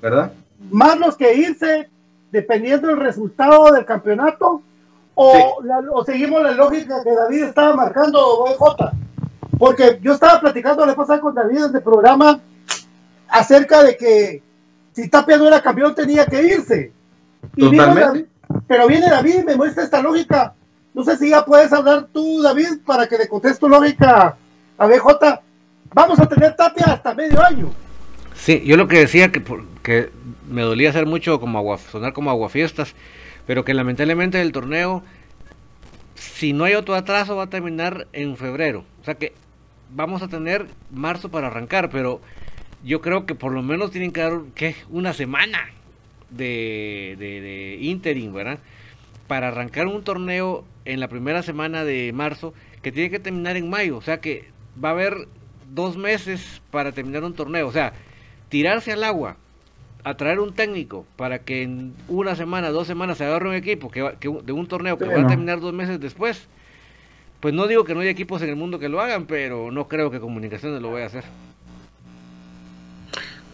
¿Verdad? 0.01 0.33
Más 0.71 0.99
los 0.99 1.17
que 1.17 1.35
irse 1.35 1.89
dependiendo 2.33 2.89
del 2.89 2.99
resultado 2.99 3.73
del 3.73 3.85
campeonato 3.85 4.63
o, 5.15 6.05
seguimos 6.07 6.43
la 6.43 6.53
lógica 6.53 7.03
que 7.03 7.13
David 7.13 7.45
estaba 7.45 7.75
marcando 7.75 8.21
J. 8.57 8.93
Porque 9.59 9.99
yo 10.01 10.13
estaba 10.13 10.41
platicando 10.41 10.87
la 10.87 10.95
pasada 10.95 11.21
con 11.21 11.35
David 11.35 11.65
en 11.65 11.75
el 11.75 11.83
programa 11.83 12.41
acerca 13.29 13.83
de 13.83 13.97
que 13.97 14.43
si 14.93 15.09
Tapia 15.09 15.37
no 15.37 15.49
era 15.49 15.61
campeón 15.61 15.95
tenía 15.95 16.25
que 16.27 16.43
irse. 16.43 16.93
pero 18.69 18.87
viene 18.87 19.11
David 19.11 19.41
y 19.41 19.45
me 19.45 19.57
muestra 19.57 19.83
esta 19.83 20.01
lógica. 20.01 20.55
No 20.95 21.03
sé 21.03 21.17
si 21.17 21.31
ya 21.31 21.45
puedes 21.45 21.73
hablar 21.73 22.07
tú, 22.13 22.41
David, 22.41 22.83
para 22.87 23.09
que 23.09 23.19
le 23.19 23.29
conteste 23.29 23.59
tu 23.59 23.69
lógica 23.69 24.37
a 24.79 24.87
BJ 24.87 25.43
vamos 25.95 26.19
a 26.21 26.27
tener 26.27 26.55
Tapia 26.55 26.87
hasta 26.87 27.15
medio 27.15 27.45
año. 27.45 27.71
Sí, 28.35 28.63
yo 28.65 28.77
lo 28.77 28.89
que 28.89 29.01
decía 29.01 29.33
que, 29.33 29.43
que 29.83 30.11
me 30.49 30.63
dolía 30.63 30.91
hacer 30.91 31.07
mucho 31.07 31.41
como 31.41 31.59
agua, 31.59 31.79
sonar 31.79 32.13
como 32.13 32.31
aguafiestas, 32.31 32.95
pero 33.47 33.65
que 33.65 33.75
lamentablemente 33.75 34.41
el 34.41 34.53
torneo, 34.53 35.03
si 36.15 36.53
no 36.53 36.65
hay 36.65 36.75
otro 36.75 36.95
atraso, 36.95 37.37
va 37.37 37.45
a 37.45 37.51
terminar 37.51 38.07
en 38.13 38.37
febrero. 38.37 38.85
O 39.01 39.05
sea 39.05 39.17
que 39.17 39.33
vamos 39.91 40.23
a 40.23 40.29
tener 40.29 40.67
marzo 40.91 41.31
para 41.31 41.49
arrancar, 41.49 41.91
pero 41.91 42.21
yo 42.85 43.01
creo 43.01 43.27
que 43.27 43.35
por 43.35 43.53
lo 43.53 43.63
menos 43.63 43.91
tienen 43.91 44.13
que 44.13 44.21
dar 44.21 44.41
una 44.91 45.13
semana 45.13 45.71
de, 46.31 47.17
de, 47.19 48.31
¿verdad? 48.33 48.59
Para 49.27 49.49
arrancar 49.49 49.87
un 49.87 50.03
torneo 50.05 50.65
en 50.85 51.01
la 51.01 51.09
primera 51.09 51.43
semana 51.43 51.85
de 51.85 52.13
marzo 52.13 52.55
que 52.83 52.93
tiene 52.93 53.11
que 53.11 53.19
terminar 53.19 53.57
en 53.57 53.69
mayo. 53.69 53.97
O 53.97 54.03
sea 54.03 54.21
que 54.21 54.47
va 54.83 54.91
a 54.91 54.93
haber 54.93 55.29
dos 55.73 55.97
meses 55.97 56.61
para 56.71 56.93
terminar 56.93 57.25
un 57.25 57.35
torneo. 57.35 57.67
O 57.69 57.73
sea, 57.73 57.93
tirarse 58.49 58.93
al 58.93 59.05
agua 59.05 59.37
a 60.05 60.17
traer 60.17 60.41
un 60.41 60.55
técnico 60.55 61.05
para 61.17 61.41
que 61.41 61.63
en 61.63 61.95
una 62.09 62.37
semana, 62.37 62.71
dos 62.71 62.87
semanas 62.87 63.19
se 63.19 63.25
agarre 63.25 63.49
un 63.49 63.55
equipo 63.55 63.91
que, 63.91 64.01
de 64.01 64.53
un 64.53 64.67
torneo 64.67 64.97
que 64.97 65.05
va 65.05 65.21
a 65.21 65.27
terminar 65.27 65.61
dos 65.61 65.75
meses 65.75 66.01
después, 66.01 66.49
pues 67.41 67.55
no 67.55 67.67
digo 67.67 67.85
que 67.85 67.95
no 67.95 68.01
hay 68.01 68.09
equipos 68.09 68.43
en 68.43 68.49
el 68.49 68.57
mundo 68.57 68.79
que 68.79 68.89
lo 68.89 69.01
hagan, 69.01 69.27
pero 69.27 69.71
no 69.71 69.89
creo 69.89 70.11
que 70.11 70.21
Comunicaciones 70.21 70.81
lo 70.81 70.93
vaya 70.93 71.05
a 71.05 71.09
hacer. 71.09 71.25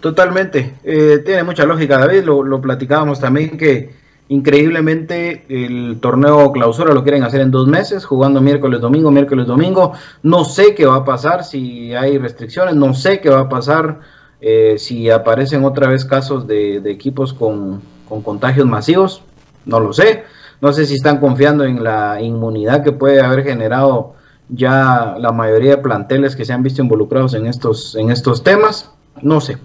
Totalmente, 0.01 0.75
eh, 0.85 1.23
tiene 1.25 1.43
mucha 1.45 1.65
lógica, 1.65 1.99
David, 1.99 2.25
lo, 2.25 2.43
lo 2.43 2.61
platicábamos 2.61 3.21
también 3.21 3.57
que 3.57 4.04
increíblemente 4.29 5.45
el 5.49 5.99
torneo 6.01 6.51
clausura 6.53 6.95
lo 6.95 7.03
quieren 7.03 7.25
hacer 7.25 7.41
en 7.41 7.51
dos 7.51 7.67
meses, 7.67 8.05
jugando 8.05 8.41
miércoles, 8.41 8.81
domingo, 8.81 9.11
miércoles, 9.11 9.47
domingo. 9.47 9.93
No 10.23 10.45
sé 10.45 10.75
qué 10.75 10.87
va 10.87 10.97
a 10.97 11.05
pasar 11.05 11.45
si 11.45 11.95
hay 11.95 12.19
restricciones, 12.19 12.75
no 12.75 12.95
sé 12.95 13.21
qué 13.21 13.31
va 13.31 13.41
a 13.41 13.49
pasar 13.49 14.01
eh, 14.41 14.77
si 14.79 15.11
aparecen 15.11 15.65
otra 15.65 15.89
vez 15.89 16.05
casos 16.05 16.47
de, 16.47 16.77
equipos 16.91 17.33
con, 17.33 17.83
contagios 18.23 18.67
masivos, 18.67 19.23
no 19.65 19.81
lo 19.81 19.93
sé. 19.93 20.25
No 20.61 20.73
sé 20.73 20.87
si 20.87 20.95
están 20.95 21.19
confiando 21.19 21.65
en 21.65 21.83
la 21.83 22.21
inmunidad 22.23 22.83
que 22.83 22.93
puede 22.93 23.21
haber 23.21 23.45
generado 23.45 24.15
ya 24.49 25.17
la 25.19 25.33
mayoría 25.33 25.77
de 25.77 25.83
planteles 25.83 26.37
que 26.37 26.45
se 26.45 26.53
han 26.53 26.63
visto 26.63 26.81
involucrados 26.81 27.35
en 27.35 27.47
estos, 27.47 27.95
en 27.97 28.11
estos 28.11 28.43
temas. 28.43 28.91
No 29.21 29.41
sé. 29.41 29.59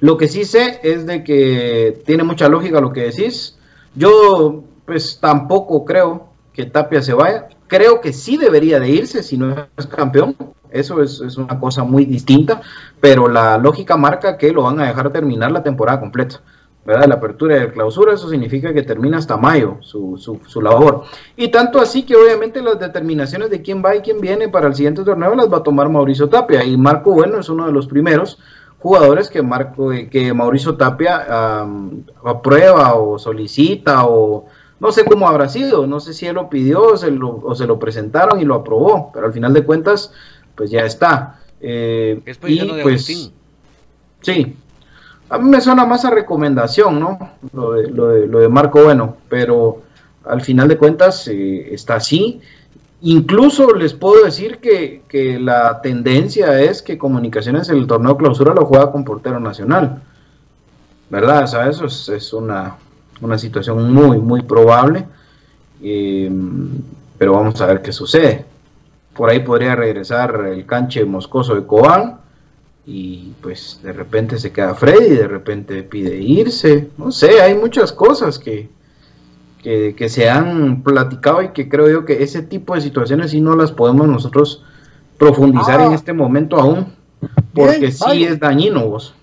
Lo 0.00 0.16
que 0.16 0.28
sí 0.28 0.44
sé 0.44 0.80
es 0.82 1.06
de 1.06 1.22
que 1.24 2.02
tiene 2.06 2.24
mucha 2.24 2.48
lógica 2.48 2.80
lo 2.80 2.92
que 2.92 3.02
decís. 3.02 3.58
Yo 3.94 4.64
pues 4.86 5.18
tampoco 5.20 5.84
creo 5.84 6.30
que 6.52 6.66
Tapia 6.66 7.02
se 7.02 7.14
vaya. 7.14 7.48
Creo 7.66 8.00
que 8.00 8.12
sí 8.12 8.36
debería 8.36 8.80
de 8.80 8.90
irse 8.90 9.22
si 9.22 9.36
no 9.36 9.68
es 9.76 9.86
campeón. 9.86 10.36
Eso 10.70 11.02
es, 11.02 11.20
una 11.36 11.58
cosa 11.58 11.84
muy 11.84 12.04
distinta, 12.04 12.60
pero 13.00 13.28
la 13.28 13.58
lógica 13.58 13.96
marca 13.96 14.36
que 14.36 14.52
lo 14.52 14.62
van 14.62 14.80
a 14.80 14.86
dejar 14.86 15.12
terminar 15.12 15.50
la 15.50 15.62
temporada 15.62 16.00
completa. 16.00 16.40
¿verdad? 16.84 17.06
La 17.08 17.16
apertura 17.16 17.56
y 17.56 17.60
la 17.60 17.72
clausura, 17.72 18.14
eso 18.14 18.28
significa 18.28 18.72
que 18.72 18.82
termina 18.82 19.18
hasta 19.18 19.36
mayo 19.36 19.76
su, 19.80 20.16
su, 20.16 20.62
labor. 20.62 21.04
Y 21.36 21.48
tanto 21.48 21.80
así 21.80 22.04
que 22.04 22.16
obviamente 22.16 22.62
las 22.62 22.78
determinaciones 22.78 23.50
de 23.50 23.62
quién 23.62 23.82
va 23.84 23.94
y 23.94 24.00
quién 24.00 24.20
viene 24.20 24.48
para 24.48 24.68
el 24.68 24.74
siguiente 24.74 25.04
torneo 25.04 25.34
las 25.34 25.52
va 25.52 25.58
a 25.58 25.62
tomar 25.62 25.88
Mauricio 25.88 26.28
Tapia. 26.28 26.64
Y 26.64 26.76
Marco 26.76 27.12
Bueno 27.12 27.38
es 27.38 27.48
uno 27.48 27.66
de 27.66 27.72
los 27.72 27.86
primeros 27.86 28.38
jugadores 28.80 29.28
que, 29.28 29.42
Marco, 29.42 29.90
que 30.10 30.34
Mauricio 30.34 30.76
Tapia 30.76 31.64
aprueba 32.24 32.94
o 32.94 33.18
solicita 33.18 34.06
o 34.06 34.46
no 34.80 34.92
sé 34.92 35.04
cómo 35.04 35.28
habrá 35.28 35.48
sido, 35.48 35.86
no 35.86 36.00
sé 36.00 36.14
si 36.14 36.26
él 36.26 36.36
lo 36.36 36.48
pidió 36.48 36.82
o 36.82 36.96
se 36.96 37.10
lo, 37.10 37.40
o 37.44 37.54
se 37.54 37.66
lo 37.66 37.78
presentaron 37.78 38.40
y 38.40 38.44
lo 38.44 38.54
aprobó, 38.54 39.10
pero 39.12 39.26
al 39.26 39.32
final 39.32 39.52
de 39.52 39.64
cuentas 39.64 40.12
pues 40.54 40.70
ya 40.70 40.80
está. 40.80 41.40
Eh, 41.60 42.22
y 42.46 42.82
pues, 42.82 43.32
sí, 44.22 44.56
a 45.28 45.38
mí 45.38 45.48
me 45.50 45.60
suena 45.60 45.84
más 45.84 46.04
a 46.04 46.10
recomendación, 46.10 46.98
¿no? 46.98 47.18
Lo 47.52 47.72
de, 47.72 47.88
lo 47.88 48.38
de, 48.40 48.48
Marco 48.48 48.82
Bueno, 48.82 49.16
pero 49.28 49.82
al 50.24 50.40
final 50.40 50.68
de 50.68 50.78
cuentas 50.78 51.28
eh, 51.28 51.72
está 51.72 51.96
así. 51.96 52.40
Incluso 53.02 53.74
les 53.74 53.94
puedo 53.94 54.24
decir 54.24 54.58
que, 54.58 55.38
la 55.40 55.80
tendencia 55.80 56.60
es 56.60 56.82
que 56.82 56.98
Comunicaciones 56.98 57.68
en 57.68 57.78
el 57.78 57.86
torneo 57.86 58.16
clausura 58.16 58.54
lo 58.54 58.66
juega 58.66 58.92
con 58.92 59.04
portero 59.04 59.40
nacional. 59.40 60.02
¿Verdad? 61.08 61.44
eso 61.68 61.86
es, 61.86 62.32
una, 62.32 62.76
situación 63.38 63.92
muy, 63.92 64.18
muy 64.18 64.42
probable. 64.42 65.06
Eh, 65.82 66.30
pero 67.20 67.34
vamos 67.34 67.60
a 67.60 67.66
ver 67.66 67.82
qué 67.82 67.92
sucede. 67.92 68.46
Por 69.14 69.28
ahí 69.28 69.40
podría 69.40 69.76
regresar 69.76 70.46
el 70.46 70.64
canche 70.64 71.04
moscoso 71.04 71.54
de 71.54 71.66
Cobán 71.66 72.18
y 72.86 73.34
pues 73.42 73.80
de 73.82 73.92
repente 73.92 74.38
se 74.38 74.52
queda 74.52 74.74
Freddy, 74.74 75.16
de 75.16 75.28
repente 75.28 75.82
pide 75.82 76.16
irse, 76.16 76.88
no 76.96 77.12
sé, 77.12 77.42
hay 77.42 77.54
muchas 77.54 77.92
cosas 77.92 78.38
que, 78.38 78.70
que, 79.62 80.08
se 80.08 80.28
han 80.28 80.82
platicado 80.82 81.42
y 81.42 81.50
que 81.50 81.68
creo 81.68 81.88
yo 81.90 82.04
que 82.04 82.22
ese 82.22 82.42
tipo 82.42 82.74
de 82.74 82.80
situaciones 82.80 83.30
sí 83.30 83.40
no 83.40 83.56
las 83.56 83.72
podemos 83.72 84.08
nosotros 84.08 84.64
profundizar 85.18 85.80
en 85.80 85.92
ah. 85.92 85.94
este 85.94 86.12
momento 86.12 86.56
aún, 86.56 86.94
porque 87.54 87.92
sí 87.92 88.24
es 88.24 88.40
dañino 88.40 88.88
vos. 88.88 89.14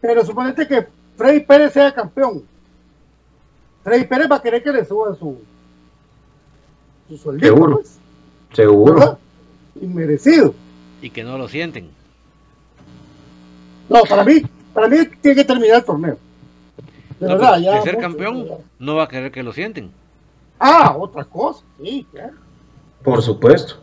Pero 0.00 0.24
suponete 0.24 0.66
que 0.66 0.86
Freddy 1.16 1.40
Pérez 1.40 1.72
sea 1.72 1.92
campeón. 1.92 2.42
Freddy 3.84 4.04
Pérez 4.04 4.28
va 4.30 4.36
a 4.36 4.42
querer 4.42 4.62
que 4.62 4.72
le 4.72 4.84
suba 4.84 5.14
su, 5.14 5.38
su 7.08 7.18
sueldo. 7.18 7.46
Seguro. 7.46 7.76
Pues. 7.76 7.98
Seguro 8.52 9.18
inmerecido. 9.80 10.54
Y 11.02 11.10
que 11.10 11.22
no 11.22 11.38
lo 11.38 11.48
sienten. 11.48 11.88
No, 13.88 14.02
para 14.02 14.24
mí, 14.24 14.42
para 14.72 14.88
mí 14.88 14.96
tiene 15.20 15.36
que 15.36 15.44
terminar 15.44 15.78
el 15.78 15.84
torneo. 15.84 16.18
De 17.20 17.26
verdad, 17.26 17.58
ya. 17.58 17.82
ser 17.82 17.98
campeón 17.98 18.46
no 18.78 18.96
va 18.96 19.04
a 19.04 19.08
querer 19.08 19.32
que 19.32 19.42
lo 19.42 19.52
sienten. 19.52 19.90
Ah, 20.58 20.96
otra 20.98 21.24
cosa, 21.24 21.64
sí, 21.82 22.06
Por 23.02 23.22
supuesto. 23.22 23.76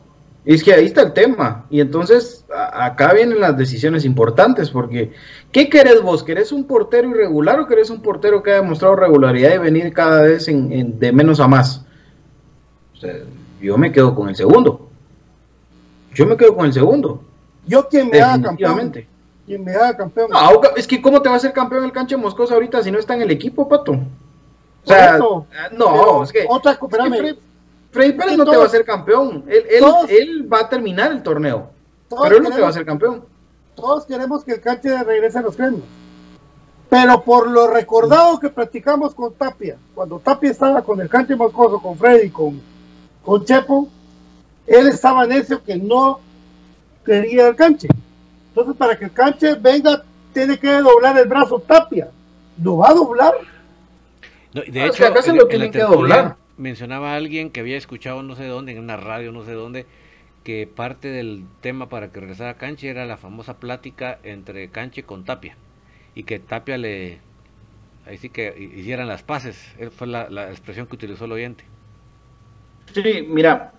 Y 0.46 0.56
es 0.56 0.64
que 0.64 0.74
ahí 0.74 0.86
está 0.86 1.04
el 1.04 1.14
tema. 1.14 1.66
Y 1.70 1.80
entonces 1.80 2.46
acá 2.52 3.14
vienen 3.14 3.40
las 3.40 3.58
decisiones 3.58 4.04
importantes, 4.06 4.70
porque 4.70 5.14
¿qué 5.52 5.70
querés 5.70 6.02
vos? 6.02 6.24
¿Querés 6.24 6.52
un 6.52 6.66
portero 6.66 7.10
irregular 7.10 7.60
o 7.60 7.68
querés 7.68 7.90
un 7.90 8.02
portero 8.02 8.44
que 8.44 8.52
haya 8.52 8.62
demostrado 8.62 8.96
regularidad 8.96 9.56
y 9.56 9.58
venir 9.60 9.94
cada 9.94 10.24
vez 10.24 10.48
en, 10.48 11.00
de 11.00 11.12
menos 11.12 11.40
a 11.40 11.48
más? 11.48 11.86
yo 13.62 13.78
me 13.78 13.92
quedo 13.92 14.16
con 14.16 14.30
el 14.30 14.36
segundo. 14.36 14.88
Yo 16.14 16.26
me 16.26 16.38
quedo 16.38 16.56
con 16.56 16.66
el 16.66 16.74
segundo. 16.74 17.22
Yo 17.66 17.88
quien 17.88 18.10
me 18.10 18.22
haga 18.22 18.42
campeón. 18.42 18.94
Quien 19.46 19.64
me 19.64 19.76
haga 19.76 19.98
campeón. 19.98 20.30
es 20.76 20.88
que 20.88 21.02
¿cómo 21.02 21.22
te 21.22 21.30
va 21.30 21.36
a 21.36 21.38
hacer 21.38 21.54
campeón 21.54 21.84
el 21.84 21.91
canche 21.91 22.16
Moscoso 22.16 22.54
ahorita 22.54 22.82
si 22.82 22.91
no 22.91 23.00
está 23.00 23.14
en 23.16 23.24
el 23.24 23.32
equipo, 23.32 23.68
Pato? 23.68 23.91
O 23.94 24.88
sea, 24.88 25.18
no, 25.72 26.24
es 26.24 26.32
que, 26.32 26.46
otra, 26.48 26.74
espérame, 26.74 27.38
Freddy 27.91 28.14
Pérez 28.14 28.38
no 28.38 28.46
te 28.46 28.58
va 28.58 28.64
a 28.64 28.68
hacer 28.68 28.84
campeón. 28.84 29.46
Él, 29.48 29.66
él, 30.10 30.52
va 30.52 30.62
a 30.62 30.70
terminar 30.70 31.12
el 31.12 31.24
torneo. 31.24 31.70
Pero 32.10 32.38
él 32.38 32.44
no 32.44 32.50
te 32.50 32.60
va 32.60 32.68
a 32.68 32.70
hacer 32.70 32.86
campeón. 32.86 33.24
Todos 33.76 34.06
queremos 34.06 34.44
que 34.44 34.54
el 34.54 34.62
canche 34.62 35.04
regrese 35.04 35.39
a 35.39 35.41
los 35.41 35.56
premios. 35.56 35.84
Pero 36.89 37.24
por 37.24 37.50
lo 37.50 37.68
recordado 37.68 38.39
que 38.39 38.50
practicamos 38.50 39.16
con 39.16 39.34
Tapia, 39.34 39.78
cuando 39.96 40.20
Tapia 40.20 40.52
estaba 40.52 40.84
con 40.84 41.02
el 41.02 41.10
canche 41.10 41.36
Moscoso, 41.36 41.82
con 41.82 41.98
Freddy, 41.98 42.30
con, 42.30 42.62
con 43.24 43.44
Chepo, 43.46 43.88
él 44.68 44.88
estaba 44.88 45.26
necio 45.26 45.64
que 45.64 45.76
no 45.76 46.20
quería 47.04 47.48
el 47.48 47.56
canche. 47.56 47.88
Entonces, 48.54 48.78
para 48.78 48.95
que 48.95 49.06
el 49.06 49.14
canche 49.14 49.56
venga, 49.56 50.04
tiene 50.32 50.60
que 50.60 50.72
doblar 50.74 51.18
el 51.18 51.28
brazo 51.28 51.60
Tapia. 51.60 52.10
¿Lo 52.62 52.78
va 52.78 52.89
a 52.89 52.93
doblar? 52.93 53.34
de 54.54 54.82
ah, 54.82 54.86
hecho, 54.86 55.08
acá 55.08 55.22
lo 55.34 55.47
tiene 55.47 55.72
que 55.72 55.80
doblar. 55.80 56.36
Mencionaba 56.58 57.14
a 57.14 57.16
alguien 57.16 57.49
que 57.49 57.62
había 57.62 57.78
escuchado 57.78 58.22
no 58.22 58.36
sé 58.36 58.45
dónde, 58.45 58.74
en 58.74 58.80
una 58.80 58.95
radio, 58.95 59.32
no 59.32 59.43
sé 59.43 59.54
dónde, 59.54 59.88
que 60.43 60.68
parte 60.68 61.08
del 61.08 61.45
tema 61.62 61.89
para 61.89 62.12
que 62.12 62.20
regresara 62.20 62.54
Canche 62.54 62.89
era 62.89 63.08
la 63.08 63.18
famosa 63.18 63.58
plática 63.58 64.20
entre 64.22 64.70
Canche 64.70 65.01
con 65.01 65.26
Tapia. 65.26 65.58
Y 66.14 66.24
que 66.24 66.38
Tapia 66.38 66.78
le. 66.78 67.22
Ahí 68.06 68.20
sí 68.20 68.30
que 68.30 68.56
hicieran 68.76 69.08
las 69.08 69.24
paces. 69.24 69.58
Fue 69.97 70.06
la, 70.06 70.30
la 70.30 70.51
expresión 70.51 70.86
que 70.86 70.93
utilizó 70.93 71.26
el 71.26 71.32
oyente. 71.32 71.64
Sí, 72.93 73.26
mira, 73.28 73.74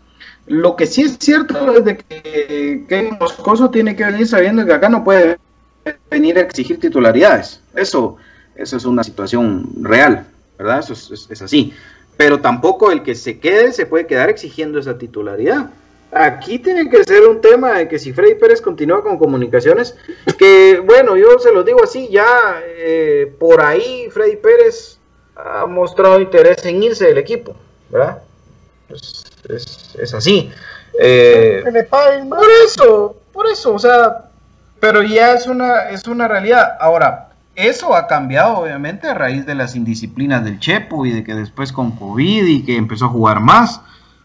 lo 0.47 0.77
que 0.77 0.87
sí 0.87 1.03
es 1.03 1.17
cierto 1.19 1.75
es 1.75 1.85
de 1.85 1.97
que, 1.97 2.85
que 2.89 3.17
Moscoso 3.19 3.71
tiene 3.71 3.97
que 3.97 4.05
venir 4.05 4.27
sabiendo 4.27 4.65
que 4.65 4.73
acá 4.73 4.89
no 4.89 5.03
puede 5.03 5.39
venir 6.11 6.39
a 6.39 6.43
exigir 6.43 6.79
titularidades. 6.79 7.61
Eso, 7.75 8.17
eso 8.55 8.77
es 8.77 8.85
una 8.85 9.05
situación 9.05 9.69
real, 9.81 10.27
¿verdad? 10.59 10.81
Eso 10.81 10.93
es, 10.93 11.43
así. 11.43 11.73
Pero 12.17 12.41
tampoco 12.41 12.91
el 12.91 13.03
que 13.03 13.15
se 13.15 13.39
quede 13.41 13.73
se 13.73 13.87
puede 13.87 14.07
quedar 14.07 14.29
exigiendo 14.29 14.79
esa 14.79 14.99
titularidad. 14.99 15.71
Aquí 16.13 16.61
tiene 16.61 16.89
que 16.89 17.03
ser 17.03 17.27
un 17.27 17.41
tema 17.41 17.73
de 17.73 17.89
que 17.89 17.99
si 17.99 18.13
Freddy 18.13 18.37
Pérez 18.37 18.61
continúa 18.61 19.03
con 19.03 19.19
comunicaciones, 19.19 19.97
que 20.39 20.81
bueno, 20.85 21.17
yo 21.17 21.39
se 21.41 21.53
lo 21.53 21.65
digo 21.65 21.83
así, 21.83 22.09
ya 22.09 22.63
eh, 22.65 23.35
por 23.39 23.61
ahí 23.61 24.09
Freddy 24.13 24.37
Pérez 24.37 24.99
ha 25.35 25.67
mostrado 25.67 26.21
interés 26.21 26.65
en 26.67 26.85
irse 26.85 27.07
del 27.07 27.19
equipo, 27.19 27.57
¿verdad? 27.91 28.23
Pues, 28.87 29.25
es, 29.49 30.15
así. 30.15 30.51
Eh, 31.01 31.63
por 32.29 32.49
eso, 32.65 33.17
por 33.33 33.47
eso, 33.47 33.75
o 33.75 33.79
sea, 33.79 34.31
pero 34.81 35.03
ya 35.03 35.33
es 35.33 35.47
una, 35.47 35.91
es 35.91 36.07
una 36.07 36.29
realidad. 36.29 36.77
Ahora, 36.81 37.31
eso 37.57 37.95
ha 37.95 38.07
cambiado 38.07 38.59
obviamente 38.59 39.07
a 39.07 39.15
raíz 39.15 39.47
de 39.47 39.55
las 39.55 39.77
indisciplinas 39.77 40.45
del 40.45 40.59
Chepo 40.59 41.07
y 41.07 41.13
de 41.13 41.25
que 41.25 41.35
después 41.35 41.73
con 41.73 41.93
COVID 41.93 42.45
y 42.45 42.65
que 42.65 42.77
empezó 42.77 43.07
a 43.07 43.09
jugar 43.09 43.41
más. 43.41 43.81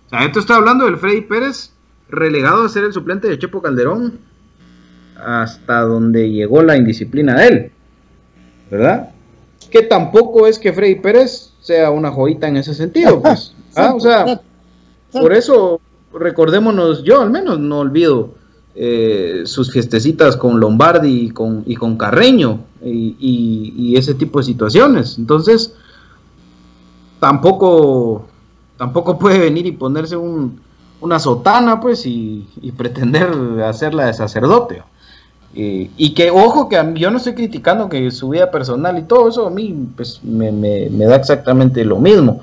O 0.08 0.10
sea, 0.10 0.26
esto 0.26 0.40
está 0.40 0.56
hablando 0.56 0.86
del 0.86 0.98
Freddy 0.98 1.22
Pérez 1.22 1.72
relegado 2.10 2.66
a 2.66 2.70
ser 2.70 2.84
el 2.84 2.94
suplente 2.94 3.28
de 3.28 3.38
Chepo 3.38 3.62
Calderón 3.62 4.20
hasta 5.24 5.82
donde 5.82 6.32
llegó 6.32 6.64
la 6.64 6.76
indisciplina 6.76 7.36
de 7.36 7.48
él. 7.48 7.72
¿Verdad? 8.72 9.12
Que 9.70 9.84
tampoco 9.84 10.48
es 10.48 10.58
que 10.58 10.74
Freddy 10.74 10.96
Pérez 10.96 11.54
sea 11.62 11.92
una 11.92 12.12
joyita 12.12 12.48
en 12.48 12.58
ese 12.58 12.74
sentido, 12.74 13.22
pues. 13.22 13.54
¿ah? 13.76 13.94
O 13.94 14.00
sea, 14.00 14.42
por 15.12 15.34
eso, 15.34 15.80
recordémonos, 16.14 17.04
yo 17.04 17.22
al 17.22 17.30
menos 17.30 17.60
no 17.60 17.80
olvido 17.80 18.40
eh, 18.82 19.42
sus 19.46 19.72
fiestecitas 19.72 20.38
con 20.38 20.60
Lombardi 20.60 21.26
y 21.26 21.30
con, 21.32 21.64
y 21.66 21.76
con 21.76 21.98
Carreño 21.98 22.60
y, 22.82 23.94
ese 23.98 24.14
tipo 24.14 24.40
de 24.40 24.46
situaciones. 24.46 25.18
Entonces, 25.18 25.74
tampoco, 27.20 28.28
tampoco 28.78 29.20
puede 29.20 29.40
venir 29.40 29.66
y 29.66 29.74
ponerse 29.74 30.16
una 30.16 31.20
sotana, 31.20 31.82
pues, 31.82 32.06
y, 32.06 32.48
pretender 32.78 33.30
hacerla 33.64 34.06
de 34.06 34.14
sacerdote. 34.14 34.82
y 35.54 36.14
que, 36.14 36.32
ojo, 36.32 36.70
que 36.70 36.78
yo 36.96 37.12
no 37.12 37.18
estoy 37.18 37.34
criticando 37.34 37.90
que 37.90 38.12
su 38.12 38.30
vida 38.30 38.50
personal 38.50 38.98
y 38.98 39.02
todo 39.02 39.28
eso 39.28 39.48
a 39.48 39.50
mí 39.50 39.90
pues, 39.98 40.24
me, 40.24 40.90
da 40.90 41.18
exactamente 41.18 41.84
lo 41.84 42.00
mismo. 42.00 42.40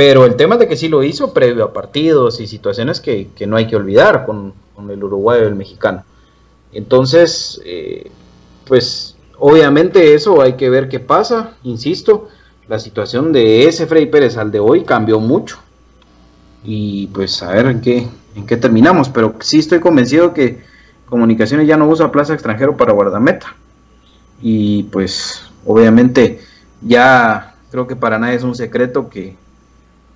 Pero 0.00 0.24
el 0.24 0.34
tema 0.36 0.56
de 0.56 0.66
que 0.66 0.78
sí 0.78 0.88
lo 0.88 1.02
hizo 1.02 1.34
previo 1.34 1.62
a 1.62 1.74
partidos 1.74 2.40
y 2.40 2.46
situaciones 2.46 3.00
que, 3.00 3.28
no 3.46 3.58
hay 3.58 3.66
que 3.66 3.76
olvidar 3.76 4.24
con, 4.24 4.54
el 4.88 5.04
uruguayo 5.04 5.44
y 5.44 5.48
el 5.48 5.54
mexicano. 5.54 6.04
Entonces, 6.72 7.60
eh, 7.66 8.10
pues 8.66 9.14
obviamente 9.38 10.14
eso 10.14 10.40
hay 10.40 10.54
que 10.54 10.70
ver 10.70 10.88
qué 10.88 11.00
pasa. 11.00 11.52
Insisto, 11.64 12.28
la 12.66 12.78
situación 12.78 13.30
de 13.30 13.68
ese 13.68 13.86
Freddy 13.86 14.06
Pérez 14.06 14.38
al 14.38 14.50
de 14.50 14.58
hoy 14.58 14.84
cambió 14.84 15.20
mucho. 15.20 15.58
Y 16.64 17.08
pues 17.08 17.42
a 17.42 17.52
ver 17.52 17.66
en 17.66 17.82
qué, 17.82 18.08
en 18.34 18.46
qué 18.46 18.56
terminamos. 18.56 19.10
Pero 19.10 19.34
sí 19.40 19.58
estoy 19.58 19.80
convencido 19.80 20.32
que 20.32 20.62
Comunicaciones 21.04 21.68
ya 21.68 21.76
no 21.76 21.86
usa 21.86 22.10
plaza 22.10 22.32
extranjero 22.32 22.74
para 22.74 22.94
guardameta. 22.94 23.54
Y 24.40 24.84
pues 24.84 25.42
obviamente 25.66 26.40
ya 26.80 27.54
creo 27.70 27.86
que 27.86 27.96
para 27.96 28.18
nadie 28.18 28.36
es 28.36 28.44
un 28.44 28.54
secreto 28.54 29.10
que 29.10 29.36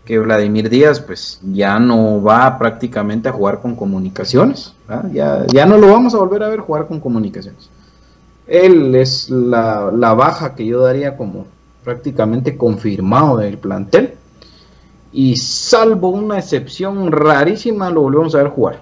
que 0.05 0.19
Vladimir 0.19 0.69
Díaz 0.69 1.01
pues 1.01 1.41
ya 1.43 1.79
no 1.79 2.23
va 2.23 2.59
prácticamente 2.59 3.29
a 3.29 3.33
jugar 3.33 3.61
con 3.61 3.75
comunicaciones, 3.75 4.75
ya, 5.13 5.47
ya, 5.47 5.67
no 5.67 5.79
lo 5.79 5.89
vamos 5.89 6.15
a 6.15 6.19
volver 6.19 6.43
a 6.43 6.49
ver 6.49 6.61
jugar 6.61 6.87
con 6.87 7.01
comunicaciones. 7.01 7.71
Él 8.47 8.95
es 8.95 9.31
la, 9.31 9.91
baja 10.15 10.55
que 10.55 10.67
yo 10.67 10.81
daría 10.81 11.17
como 11.17 11.47
prácticamente 11.83 12.57
confirmado 12.57 13.39
del 13.39 13.57
plantel 13.57 14.15
y 15.13 15.37
salvo 15.37 16.11
una 16.11 16.39
excepción 16.39 17.11
rarísima 17.11 17.89
lo 17.89 18.03
volvemos 18.03 18.35
a 18.35 18.43
ver 18.43 18.49
jugar. 18.49 18.81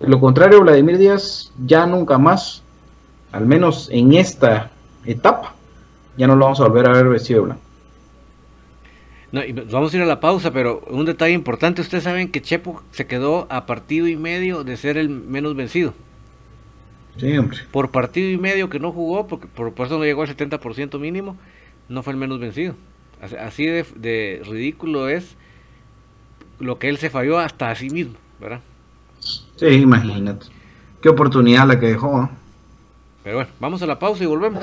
De 0.00 0.08
lo 0.08 0.20
contrario, 0.20 0.60
Vladimir 0.60 0.98
Díaz 0.98 1.50
ya 1.64 1.86
nunca 1.86 2.18
más, 2.18 2.62
al 3.32 3.46
menos 3.46 3.88
en 3.90 4.12
esta 4.14 4.70
etapa, 5.06 5.54
ya 6.18 6.26
no 6.26 6.36
lo 6.36 6.44
vamos 6.44 6.60
a 6.60 6.64
volver 6.64 6.86
a 6.88 6.92
ver 6.92 7.08
vestido 7.08 7.44
blanco. 7.44 7.67
No, 9.30 9.42
vamos 9.70 9.92
a 9.92 9.96
ir 9.96 10.02
a 10.02 10.06
la 10.06 10.20
pausa, 10.20 10.52
pero 10.52 10.82
un 10.88 11.04
detalle 11.04 11.34
importante, 11.34 11.82
ustedes 11.82 12.04
saben 12.04 12.30
que 12.30 12.40
Chepo 12.40 12.82
se 12.92 13.06
quedó 13.06 13.46
a 13.50 13.66
partido 13.66 14.08
y 14.08 14.16
medio 14.16 14.64
de 14.64 14.76
ser 14.76 14.96
el 14.96 15.10
menos 15.10 15.54
vencido. 15.54 15.92
Sí, 17.18 17.36
hombre. 17.36 17.58
Por 17.70 17.90
partido 17.90 18.30
y 18.30 18.38
medio 18.38 18.70
que 18.70 18.78
no 18.78 18.92
jugó, 18.92 19.26
porque 19.26 19.46
por, 19.46 19.72
eso 19.84 19.98
no 19.98 20.04
llegó 20.04 20.22
al 20.22 20.34
70% 20.34 20.98
mínimo, 20.98 21.36
no 21.88 22.02
fue 22.02 22.14
el 22.14 22.18
menos 22.18 22.38
vencido. 22.38 22.74
Así 23.20 23.66
de, 23.66 24.42
ridículo 24.48 25.08
es 25.08 25.36
lo 26.60 26.78
que 26.78 26.88
él 26.88 26.98
se 26.98 27.10
falló 27.10 27.38
hasta 27.38 27.70
a 27.70 27.74
sí 27.74 27.90
mismo, 27.90 28.14
¿verdad? 28.40 28.60
Sí, 29.56 29.66
imagínate. 29.66 30.46
Qué 31.02 31.08
oportunidad 31.08 31.66
la 31.66 31.78
que 31.78 31.86
dejó. 31.86 32.22
¿eh? 32.22 32.28
Pero 33.24 33.36
bueno, 33.36 33.50
vamos 33.60 33.82
a 33.82 33.86
la 33.86 33.98
pausa 33.98 34.22
y 34.22 34.26
volvemos. 34.26 34.62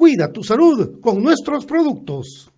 Cuida 0.00 0.32
tu 0.32 0.42
salud 0.42 0.98
con 0.98 1.22
nuestros 1.22 1.66
productos. 1.66 2.50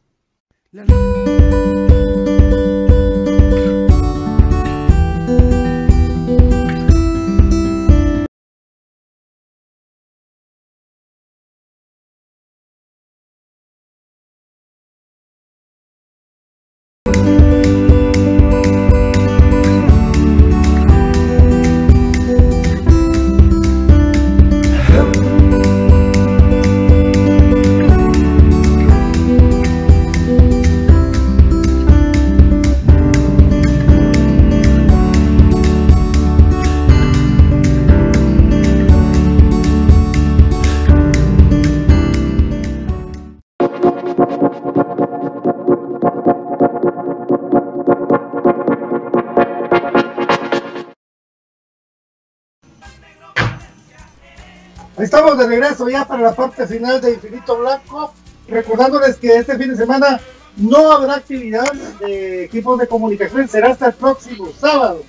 Estamos 54.98 55.38
de 55.38 55.46
regreso 55.46 55.88
ya 55.88 56.04
para 56.04 56.22
la 56.22 56.34
parte 56.34 56.66
final 56.66 57.00
de 57.00 57.12
Infinito 57.12 57.56
Blanco. 57.56 58.12
recordándoles 58.48 59.16
que 59.16 59.36
este 59.36 59.56
fin 59.56 59.70
de 59.70 59.76
semana 59.76 60.20
no 60.56 60.90
habrá 60.90 61.14
actividad 61.14 61.72
de 62.00 62.44
equipos 62.44 62.80
de 62.80 62.88
comunicación, 62.88 63.46
será 63.46 63.70
hasta 63.70 63.86
el 63.86 63.92
próximo 63.94 64.48
sábado, 64.58 65.04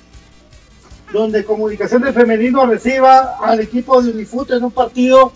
donde 1.11 1.43
Comunicación 1.43 2.03
de 2.03 2.13
Femenino 2.13 2.67
reciba 2.67 3.37
al 3.41 3.59
equipo 3.59 3.99
de 3.99 4.11
Unifut 4.11 4.51
en 4.51 4.63
un 4.63 4.71
partido 4.71 5.33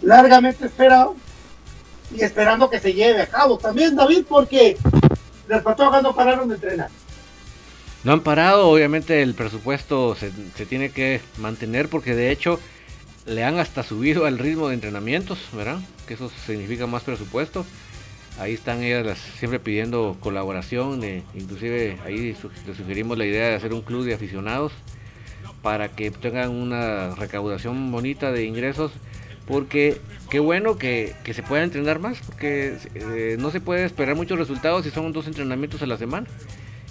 largamente 0.00 0.64
esperado 0.64 1.14
y 2.14 2.22
esperando 2.22 2.70
que 2.70 2.80
se 2.80 2.92
lleve 2.92 3.22
a 3.22 3.26
cabo. 3.26 3.58
También, 3.58 3.96
David, 3.96 4.24
porque 4.28 4.76
las 5.48 5.62
patrojas 5.62 6.02
no 6.02 6.14
pararon 6.14 6.48
de 6.48 6.56
entrenar. 6.56 6.88
No 8.04 8.12
han 8.12 8.20
parado, 8.20 8.68
obviamente 8.68 9.22
el 9.22 9.34
presupuesto 9.34 10.16
se, 10.16 10.32
se, 10.56 10.66
tiene 10.66 10.90
que 10.90 11.20
mantener 11.38 11.88
porque 11.88 12.16
de 12.16 12.32
hecho 12.32 12.58
le 13.26 13.44
han 13.44 13.58
hasta 13.60 13.84
subido 13.84 14.26
al 14.26 14.38
ritmo 14.38 14.68
de 14.68 14.74
entrenamientos, 14.74 15.38
¿verdad? 15.52 15.78
Que 16.08 16.14
eso 16.14 16.30
significa 16.46 16.86
más 16.86 17.04
presupuesto. 17.04 17.64
Ahí 18.40 18.54
están 18.54 18.82
ellas 18.82 19.18
siempre 19.38 19.60
pidiendo 19.60 20.16
colaboración, 20.18 21.04
eh, 21.04 21.22
inclusive 21.34 21.98
ahí 22.04 22.34
les 22.66 22.76
sugerimos 22.76 23.18
la 23.18 23.26
idea 23.26 23.48
de 23.48 23.54
hacer 23.54 23.72
un 23.72 23.82
club 23.82 24.04
de 24.04 24.14
aficionados 24.14 24.72
para 25.60 25.88
que 25.88 26.10
tengan 26.10 26.50
una 26.50 27.14
recaudación 27.14 27.92
bonita 27.92 28.32
de 28.32 28.44
ingresos 28.44 28.90
porque 29.46 30.00
qué 30.30 30.40
bueno 30.40 30.78
que, 30.78 31.14
se 31.32 31.42
pueda 31.42 31.64
entrenar 31.64 31.98
más, 31.98 32.18
porque 32.26 32.76
eh, 32.94 33.36
no 33.38 33.50
se 33.50 33.60
puede 33.60 33.84
esperar 33.84 34.16
muchos 34.16 34.38
resultados 34.38 34.84
si 34.84 34.90
son 34.90 35.12
dos 35.12 35.26
entrenamientos 35.26 35.82
a 35.82 35.86
la 35.86 35.96
semana. 35.96 36.26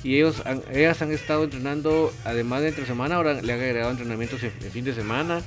Y 0.03 0.15
ellos 0.15 0.41
ellas 0.71 1.01
han 1.01 1.11
estado 1.11 1.43
entrenando, 1.43 2.11
además 2.25 2.61
de 2.61 2.69
entre 2.69 2.85
semana, 2.85 3.15
ahora 3.15 3.41
le 3.41 3.53
han 3.53 3.59
agregado 3.59 3.91
entrenamientos 3.91 4.41
en, 4.43 4.51
fin 4.51 4.83
de 4.83 4.93
semana. 4.93 5.41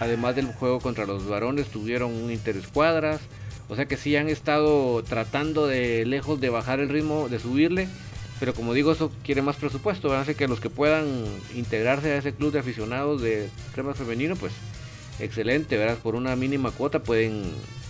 Además 0.00 0.36
del 0.36 0.46
juego 0.46 0.78
contra 0.78 1.06
los 1.06 1.26
varones, 1.26 1.68
tuvieron 1.68 2.12
un 2.14 2.30
interescuadras. 2.30 3.20
O 3.68 3.76
sea 3.76 3.86
que 3.86 3.96
sí 3.96 4.14
han 4.16 4.28
estado 4.28 5.02
tratando 5.02 5.66
de 5.66 6.04
lejos 6.06 6.40
de 6.40 6.50
bajar 6.50 6.80
el 6.80 6.88
ritmo, 6.88 7.28
de 7.28 7.38
subirle. 7.38 7.88
Pero 8.38 8.54
como 8.54 8.74
digo, 8.74 8.92
eso 8.92 9.10
quiere 9.24 9.42
más 9.42 9.56
presupuesto. 9.56 10.14
Hace 10.14 10.34
que 10.34 10.48
los 10.48 10.60
que 10.60 10.70
puedan 10.70 11.06
integrarse 11.54 12.12
a 12.12 12.18
ese 12.18 12.32
club 12.32 12.52
de 12.52 12.60
aficionados 12.60 13.20
de 13.22 13.48
cremas 13.74 13.96
femenino, 13.96 14.36
pues 14.36 14.52
excelente, 15.20 15.76
¿verdad? 15.76 15.98
Por 15.98 16.14
una 16.14 16.36
mínima 16.36 16.70
cuota 16.70 17.02
pueden 17.02 17.42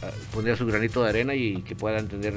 ah, 0.02 0.10
poner 0.32 0.56
su 0.56 0.66
granito 0.66 1.02
de 1.02 1.08
arena 1.08 1.34
y 1.34 1.62
que 1.62 1.74
puedan 1.76 2.00
entender 2.00 2.34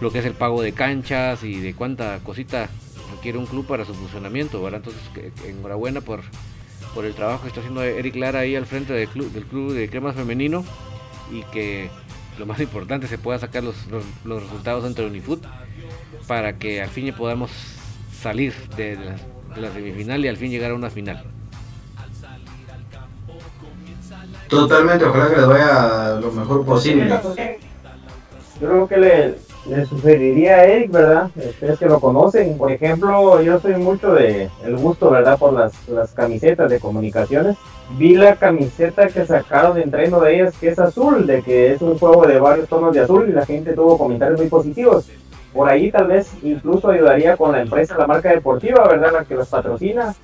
lo 0.00 0.10
que 0.10 0.18
es 0.18 0.26
el 0.26 0.34
pago 0.34 0.62
de 0.62 0.72
canchas 0.72 1.42
y 1.42 1.58
de 1.60 1.74
cuánta 1.74 2.18
cosita 2.22 2.68
requiere 3.14 3.38
un 3.38 3.46
club 3.46 3.66
para 3.66 3.84
su 3.84 3.94
funcionamiento, 3.94 4.62
¿verdad? 4.62 4.82
Entonces, 4.84 5.32
enhorabuena 5.46 6.00
por, 6.00 6.20
por 6.94 7.04
el 7.04 7.14
trabajo 7.14 7.42
que 7.42 7.48
está 7.48 7.60
haciendo 7.60 7.82
Eric 7.82 8.16
Lara 8.16 8.40
ahí 8.40 8.56
al 8.56 8.66
frente 8.66 8.92
del 8.92 9.08
club, 9.08 9.30
del 9.32 9.44
club 9.44 9.72
de 9.72 9.88
cremas 9.88 10.16
femenino 10.16 10.64
y 11.32 11.42
que 11.44 11.90
lo 12.38 12.46
más 12.46 12.60
importante 12.60 13.06
se 13.06 13.18
pueda 13.18 13.38
sacar 13.38 13.64
los, 13.64 13.76
los, 14.24 14.42
resultados 14.42 14.84
entre 14.84 15.06
Unifoot 15.06 15.44
para 16.26 16.58
que 16.58 16.82
al 16.82 16.88
fin 16.88 17.12
podamos 17.16 17.50
salir 18.20 18.54
de 18.76 18.98
la 19.56 19.72
semifinal 19.72 20.24
y 20.24 20.28
al 20.28 20.36
fin 20.36 20.50
llegar 20.50 20.72
a 20.72 20.74
una 20.74 20.90
final. 20.90 21.24
Totalmente, 24.48 25.04
ojalá 25.04 25.28
que 25.28 25.36
les 25.36 25.46
vaya 25.46 26.18
lo 26.20 26.32
mejor 26.32 26.64
posible. 26.64 27.08
Yo 28.60 28.68
creo 28.68 28.88
que 28.88 28.96
le, 28.96 29.86
sugeriría 29.86 30.56
a 30.56 30.64
Eric, 30.64 30.92
¿verdad? 30.92 31.30
Ustedes 31.36 31.78
que 31.78 31.86
lo 31.86 32.00
conocen, 32.00 32.56
por 32.56 32.70
ejemplo, 32.70 33.42
yo 33.42 33.58
soy 33.60 33.74
mucho 33.74 34.14
de 34.14 34.48
el 34.64 34.76
gusto, 34.76 35.10
¿verdad? 35.10 35.38
Por 35.38 35.52
las, 35.52 35.88
las 35.88 36.12
camisetas 36.12 36.70
de 36.70 36.80
comunicaciones. 36.80 37.56
Vi 37.98 38.16
la 38.16 38.36
camiseta 38.36 39.08
que 39.08 39.26
sacaron 39.26 39.74
de 39.74 39.82
entreno 39.82 40.20
de 40.20 40.36
ellas, 40.36 40.54
que 40.58 40.68
es 40.68 40.78
azul, 40.78 41.26
de 41.26 41.42
que 41.42 41.72
es 41.72 41.82
un 41.82 41.98
juego 41.98 42.26
de 42.26 42.40
varios 42.40 42.68
tonos 42.68 42.94
de 42.94 43.00
azul 43.00 43.28
y 43.28 43.32
la 43.32 43.44
gente 43.44 43.74
tuvo 43.74 43.98
comentarios 43.98 44.40
muy 44.40 44.48
positivos. 44.48 45.06
Por 45.56 45.70
ahí 45.70 45.90
tal 45.90 46.08
vez 46.08 46.30
incluso 46.42 46.90
ayudaría 46.90 47.34
con 47.34 47.52
la 47.52 47.62
empresa, 47.62 47.96
la 47.96 48.06
marca 48.06 48.28
deportiva, 48.28 48.86
¿verdad? 48.86 49.10
La 49.10 49.24
que 49.24 49.34
los 49.34 49.48
patrocina 49.48 50.14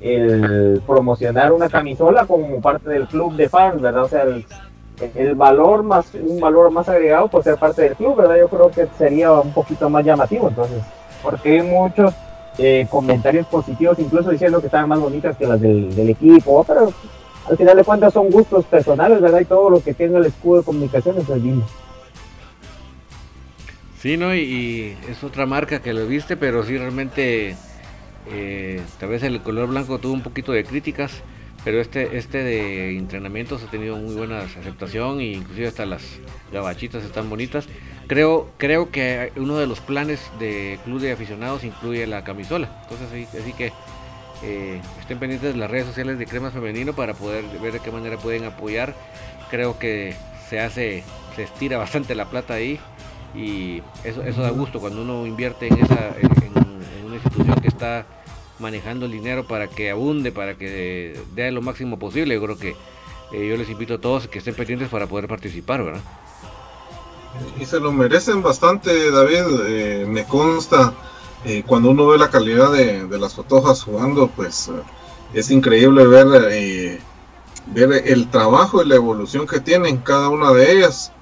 el 0.00 0.82
promocionar 0.84 1.52
una 1.52 1.68
camisola 1.68 2.26
como 2.26 2.60
parte 2.60 2.90
del 2.90 3.06
club 3.06 3.34
de 3.36 3.48
fans, 3.48 3.80
¿verdad? 3.80 4.02
O 4.02 4.08
sea, 4.08 4.24
el, 5.14 5.34
valor 5.36 5.84
más, 5.84 6.12
un 6.14 6.40
valor 6.40 6.72
más 6.72 6.88
agregado 6.88 7.28
por 7.28 7.44
ser 7.44 7.56
parte 7.56 7.82
del 7.82 7.94
club, 7.94 8.16
¿verdad? 8.16 8.36
Yo 8.38 8.48
creo 8.48 8.70
que 8.70 8.88
sería 8.98 9.32
un 9.32 9.52
poquito 9.52 9.88
más 9.88 10.04
llamativo, 10.04 10.48
entonces, 10.48 10.82
porque 11.22 11.60
hay 11.60 11.62
muchos 11.62 12.12
eh, 12.58 12.86
comentarios 12.90 13.46
positivos, 13.46 13.96
incluso 13.98 14.30
diciendo 14.30 14.60
que 14.60 14.66
estaban 14.66 14.88
más 14.88 14.98
bonitas 14.98 15.36
que 15.36 15.46
las 15.46 15.60
del, 15.60 16.10
equipo, 16.10 16.64
pero 16.64 16.92
al 17.48 17.56
final 17.56 17.76
de 17.76 17.84
cuentas 17.84 18.12
son 18.12 18.28
gustos 18.28 18.64
personales, 18.64 19.20
¿verdad? 19.20 19.40
Y 19.40 19.44
todo 19.44 19.70
lo 19.70 19.80
que 19.80 19.94
tenga 19.94 20.18
el 20.18 20.26
escudo 20.26 20.58
de 20.58 20.64
comunicaciones 20.64 21.28
es 21.28 21.42
lindo. 21.42 21.64
Sí, 24.00 24.16
¿no? 24.16 24.34
y 24.34 24.96
es 25.10 25.22
otra 25.22 25.44
marca 25.44 25.82
que 25.82 25.92
lo 25.92 26.06
viste, 26.06 26.34
pero 26.34 26.64
sí 26.64 26.78
realmente 26.78 27.54
eh, 28.30 28.80
tal 28.98 29.10
vez 29.10 29.22
el 29.22 29.42
color 29.42 29.68
blanco 29.68 29.98
tuvo 29.98 30.14
un 30.14 30.22
poquito 30.22 30.52
de 30.52 30.64
críticas, 30.64 31.20
pero 31.64 31.82
este, 31.82 32.16
este 32.16 32.42
de 32.42 32.96
entrenamientos 32.96 33.62
ha 33.62 33.70
tenido 33.70 33.96
muy 33.96 34.14
buena 34.14 34.38
aceptación 34.40 35.20
e 35.20 35.32
inclusive 35.32 35.68
hasta 35.68 35.84
las 35.84 36.02
gabachitas 36.50 37.04
están 37.04 37.28
bonitas. 37.28 37.68
Creo, 38.06 38.50
creo 38.56 38.90
que 38.90 39.32
uno 39.36 39.58
de 39.58 39.66
los 39.66 39.80
planes 39.80 40.30
de 40.38 40.78
club 40.82 40.98
de 41.00 41.12
aficionados 41.12 41.62
incluye 41.62 42.06
la 42.06 42.24
camisola. 42.24 42.80
Entonces 42.84 43.28
así, 43.38 43.52
que 43.52 43.70
eh, 44.42 44.80
estén 44.98 45.18
pendientes 45.18 45.52
de 45.52 45.58
las 45.58 45.70
redes 45.70 45.84
sociales 45.84 46.18
de 46.18 46.24
Cremas 46.24 46.54
Femenino 46.54 46.94
para 46.94 47.12
poder 47.12 47.44
ver 47.60 47.74
de 47.74 47.80
qué 47.80 47.90
manera 47.90 48.16
pueden 48.16 48.44
apoyar. 48.44 48.94
Creo 49.50 49.78
que 49.78 50.14
se 50.48 50.58
hace, 50.58 51.04
se 51.36 51.42
estira 51.42 51.76
bastante 51.76 52.14
la 52.14 52.30
plata 52.30 52.54
ahí 52.54 52.80
y 53.34 53.82
eso, 54.04 54.22
eso 54.22 54.42
da 54.42 54.50
gusto 54.50 54.80
cuando 54.80 55.02
uno 55.02 55.26
invierte 55.26 55.68
en 55.68 55.78
esa 55.78 56.14
una 57.10 57.16
institución 57.16 57.60
que 57.60 57.68
está 57.68 58.06
manejando 58.60 59.06
el 59.06 59.12
dinero 59.12 59.44
para 59.44 59.66
que 59.68 59.90
abunde, 59.90 60.30
para 60.30 60.56
que 60.56 61.18
dé 61.34 61.50
lo 61.50 61.62
máximo 61.62 61.98
posible. 61.98 62.34
Yo 62.34 62.42
creo 62.42 62.58
que 62.58 62.76
eh, 63.32 63.48
yo 63.48 63.56
les 63.56 63.68
invito 63.68 63.94
a 63.94 63.98
todos 63.98 64.28
que 64.28 64.38
estén 64.38 64.54
pendientes 64.54 64.88
para 64.88 65.06
poder 65.06 65.26
participar, 65.26 65.82
¿verdad? 65.82 66.02
Y 67.58 67.64
se 67.64 67.80
lo 67.80 67.92
merecen 67.92 68.42
bastante, 68.42 69.10
David. 69.10 69.44
Eh, 69.66 70.04
me 70.06 70.24
consta, 70.24 70.92
eh, 71.44 71.62
cuando 71.66 71.90
uno 71.90 72.06
ve 72.06 72.18
la 72.18 72.30
calidad 72.30 72.72
de, 72.72 73.18
las 73.18 73.34
fotojas 73.34 73.82
jugando, 73.82 74.28
pues 74.28 74.70
es 75.32 75.50
increíble 75.50 76.06
ver, 76.06 77.00
ver 77.66 78.02
el 78.06 78.28
trabajo 78.30 78.82
y 78.82 78.88
la 78.88 78.96
evolución 78.96 79.46
que 79.46 79.60
tienen 79.60 79.98
cada 79.98 80.28
una 80.28 80.52
de 80.52 80.72
ellas 80.72 81.12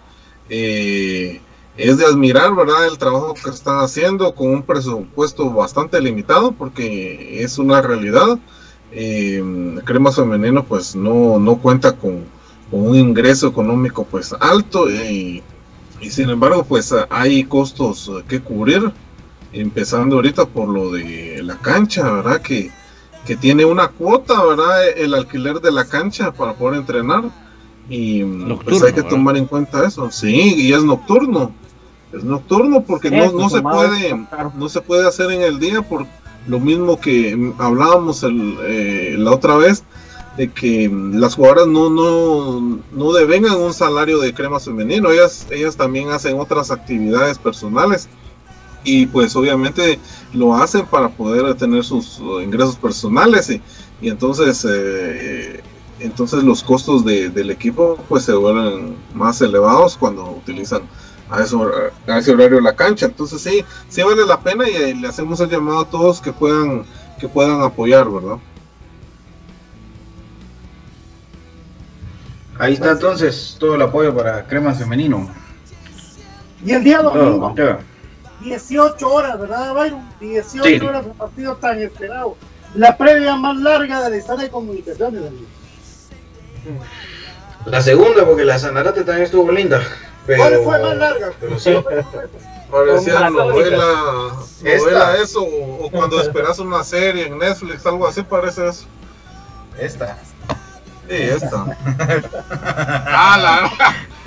es 1.78 1.96
de 1.96 2.06
admirar, 2.06 2.54
¿verdad? 2.56 2.88
El 2.88 2.98
trabajo 2.98 3.34
que 3.34 3.50
están 3.50 3.78
haciendo 3.78 4.34
con 4.34 4.48
un 4.48 4.62
presupuesto 4.64 5.48
bastante 5.50 6.00
limitado, 6.00 6.50
porque 6.52 7.42
es 7.42 7.58
una 7.58 7.80
realidad. 7.80 8.38
Eh, 8.90 9.42
Cremas 9.84 10.16
Femenino, 10.16 10.64
pues 10.64 10.96
no, 10.96 11.38
no 11.38 11.58
cuenta 11.58 11.96
con, 11.96 12.24
un 12.70 12.94
ingreso 12.96 13.46
económico, 13.46 14.04
pues 14.04 14.34
alto, 14.38 14.90
y, 14.90 15.42
sin 16.02 16.28
embargo, 16.28 16.64
pues 16.64 16.94
hay 17.08 17.44
costos 17.44 18.10
que 18.28 18.40
cubrir, 18.40 18.92
empezando 19.52 20.16
ahorita 20.16 20.46
por 20.46 20.68
lo 20.68 20.90
de 20.90 21.40
la 21.42 21.56
cancha, 21.56 22.10
¿verdad? 22.12 22.42
Que, 22.42 22.70
que 23.24 23.36
tiene 23.36 23.64
una 23.64 23.88
cuota, 23.88 24.44
¿verdad? 24.44 24.88
El 24.96 25.14
alquiler 25.14 25.60
de 25.60 25.70
la 25.70 25.86
cancha 25.86 26.32
para 26.32 26.54
poder 26.54 26.80
entrenar. 26.80 27.24
Y 27.88 28.22
pues 28.22 28.82
hay 28.82 28.92
que 28.92 29.02
tomar 29.02 29.38
en 29.38 29.46
cuenta 29.46 29.86
eso. 29.86 30.10
Sí, 30.10 30.54
y 30.56 30.74
es 30.74 30.84
nocturno 30.84 31.54
es 32.12 32.24
nocturno 32.24 32.82
porque 32.82 33.10
no, 33.10 33.32
no 33.32 33.50
se 33.50 33.60
puede 33.60 34.26
no 34.56 34.68
se 34.68 34.80
puede 34.80 35.06
hacer 35.06 35.30
en 35.30 35.42
el 35.42 35.58
día 35.58 35.82
por 35.82 36.06
lo 36.46 36.58
mismo 36.58 36.98
que 36.98 37.52
hablábamos 37.58 38.24
eh, 38.24 39.14
la 39.18 39.32
otra 39.32 39.56
vez 39.56 39.84
de 40.38 40.50
que 40.50 40.88
las 40.90 41.34
jugadoras 41.34 41.66
no 41.66 41.90
no 41.90 42.80
no 42.92 43.12
devengan 43.12 43.56
un 43.56 43.74
salario 43.74 44.20
de 44.20 44.32
crema 44.32 44.60
femenino. 44.60 45.10
Ellas 45.10 45.46
ellas 45.50 45.76
también 45.76 46.10
hacen 46.10 46.38
otras 46.38 46.70
actividades 46.70 47.38
personales 47.38 48.08
y 48.84 49.06
pues 49.06 49.34
obviamente 49.36 49.98
lo 50.32 50.54
hacen 50.54 50.86
para 50.86 51.08
poder 51.08 51.54
tener 51.56 51.84
sus 51.84 52.20
ingresos 52.42 52.76
personales 52.76 53.50
y, 53.50 53.60
y 54.00 54.08
entonces 54.08 54.64
eh, 54.70 55.60
entonces 55.98 56.44
los 56.44 56.62
costos 56.62 57.04
del 57.04 57.50
equipo 57.50 57.98
pues 58.08 58.24
se 58.24 58.32
vuelven 58.32 58.96
más 59.14 59.42
elevados 59.42 59.96
cuando 59.96 60.30
utilizan 60.30 60.82
a, 61.30 61.42
ese 62.18 62.32
horario 62.32 62.60
la 62.60 62.74
cancha. 62.74 63.06
Entonces 63.06 63.40
sí, 63.40 63.64
sí 63.88 64.02
vale 64.02 64.26
la 64.26 64.40
pena 64.40 64.68
y, 64.68 64.74
eh, 64.74 64.94
le 64.94 65.08
hacemos 65.08 65.40
el 65.40 65.50
llamado 65.50 65.80
a 65.80 65.90
todos 65.90 66.20
que 66.20 66.32
puedan, 66.32 66.84
que 67.18 67.28
puedan 67.28 67.62
apoyar, 67.62 68.08
¿verdad? 68.10 68.38
Ahí 72.58 72.74
está 72.74 72.90
entonces 72.90 73.56
todo 73.58 73.76
el 73.76 73.82
apoyo 73.82 74.14
para 74.14 74.44
Cremas 74.44 74.78
Femenino. 74.78 75.28
Y 76.64 76.72
el 76.72 76.82
día 76.82 77.02
domingo, 77.02 77.54
18 78.40 79.08
horas, 79.08 79.38
¿verdad, 79.38 79.74
Byron? 79.74 80.02
18 80.20 80.86
horas 80.86 81.04
de 81.04 81.12
partido 81.12 81.56
tan 81.56 81.80
esperado. 81.80 82.36
La 82.74 82.96
previa 82.96 83.36
más 83.36 83.56
larga 83.56 84.02
de 84.02 84.10
la 84.10 84.16
historia 84.16 84.44
de 84.44 84.50
comunicaciones, 84.50 85.22
La 87.64 87.80
segunda, 87.80 88.24
porque 88.26 88.44
la 88.44 88.58
Sanarate 88.58 89.04
también 89.04 89.24
estuvo 89.24 89.50
linda. 89.50 89.80
¿Cuál 90.36 90.54
fue 90.62 90.82
más 90.82 90.96
larga? 90.96 91.32
Pero 91.40 91.58
sí, 91.58 91.74
parecía 92.70 93.30
novela, 93.30 94.32
novela 94.62 95.16
eso, 95.22 95.42
o, 95.42 95.86
o 95.86 95.90
cuando 95.90 96.20
esperas 96.22 96.58
una 96.58 96.84
serie 96.84 97.26
en 97.26 97.38
Netflix, 97.38 97.86
algo 97.86 98.06
así 98.06 98.22
parece 98.22 98.68
eso. 98.68 98.86
Esta. 99.78 100.18
Sí, 101.08 101.14
esta. 101.14 101.64
ah, 103.06 103.70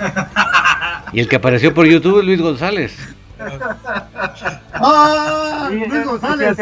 la 0.00 1.10
Y 1.12 1.20
el 1.20 1.28
que 1.28 1.36
apareció 1.36 1.72
por 1.72 1.86
YouTube 1.86 2.18
es 2.20 2.24
Luis 2.24 2.40
González. 2.40 2.96
¡Ah! 4.74 5.68
Sí, 5.70 5.76
Luis 5.76 6.06
González. 6.06 6.56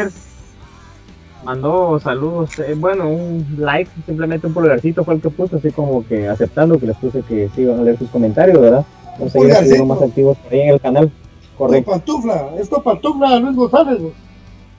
Mandó 1.43 1.99
saludos, 1.99 2.59
eh, 2.59 2.75
bueno, 2.77 3.07
un 3.09 3.55
like, 3.57 3.89
simplemente 4.05 4.45
un 4.45 4.53
pulgarcito 4.53 5.03
fue 5.03 5.15
el 5.15 5.21
que 5.21 5.31
puso, 5.31 5.55
así 5.55 5.71
como 5.71 6.07
que 6.07 6.29
aceptando 6.29 6.79
que 6.79 6.85
les 6.85 6.97
puse 6.97 7.23
que 7.23 7.49
sí 7.55 7.61
iban 7.61 7.79
a 7.79 7.81
leer 7.81 7.97
sus 7.97 8.11
comentarios, 8.11 8.61
¿verdad? 8.61 8.85
Vamos 9.21 9.35
a 9.35 9.39
seguir 9.39 9.47
Pulgarcito. 9.49 9.75
siendo 9.75 9.93
más 9.93 10.01
activos 10.03 10.37
por 10.37 10.53
ahí 10.53 10.61
en 10.61 10.69
el 10.69 10.81
canal. 10.81 11.11
Correcto. 11.57 11.91
pantufla. 11.91 12.49
Esto 12.59 12.81
pantufla 12.81 13.39
Luis 13.39 13.55
González. 13.55 13.99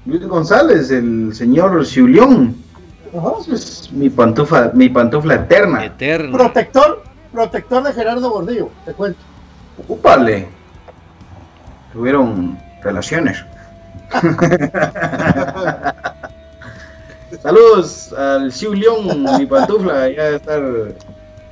Luis 0.05 0.27
González, 0.27 0.91
el 0.91 1.33
señor 1.33 1.87
Julión. 1.87 2.57
Ajá. 3.17 3.35
Es 3.53 3.89
mi 3.93 4.11
pantufla, 4.11 4.73
mi 4.75 4.89
pantufla 4.89 5.35
eterna. 5.37 5.85
Eterno. 5.85 6.37
Protector, 6.37 7.05
protector 7.33 7.85
de 7.85 7.93
Gerardo 7.93 8.31
Gordillo, 8.31 8.69
te 8.85 8.93
cuento. 8.95 9.21
Ocúpale. 9.79 10.49
Tuvieron 11.93 12.59
relaciones. 12.83 13.45
Saludos 17.43 18.13
al 18.13 18.53
Siu 18.53 18.75
León, 18.75 19.25
mi 19.39 19.47
pantufla. 19.47 20.09
Ya 20.11 20.25
debe 20.25 20.37
estar 20.37 20.61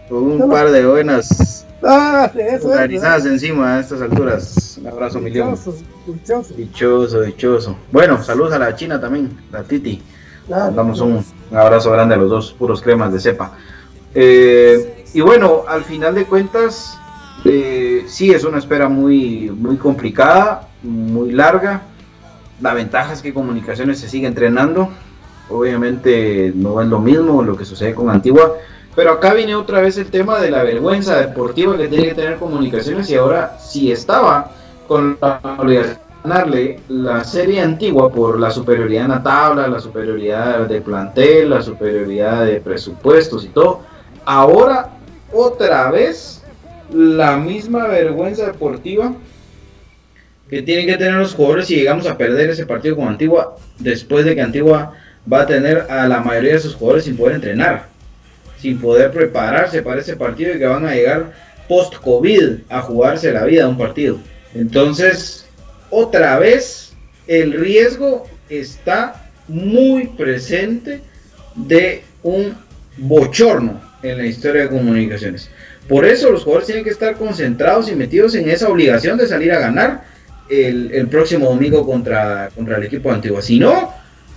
con 0.08 0.22
un 0.24 0.50
par 0.50 0.70
de 0.70 0.86
buenas 0.86 1.64
Ah, 1.82 2.30
eso 2.34 2.56
es. 2.56 2.64
organizadas 2.64 3.26
encima 3.26 3.76
a 3.76 3.80
estas 3.80 4.02
alturas. 4.02 4.78
Un 4.80 4.86
abrazo, 4.88 5.20
mi 5.20 5.30
León. 5.30 5.52
Dichoso, 5.52 5.74
dichoso. 6.06 6.54
Dichoso, 6.54 7.20
dichoso. 7.22 7.76
Bueno, 7.90 8.22
saludos 8.22 8.52
a 8.52 8.58
la 8.58 8.74
China 8.74 9.00
también, 9.00 9.30
la 9.50 9.62
Titi. 9.62 10.02
Damos 10.48 11.00
un, 11.00 11.24
un 11.50 11.56
abrazo 11.56 11.92
grande 11.92 12.16
a 12.16 12.18
los 12.18 12.28
dos, 12.28 12.52
puros 12.52 12.82
cremas 12.82 13.12
de 13.12 13.20
cepa. 13.20 13.52
Eh, 14.14 15.04
y 15.14 15.20
bueno, 15.20 15.62
al 15.68 15.84
final 15.84 16.14
de 16.14 16.24
cuentas, 16.24 16.98
eh, 17.44 18.04
sí 18.08 18.32
es 18.32 18.44
una 18.44 18.58
espera 18.58 18.88
muy, 18.88 19.50
muy 19.50 19.76
complicada, 19.76 20.68
muy 20.82 21.32
larga. 21.32 21.82
La 22.60 22.74
ventaja 22.74 23.12
es 23.12 23.22
que 23.22 23.32
Comunicaciones 23.32 24.00
se 24.00 24.08
sigue 24.08 24.26
entrenando. 24.26 24.90
Obviamente 25.48 26.52
no 26.54 26.80
es 26.80 26.88
lo 26.88 27.00
mismo 27.00 27.42
lo 27.42 27.56
que 27.56 27.64
sucede 27.64 27.94
con 27.94 28.10
Antigua. 28.10 28.54
Pero 28.94 29.12
acá 29.12 29.34
viene 29.34 29.54
otra 29.54 29.80
vez 29.80 29.96
el 29.98 30.10
tema 30.10 30.40
de 30.40 30.50
la 30.50 30.62
vergüenza 30.62 31.20
deportiva 31.20 31.76
que 31.76 31.88
tiene 31.88 32.08
que 32.08 32.14
tener 32.14 32.38
Comunicaciones 32.38 33.08
y 33.10 33.16
ahora 33.16 33.56
si 33.58 33.92
estaba 33.92 34.50
con 34.88 35.16
la 35.20 35.40
obligación 35.58 35.94
de 35.94 36.28
ganarle 36.28 36.80
la 36.88 37.24
serie 37.24 37.60
antigua 37.60 38.10
por 38.10 38.38
la 38.38 38.50
superioridad 38.50 39.04
en 39.04 39.10
la 39.10 39.22
tabla, 39.22 39.68
la 39.68 39.80
superioridad 39.80 40.66
de 40.66 40.80
plantel, 40.80 41.50
la 41.50 41.62
superioridad 41.62 42.44
de 42.44 42.60
presupuestos 42.60 43.44
y 43.44 43.48
todo. 43.48 43.82
Ahora 44.24 44.90
otra 45.32 45.90
vez 45.90 46.42
la 46.92 47.36
misma 47.36 47.86
vergüenza 47.86 48.46
deportiva 48.46 49.12
que 50.48 50.62
tienen 50.62 50.86
que 50.86 50.96
tener 50.96 51.14
los 51.14 51.34
jugadores 51.34 51.68
si 51.68 51.76
llegamos 51.76 52.06
a 52.08 52.18
perder 52.18 52.50
ese 52.50 52.66
partido 52.66 52.96
con 52.96 53.06
Antigua 53.06 53.54
después 53.78 54.24
de 54.24 54.34
que 54.34 54.42
Antigua 54.42 54.94
va 55.32 55.42
a 55.42 55.46
tener 55.46 55.86
a 55.88 56.08
la 56.08 56.20
mayoría 56.20 56.54
de 56.54 56.58
sus 56.58 56.74
jugadores 56.74 57.04
sin 57.04 57.16
poder 57.16 57.36
entrenar, 57.36 57.89
sin 58.60 58.80
poder 58.80 59.10
prepararse 59.10 59.82
para 59.82 60.00
ese 60.00 60.16
partido 60.16 60.54
y 60.54 60.58
que 60.58 60.66
van 60.66 60.86
a 60.86 60.94
llegar 60.94 61.32
post-COVID 61.68 62.60
a 62.68 62.80
jugarse 62.82 63.32
la 63.32 63.44
vida 63.44 63.62
de 63.62 63.68
un 63.68 63.78
partido. 63.78 64.18
Entonces, 64.54 65.46
otra 65.90 66.38
vez, 66.38 66.92
el 67.26 67.52
riesgo 67.52 68.26
está 68.48 69.30
muy 69.48 70.08
presente 70.08 71.00
de 71.54 72.02
un 72.22 72.56
bochorno 72.96 73.80
en 74.02 74.18
la 74.18 74.26
historia 74.26 74.62
de 74.62 74.68
comunicaciones. 74.68 75.50
Por 75.88 76.04
eso 76.04 76.30
los 76.30 76.44
jugadores 76.44 76.66
tienen 76.66 76.84
que 76.84 76.90
estar 76.90 77.16
concentrados 77.16 77.90
y 77.90 77.96
metidos 77.96 78.34
en 78.34 78.48
esa 78.48 78.68
obligación 78.68 79.18
de 79.18 79.26
salir 79.26 79.52
a 79.52 79.58
ganar 79.58 80.04
el, 80.48 81.08
próximo 81.08 81.46
domingo 81.46 81.86
contra, 81.86 82.50
contra 82.54 82.76
el 82.76 82.84
equipo 82.84 83.08
de 83.08 83.16
Antigua. 83.16 83.42
Si 83.42 83.58
no, 83.58 83.92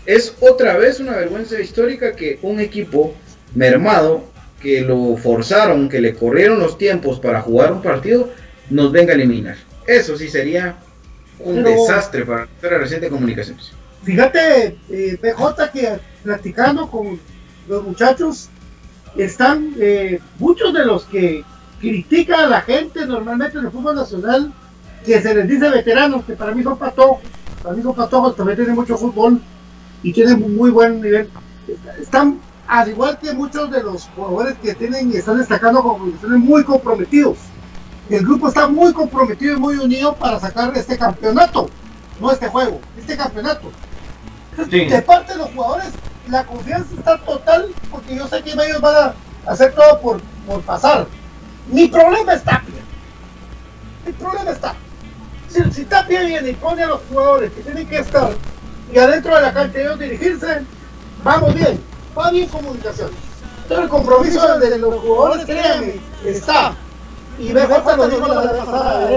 es 0.06 0.36
otra 0.40 0.78
vez 0.78 1.00
una 1.00 1.16
vergüenza 1.16 1.60
histórica 1.60 2.16
que 2.16 2.40
un 2.42 2.60
equipo 2.60 3.16
mermado, 3.56 4.24
que 4.62 4.82
lo 4.82 5.18
forzaron, 5.18 5.90
que 5.90 6.00
le 6.02 6.14
corrieron 6.14 6.60
los 6.60 6.78
tiempos 6.78 7.20
para 7.20 7.42
jugar 7.42 7.74
un 7.74 7.82
partido, 7.82 8.30
nos 8.70 8.92
venga 8.92 9.12
a 9.12 9.16
eliminar. 9.16 9.58
Eso 9.88 10.18
sí 10.18 10.30
sería 10.30 10.76
un 11.40 11.56
Pero- 11.56 11.70
desastre 11.70 12.26
para 12.26 12.48
la 12.62 12.78
reciente 12.78 13.10
comunicaciones. 13.10 13.72
Fíjate, 14.04 14.78
eh, 14.90 15.18
PJ, 15.22 15.72
que 15.72 16.00
platicando 16.24 16.90
con 16.90 17.20
los 17.68 17.84
muchachos, 17.84 18.50
están 19.18 19.74
eh, 19.80 20.20
muchos 20.40 20.74
de 20.74 20.86
los 20.86 21.04
que 21.06 21.44
critican 21.80 22.40
a 22.42 22.48
la 22.48 22.62
gente 22.62 23.06
normalmente 23.06 23.58
en 23.58 23.66
el 23.66 23.72
fútbol 23.72 23.96
nacional, 23.96 24.52
que 25.06 25.22
se 25.22 25.36
les 25.36 25.48
dice 25.48 25.70
veteranos, 25.70 26.24
que 26.26 26.34
para 26.34 26.54
mí 26.54 26.64
son 26.64 26.78
patojos, 26.78 27.20
para 27.62 27.76
mí 27.76 27.84
son 27.84 27.94
patojos, 27.96 28.36
también 28.36 28.58
tienen 28.58 28.76
mucho 28.76 28.98
fútbol 28.98 29.42
y 30.02 30.12
tienen 30.14 30.56
muy 30.56 30.72
buen 30.72 31.02
nivel. 31.02 31.30
Están, 32.02 32.40
al 32.68 32.90
igual 32.90 33.18
que 33.20 33.34
muchos 33.34 33.70
de 33.72 33.84
los 33.84 34.10
jugadores 34.16 34.58
que 34.62 34.74
tienen 34.76 35.12
y 35.12 35.18
están 35.18 35.38
destacando 35.38 35.82
como 35.82 36.08
están 36.08 36.40
muy 36.40 36.64
comprometidos. 36.64 37.38
El 38.10 38.24
grupo 38.26 38.50
está 38.50 38.68
muy 38.68 38.94
comprometido 38.94 39.56
y 39.56 39.60
muy 39.60 39.78
unido 39.78 40.16
para 40.16 40.40
sacar 40.40 40.76
este 40.76 40.98
campeonato, 40.98 41.70
no 42.20 42.32
este 42.32 42.48
juego, 42.48 42.80
este 42.98 43.16
campeonato. 43.16 43.72
Sí. 44.70 44.86
De 44.86 45.02
parte 45.02 45.34
de 45.34 45.40
los 45.40 45.50
jugadores, 45.52 45.90
la 46.30 46.46
confianza 46.46 46.94
está 46.98 47.18
total 47.20 47.70
porque 47.90 48.16
yo 48.16 48.28
sé 48.28 48.42
que 48.44 48.52
ellos 48.52 48.82
van 48.82 49.14
a 49.46 49.52
hacer 49.52 49.74
todo 49.74 50.00
por, 50.00 50.22
por 50.46 50.62
pasar. 50.62 51.08
Mi 51.68 51.88
problema 51.88 52.34
es 52.34 52.44
Tapia. 52.44 52.82
Mi 54.06 54.12
problema 54.14 54.52
está. 54.52 54.76
Si, 55.48 55.72
si 55.72 55.86
Tapia 55.86 56.22
viene 56.22 56.50
y 56.50 56.54
pone 56.54 56.84
a 56.84 56.88
los 56.88 57.02
jugadores 57.10 57.52
que 57.54 57.62
tienen 57.62 57.88
que 57.88 58.00
estar 58.00 58.32
y 58.94 58.98
adentro 58.98 59.36
de 59.36 59.42
la 59.42 59.54
cancha 59.54 59.80
ellos 59.80 60.00
dirigirse, 60.00 60.62
vamos 61.24 61.54
bien, 61.56 61.80
va 62.18 62.32
bien 62.32 62.48
comunicación. 62.50 63.12
Pero 63.68 63.82
el 63.82 63.90
compromiso 63.90 64.60
de 64.60 64.78
los 64.78 64.96
jugadores, 64.96 65.46
créanme, 65.46 66.00
está. 66.26 66.76
Y 67.40 67.52
BJ 67.52 67.96
lo 67.98 68.10
dijo 68.10 68.28
la 68.28 68.42
vez 68.42 68.64
pasada, 68.64 69.12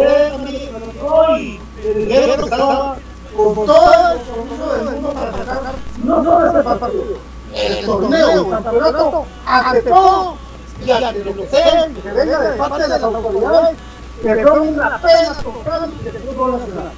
y 1.39 1.61
el 1.85 2.07
Guerrero 2.09 2.45
estaba 2.45 2.97
con 3.37 3.55
todo 3.55 4.13
el 4.13 4.21
compromiso 4.21 4.73
del 4.75 4.85
mundo 4.85 5.13
para 5.13 5.33
sacar 5.33 5.75
no 6.03 6.25
solo 6.25 6.47
este 6.47 6.63
partido, 6.63 7.05
el 7.53 7.85
torneo, 7.85 8.31
el 8.31 8.51
campeonato, 8.51 9.27
ante 9.45 9.83
todo 9.83 10.37
y 10.85 10.91
ante 10.91 11.25
lo 11.25 11.35
que 11.35 11.47
sea, 11.49 11.89
que 12.03 12.11
venga 12.11 12.41
de 12.41 12.57
parte 12.57 12.83
de 12.83 12.89
las 12.89 13.03
autoridades, 13.03 13.77
que 14.23 14.43
son 14.43 14.61
una 14.69 14.99
pena 15.03 15.35
constante 15.45 16.11
del 16.11 16.23
fútbol 16.23 16.53
nacional. 16.53 16.93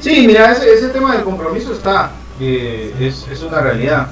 Sí, 0.00 0.26
mira, 0.26 0.50
ese, 0.50 0.74
ese 0.74 0.88
tema 0.88 1.12
del 1.14 1.22
compromiso 1.22 1.72
está, 1.72 2.10
eh, 2.40 2.94
es, 3.00 3.26
es 3.30 3.42
una 3.42 3.60
realidad. 3.60 4.08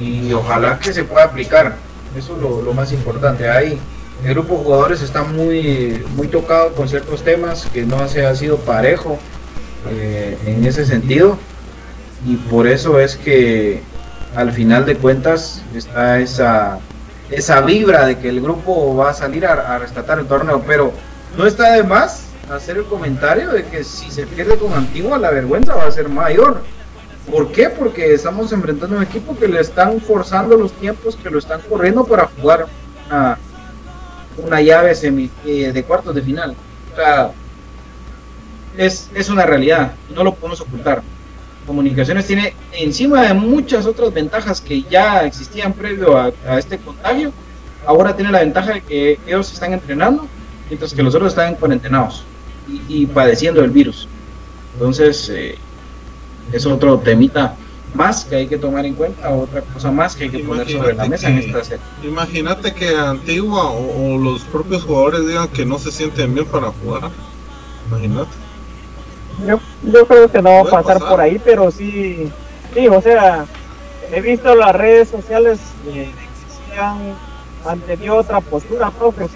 Y 0.00 0.32
ojalá 0.32 0.78
que 0.78 0.92
se 0.92 1.04
pueda 1.04 1.24
aplicar. 1.24 1.76
Eso 2.16 2.36
es 2.36 2.42
lo, 2.42 2.62
lo 2.62 2.72
más 2.74 2.92
importante. 2.92 3.48
Ahí 3.48 3.78
el 4.24 4.34
grupo 4.34 4.54
de 4.58 4.64
jugadores 4.64 5.02
está 5.02 5.22
muy, 5.22 6.04
muy 6.16 6.28
tocado 6.28 6.72
con 6.72 6.88
ciertos 6.88 7.22
temas 7.22 7.66
que 7.72 7.84
no 7.84 8.08
se 8.08 8.26
ha 8.26 8.34
sido 8.34 8.56
parejo 8.58 9.18
eh, 9.90 10.36
en 10.46 10.64
ese 10.64 10.84
sentido. 10.84 11.38
Y 12.26 12.36
por 12.36 12.66
eso 12.66 12.98
es 12.98 13.16
que 13.16 13.82
al 14.34 14.52
final 14.52 14.84
de 14.84 14.96
cuentas 14.96 15.62
está 15.74 16.18
esa, 16.18 16.80
esa 17.30 17.60
vibra 17.60 18.06
de 18.06 18.18
que 18.18 18.28
el 18.28 18.40
grupo 18.40 18.96
va 18.96 19.10
a 19.10 19.14
salir 19.14 19.46
a, 19.46 19.74
a 19.74 19.78
rescatar 19.78 20.18
el 20.18 20.26
torneo. 20.26 20.62
Pero 20.66 20.92
no 21.36 21.46
está 21.46 21.72
de 21.72 21.84
más 21.84 22.24
hacer 22.50 22.78
el 22.78 22.84
comentario 22.84 23.50
de 23.50 23.64
que 23.64 23.84
si 23.84 24.10
se 24.10 24.26
pierde 24.26 24.56
con 24.56 24.72
Antigua 24.72 25.18
la 25.18 25.30
vergüenza 25.30 25.74
va 25.74 25.84
a 25.86 25.92
ser 25.92 26.08
mayor. 26.08 26.62
¿Por 27.30 27.52
qué? 27.52 27.68
Porque 27.68 28.14
estamos 28.14 28.52
enfrentando 28.52 28.96
a 28.96 28.98
un 28.98 29.04
equipo 29.04 29.36
que 29.36 29.48
le 29.48 29.60
están 29.60 30.00
forzando 30.00 30.56
los 30.56 30.72
tiempos, 30.72 31.16
que 31.16 31.30
lo 31.30 31.38
están 31.38 31.60
corriendo 31.68 32.04
para 32.04 32.26
jugar 32.26 32.66
una, 33.06 33.38
una 34.38 34.62
llave 34.62 34.94
semi, 34.94 35.30
eh, 35.44 35.70
de 35.72 35.84
cuartos 35.84 36.14
de 36.14 36.22
final. 36.22 36.54
O 36.92 36.96
sea, 36.96 37.30
es, 38.76 39.10
es 39.14 39.28
una 39.28 39.44
realidad, 39.44 39.92
no 40.14 40.24
lo 40.24 40.34
podemos 40.34 40.60
ocultar. 40.60 41.02
Comunicaciones 41.66 42.26
tiene 42.26 42.54
encima 42.72 43.22
de 43.22 43.34
muchas 43.34 43.84
otras 43.84 44.12
ventajas 44.14 44.60
que 44.62 44.82
ya 44.84 45.24
existían 45.24 45.74
previo 45.74 46.16
a, 46.16 46.32
a 46.46 46.58
este 46.58 46.78
contagio, 46.78 47.30
ahora 47.84 48.16
tiene 48.16 48.32
la 48.32 48.40
ventaja 48.40 48.72
de 48.72 48.80
que 48.80 49.18
ellos 49.26 49.52
están 49.52 49.74
entrenando, 49.74 50.26
mientras 50.70 50.94
que 50.94 51.02
los 51.02 51.14
otros 51.14 51.32
están 51.32 51.56
cuarentenados 51.56 52.24
y, 52.66 53.02
y 53.02 53.06
padeciendo 53.06 53.62
el 53.62 53.70
virus. 53.70 54.08
Entonces, 54.74 55.28
eh, 55.28 55.58
es 56.52 56.66
otro 56.66 56.98
temita 56.98 57.56
más 57.94 58.24
que 58.24 58.36
hay 58.36 58.46
que 58.46 58.58
tomar 58.58 58.84
en 58.84 58.94
cuenta, 58.94 59.30
otra 59.30 59.62
cosa 59.62 59.90
más 59.90 60.14
que 60.14 60.24
hay 60.24 60.30
que 60.30 60.38
poner 60.40 60.70
sobre 60.70 60.94
la 60.94 61.06
mesa 61.06 61.28
en 61.28 61.38
esta 61.38 61.64
serie. 61.64 61.84
Imagínate 62.04 62.72
que 62.74 62.94
Antigua 62.94 63.70
o, 63.70 64.14
o, 64.14 64.18
los 64.18 64.42
propios 64.42 64.84
jugadores 64.84 65.26
digan 65.26 65.48
que 65.48 65.64
no 65.64 65.78
se 65.78 65.90
sienten 65.90 66.34
bien 66.34 66.46
para 66.46 66.70
jugar. 66.70 67.10
Imagínate. 67.88 68.30
Yo, 69.46 69.60
yo 69.84 70.06
creo 70.06 70.30
que 70.30 70.42
no 70.42 70.50
va 70.50 70.60
a 70.60 70.64
pasar, 70.64 70.98
pasar, 70.98 71.08
por 71.08 71.20
ahí, 71.20 71.40
pero 71.42 71.70
sí, 71.70 72.30
sí, 72.74 72.88
o 72.88 73.00
sea, 73.00 73.46
he 74.12 74.20
visto 74.20 74.54
las 74.54 74.74
redes 74.74 75.08
sociales 75.08 75.60
eh, 75.86 76.10
que 76.70 76.78
han, 76.78 77.14
han, 77.66 77.80
tenido 77.80 78.16
otra 78.16 78.40
postura, 78.40 78.90
profe. 78.90 79.28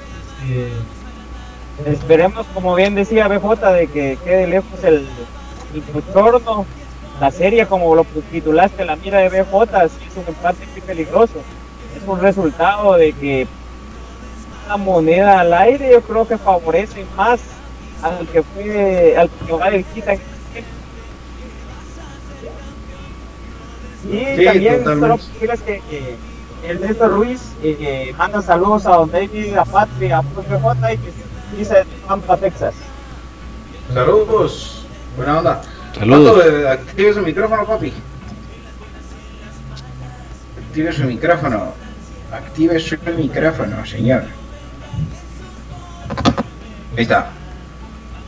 Eh, 0.48 0.72
esperemos, 1.86 2.46
como 2.52 2.74
bien 2.74 2.94
decía 2.94 3.28
BJ, 3.28 3.72
de 3.72 3.86
que 3.86 4.18
quede 4.24 4.46
lejos 4.48 4.82
el, 4.82 5.06
el 5.72 5.82
entorno 5.94 6.66
la 7.20 7.30
serie, 7.30 7.66
como 7.66 7.94
lo 7.94 8.04
titulaste, 8.30 8.84
la 8.84 8.96
mira 8.96 9.18
de 9.18 9.28
BJ, 9.28 9.88
sí 9.88 9.98
es 10.08 10.16
un 10.16 10.24
empate 10.26 10.66
muy 10.72 10.80
peligroso. 10.80 11.34
Es 11.96 12.06
un 12.06 12.20
resultado 12.20 12.94
de 12.94 13.12
que 13.12 13.46
la 14.68 14.76
moneda 14.76 15.40
al 15.40 15.52
aire 15.52 15.92
yo 15.92 16.02
creo 16.02 16.26
que 16.26 16.38
favorece 16.38 17.04
más 17.16 17.40
al 18.02 18.26
que 18.28 18.42
fue, 18.42 19.16
al 19.16 19.30
que 19.46 19.52
va 19.52 19.70
de 19.70 19.78
visita. 19.78 20.14
Y 20.14 20.18
sí, 24.08 24.44
también 24.44 24.84
solo 24.84 25.16
decirles 25.16 25.60
que, 25.62 25.80
que 25.88 26.16
el 26.68 26.80
Néstor 26.80 27.10
Ruiz 27.10 27.40
eh, 27.62 28.14
manda 28.16 28.42
saludos 28.42 28.86
a 28.86 28.90
Don 28.90 29.10
David, 29.10 29.56
a 29.56 29.64
Patria, 29.64 30.18
a 30.18 30.20
BJ 30.22 30.92
y 30.92 30.98
que 30.98 31.12
dice 31.56 31.74
de 31.74 31.84
Pampa, 32.06 32.36
Texas. 32.36 32.74
Saludos, 33.92 34.86
buena 35.16 35.38
onda. 35.38 35.62
Saludos. 35.98 36.66
Active 36.66 37.14
su 37.14 37.20
micrófono, 37.20 37.66
papi. 37.66 37.92
Active 40.68 40.92
su 40.92 41.04
micrófono. 41.04 41.72
Active 42.32 42.80
su 42.80 42.96
micrófono, 43.16 43.84
señor. 43.84 44.22
Ahí 46.96 47.02
está. 47.02 47.30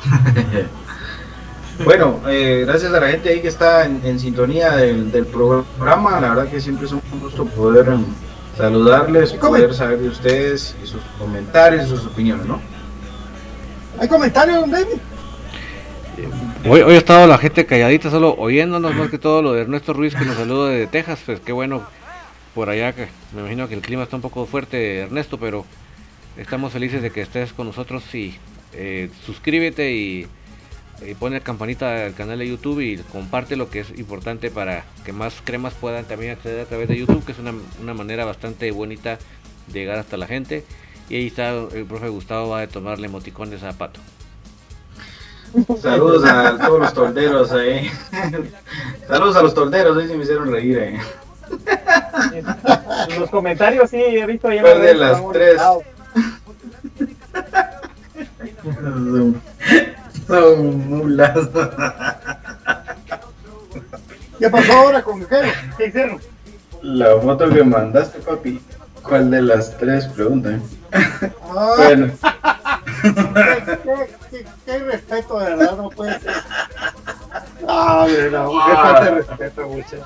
bueno, 1.85 2.21
eh, 2.29 2.65
gracias 2.67 2.93
a 2.93 3.01
la 3.01 3.09
gente 3.09 3.31
ahí 3.31 3.41
que 3.41 3.49
está 3.49 3.87
en, 3.87 4.01
en 4.05 4.19
sintonía 4.19 4.77
del, 4.77 5.11
del, 5.11 5.27
programa. 5.27 6.21
La 6.21 6.31
verdad 6.31 6.49
que 6.49 6.61
siempre 6.61 6.87
es 6.87 6.93
un 6.93 7.01
gusto 7.21 7.47
poder 7.47 7.87
saludarles, 8.57 9.33
poder 9.33 9.75
saber 9.75 9.99
de 9.99 10.09
ustedes 10.09 10.77
y 10.83 10.87
sus 10.87 11.03
comentarios, 11.19 11.89
sus 11.89 12.07
opiniones, 12.07 12.47
¿no? 12.47 12.61
¿Hay 13.99 14.09
comentarios, 14.09 14.71
David? 14.71 14.99
Hoy, 16.67 16.81
hoy 16.81 16.95
ha 16.95 16.99
estado 16.99 17.27
la 17.27 17.37
gente 17.37 17.67
calladita, 17.67 18.11
solo 18.11 18.35
oyéndonos 18.39 18.95
más 18.95 19.11
que 19.11 19.19
todo 19.19 19.43
lo 19.43 19.53
de 19.53 19.61
Ernesto 19.61 19.93
Ruiz 19.93 20.15
que 20.15 20.25
nos 20.25 20.37
saluda 20.37 20.71
desde 20.71 20.87
Texas, 20.87 21.21
pues 21.27 21.41
qué 21.41 21.53
bueno 21.53 21.87
por 22.55 22.71
allá, 22.71 22.95
que 22.95 23.09
me 23.35 23.41
imagino 23.41 23.69
que 23.69 23.75
el 23.75 23.83
clima 23.83 24.05
está 24.05 24.17
un 24.17 24.23
poco 24.23 24.47
fuerte, 24.47 25.01
Ernesto, 25.01 25.39
pero 25.39 25.67
estamos 26.39 26.73
felices 26.73 27.03
de 27.03 27.11
que 27.11 27.21
estés 27.21 27.53
con 27.53 27.67
nosotros 27.67 28.03
y 28.15 28.35
eh, 28.73 29.11
suscríbete 29.27 29.93
y, 29.93 30.27
y 31.03 31.31
la 31.31 31.41
campanita 31.41 31.91
del 31.91 32.15
canal 32.15 32.39
de 32.39 32.49
YouTube 32.49 32.81
y 32.81 32.97
comparte 33.13 33.57
lo 33.57 33.69
que 33.69 33.81
es 33.81 33.91
importante 33.99 34.51
para 34.51 34.87
que 35.05 35.13
más 35.13 35.43
cremas 35.45 35.75
puedan 35.75 36.07
también 36.07 36.33
acceder 36.33 36.61
a 36.61 36.65
través 36.65 36.89
de 36.89 36.97
YouTube, 36.97 37.27
que 37.27 37.33
es 37.33 37.39
una, 37.39 37.53
una 37.83 37.93
manera 37.93 38.25
bastante 38.25 38.71
bonita 38.71 39.19
de 39.67 39.81
llegar 39.81 39.99
hasta 39.99 40.17
la 40.17 40.27
gente. 40.27 40.65
Y 41.11 41.17
ahí 41.17 41.27
está 41.27 41.51
el 41.51 41.85
profe 41.85 42.09
Gustavo 42.09 42.49
va 42.49 42.63
a 42.63 42.67
tomarle 42.69 43.07
emoticones 43.07 43.63
a 43.63 43.77
Pato. 43.77 44.01
Saludos 45.81 46.25
a 46.25 46.59
todos 46.59 46.81
los 46.81 46.95
tolderos 46.95 47.53
ahí. 47.53 47.91
Saludos 49.07 49.37
a 49.37 49.43
los 49.43 49.55
tolderos, 49.55 49.97
ahí 49.97 50.09
se 50.09 50.17
me 50.17 50.25
hicieron 50.25 50.51
reír. 50.51 50.79
Eh. 50.79 50.99
En 53.09 53.21
los 53.21 53.31
comentarios 53.31 53.91
sí 53.91 53.99
he 53.99 54.27
visto 54.27 54.51
ya 54.51 54.63
¿Cuál 54.63 54.81
de 54.81 54.95
las 54.95 55.23
tres? 55.33 55.61
son, 58.65 59.43
son 60.27 60.89
mulas. 60.89 61.49
¿Qué 64.39 64.51
pasó 64.51 64.73
ahora 64.73 65.03
con 65.03 65.25
qué? 65.25 65.53
¿Qué 65.77 65.87
hicieron? 65.87 66.19
La 66.83 67.17
foto 67.21 67.49
que 67.51 67.63
mandaste, 67.63 68.19
papi. 68.21 68.61
¿Cuál 69.03 69.31
de 69.31 69.43
las 69.43 69.77
tres? 69.79 70.07
Pregunta. 70.07 70.51
Ah. 70.53 70.84
Bueno. 71.77 72.13
¿Qué, 73.03 74.09
qué, 74.31 74.47
qué, 74.65 74.79
respeto, 74.79 75.39
de 75.39 75.57
verdad, 75.57 75.77
no 75.77 75.91
puede 75.91 76.19
ser. 76.21 76.33
Ah, 77.69 78.07
qué 78.07 78.31
falta 78.31 79.05
de 79.05 79.11
respeto, 79.11 79.69
mucho. 79.69 79.97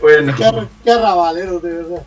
Bueno. 0.00 0.34
Qué, 0.36 0.68
qué 0.84 0.94
rabaleros, 0.94 1.62
de 1.62 1.72
verdad. 1.74 2.02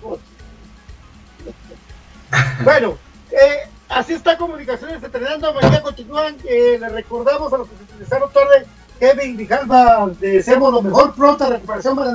Bueno, 2.64 2.98
eh, 3.32 3.70
así 3.90 4.14
está 4.14 4.38
Comunicaciones 4.38 5.04
Entrenando. 5.04 5.54
Mañana 5.54 5.82
continúan. 5.82 6.38
Eh, 6.46 6.78
le 6.80 6.90
recordamos 6.90 7.52
a 7.52 7.58
los 7.58 7.68
que 7.68 7.76
se 7.76 7.84
utilizaron 7.84 8.32
tarde, 8.32 8.66
Kevin 9.00 9.36
Grijalva, 9.36 10.10
deseamos 10.20 10.74
lo 10.74 10.82
mejor, 10.82 11.14
pronta 11.16 11.50
recuperación 11.50 11.96
para. 11.96 12.14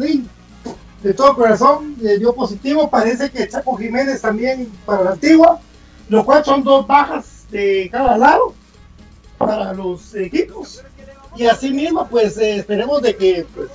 De 1.06 1.14
todo 1.14 1.36
corazón, 1.36 1.94
le 2.00 2.18
dio 2.18 2.34
positivo. 2.34 2.90
Parece 2.90 3.30
que 3.30 3.46
Chaco 3.46 3.76
Jiménez 3.76 4.20
también 4.20 4.72
para 4.84 5.04
la 5.04 5.10
antigua 5.12 5.60
lo 6.08 6.24
cual 6.24 6.44
son 6.44 6.62
dos 6.62 6.86
bajas 6.86 7.46
de 7.50 7.88
cada 7.90 8.16
lado 8.16 8.54
para 9.38 9.72
los 9.72 10.14
equipos. 10.14 10.82
Y 11.36 11.46
así 11.46 11.70
mismo, 11.70 12.06
pues 12.08 12.38
eh, 12.38 12.56
esperemos 12.56 13.02
de 13.02 13.16
que 13.16 13.46
pues, 13.54 13.68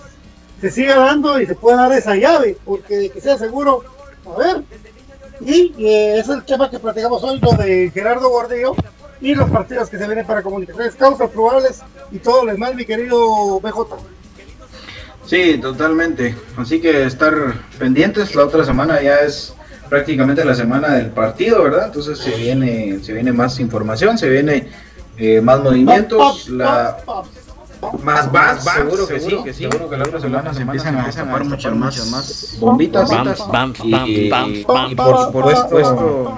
se 0.60 0.72
siga 0.72 0.98
dando 0.98 1.40
y 1.40 1.46
se 1.46 1.56
pueda 1.56 1.88
dar 1.88 1.92
esa 1.92 2.16
llave, 2.16 2.58
porque 2.66 2.98
de 2.98 3.10
que 3.10 3.22
sea 3.22 3.38
seguro, 3.38 3.84
a 4.26 4.38
ver. 4.38 4.64
Y 5.42 5.74
eh, 5.78 6.20
es 6.20 6.30
el 6.30 6.44
tema 6.44 6.70
que 6.70 6.80
platicamos 6.80 7.24
hoy, 7.24 7.40
lo 7.40 7.52
de 7.52 7.92
Gerardo 7.94 8.30
Gordillo 8.30 8.76
y 9.20 9.36
los 9.36 9.50
partidos 9.50 9.90
que 9.90 9.98
se 9.98 10.06
vienen 10.06 10.26
para 10.26 10.42
comunicaciones, 10.42 10.96
causas 10.96 11.30
probables 11.30 11.82
y 12.12 12.20
todo 12.20 12.46
lo 12.46 12.52
demás, 12.52 12.74
mi 12.76 12.86
querido 12.86 13.60
BJ. 13.60 13.98
Sí, 15.32 15.58
totalmente. 15.60 16.36
Así 16.58 16.82
que 16.82 17.06
estar 17.06 17.34
pendientes, 17.80 18.36
la 18.36 18.44
otra 18.44 18.66
semana 18.66 19.02
ya 19.02 19.20
es 19.20 19.54
prácticamente 19.88 20.44
la 20.44 20.54
semana 20.54 20.90
del 20.96 21.12
partido, 21.12 21.64
¿verdad? 21.64 21.86
Entonces 21.86 22.20
se 22.20 22.32
viene, 22.32 23.00
se 23.02 23.14
viene 23.14 23.32
más 23.32 23.58
información, 23.62 24.18
se 24.18 24.28
viene 24.28 24.68
eh, 25.16 25.40
más 25.40 25.62
movimientos, 25.62 26.50
la 26.50 26.98
más 28.04 28.30
más, 28.34 28.62
seguro 28.62 29.08
que 29.08 29.22
sí, 29.22 29.38
que 29.42 29.54
sí, 29.54 29.64
seguro 29.64 29.90
que 29.90 29.98
la 29.98 30.04
otra 30.04 30.20
semana 30.20 30.54
se 30.54 30.64
empiezan 30.64 30.98
a 30.98 31.06
destapar 31.06 31.46
muchas 31.46 31.76
más, 31.78 32.58
bombitas, 32.60 33.10
y, 33.86 33.96
y 33.96 34.96
por 34.96 35.18
supuesto 35.28 36.38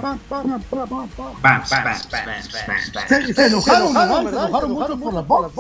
Se, 3.07 3.34
se 3.34 3.45
enojaron. 3.48 3.91
Se 3.91 4.03
enojaron 4.03 4.72
mucho 4.72 4.99
por 4.99 5.14
las 5.15 5.26
bolas. 5.26 5.52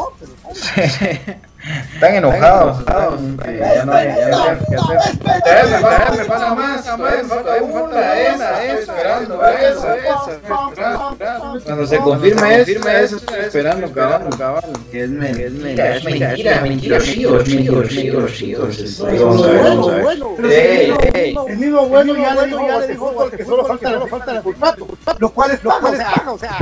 Están 1.93 2.15
enojados, 2.15 2.81
enojados, 2.81 3.21
que 3.43 3.57
ya 3.57 3.85
no 3.85 3.93
hay, 3.93 4.07
ya 4.07 4.29
no 4.29 4.43
hay 4.43 4.57
que 4.57 4.75
hacer. 4.75 5.19
Todavía 5.43 5.63
me 5.63 5.79
falta- 5.79 6.11
me 6.11 6.23
falta 6.25 6.55
más, 6.55 6.83
todavía 6.85 7.23
me 7.23 7.29
falta 7.29 7.63
una, 7.63 8.19
esa, 8.19 8.63
esa, 8.65 8.79
esperando, 8.79 9.47
esa, 9.47 9.95
esa, 9.95 10.31
esperando. 10.33 11.17
Cuando 11.63 11.87
se 11.87 11.97
confirme 11.99 12.55
esa, 12.61 13.15
estoy 13.15 13.39
esperando, 13.39 13.91
cabal, 13.93 14.29
cabal. 14.37 14.63
Que 14.91 15.03
es 15.03 15.09
mentira, 15.09 15.95
es 15.95 16.03
mentira, 16.03 16.61
mentirosito, 16.61 17.41
es 17.41 17.47
mentirosito, 17.49 18.67
Ahí 19.07 19.17
vamos 19.19 19.43
a 19.43 19.47
ver, 19.51 19.63
vamos 19.63 19.89
a 19.89 19.95
ver. 19.95 20.51
Ey, 20.51 20.93
ey. 21.13 21.35
El 21.47 21.57
mismo 21.57 21.85
bueno 21.87 22.15
ya 22.17 22.35
le 22.35 22.87
dijo, 22.87 23.29
que 23.29 23.45
solo 23.45 23.65
falta 23.65 23.91
la 23.91 24.07
falta 24.07 24.33
de 24.33 24.41
contrato, 24.41 24.87
lo 25.17 25.29
cual 25.29 25.51
es 25.51 25.59
o 25.65 26.37
sea, 26.37 26.57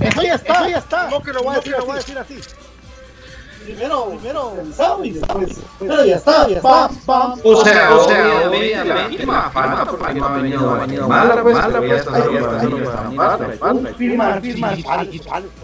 eso 0.00 0.22
ya 0.22 0.34
está, 0.34 0.54
eso 0.54 0.68
ya 0.68 0.78
está. 0.78 1.08
No 1.08 1.22
que 1.22 1.32
lo 1.32 1.42
voy 1.42 1.54
a 1.54 1.56
decir, 1.58 1.72
lo 1.78 1.86
voy 1.86 1.94
a 1.94 1.96
decir 1.96 2.18
así. 2.18 2.38
Primero, 3.64 4.10
primero 4.10 4.52
pensado 4.56 5.04
y 5.04 5.10
después, 5.12 5.60
pero 5.78 6.04
ya 6.04 6.16
está, 6.16 6.46
ya 6.48 6.56
está. 6.56 6.90
O 7.42 7.64
sea, 7.64 7.94
o 7.94 8.04
sea, 8.04 8.46
obviamente 8.48 8.84
la 8.84 9.08
firma 9.08 9.50
falta 9.50 9.84
porque 9.86 10.14
no 10.14 10.26
ha 10.26 10.36
venido, 10.36 10.70
ha 10.70 10.78
venido 10.80 11.08
mala, 11.08 11.42
pues, 11.42 11.56
ya 11.56 11.96
está, 11.96 12.18
ya 12.30 12.38
está. 12.40 12.60
Firmar, 13.96 14.40
firmar, 14.42 14.78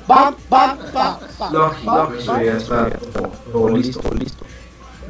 bam, 0.07 0.35
bam, 0.49 0.79
bam, 0.95 1.19
bam. 1.39 1.53
Lógico, 1.53 1.95
lógico, 1.95 2.41
ya 2.43 2.57
está 2.57 2.91
todo 3.53 3.69
listo, 3.69 4.01
listo. 4.19 4.45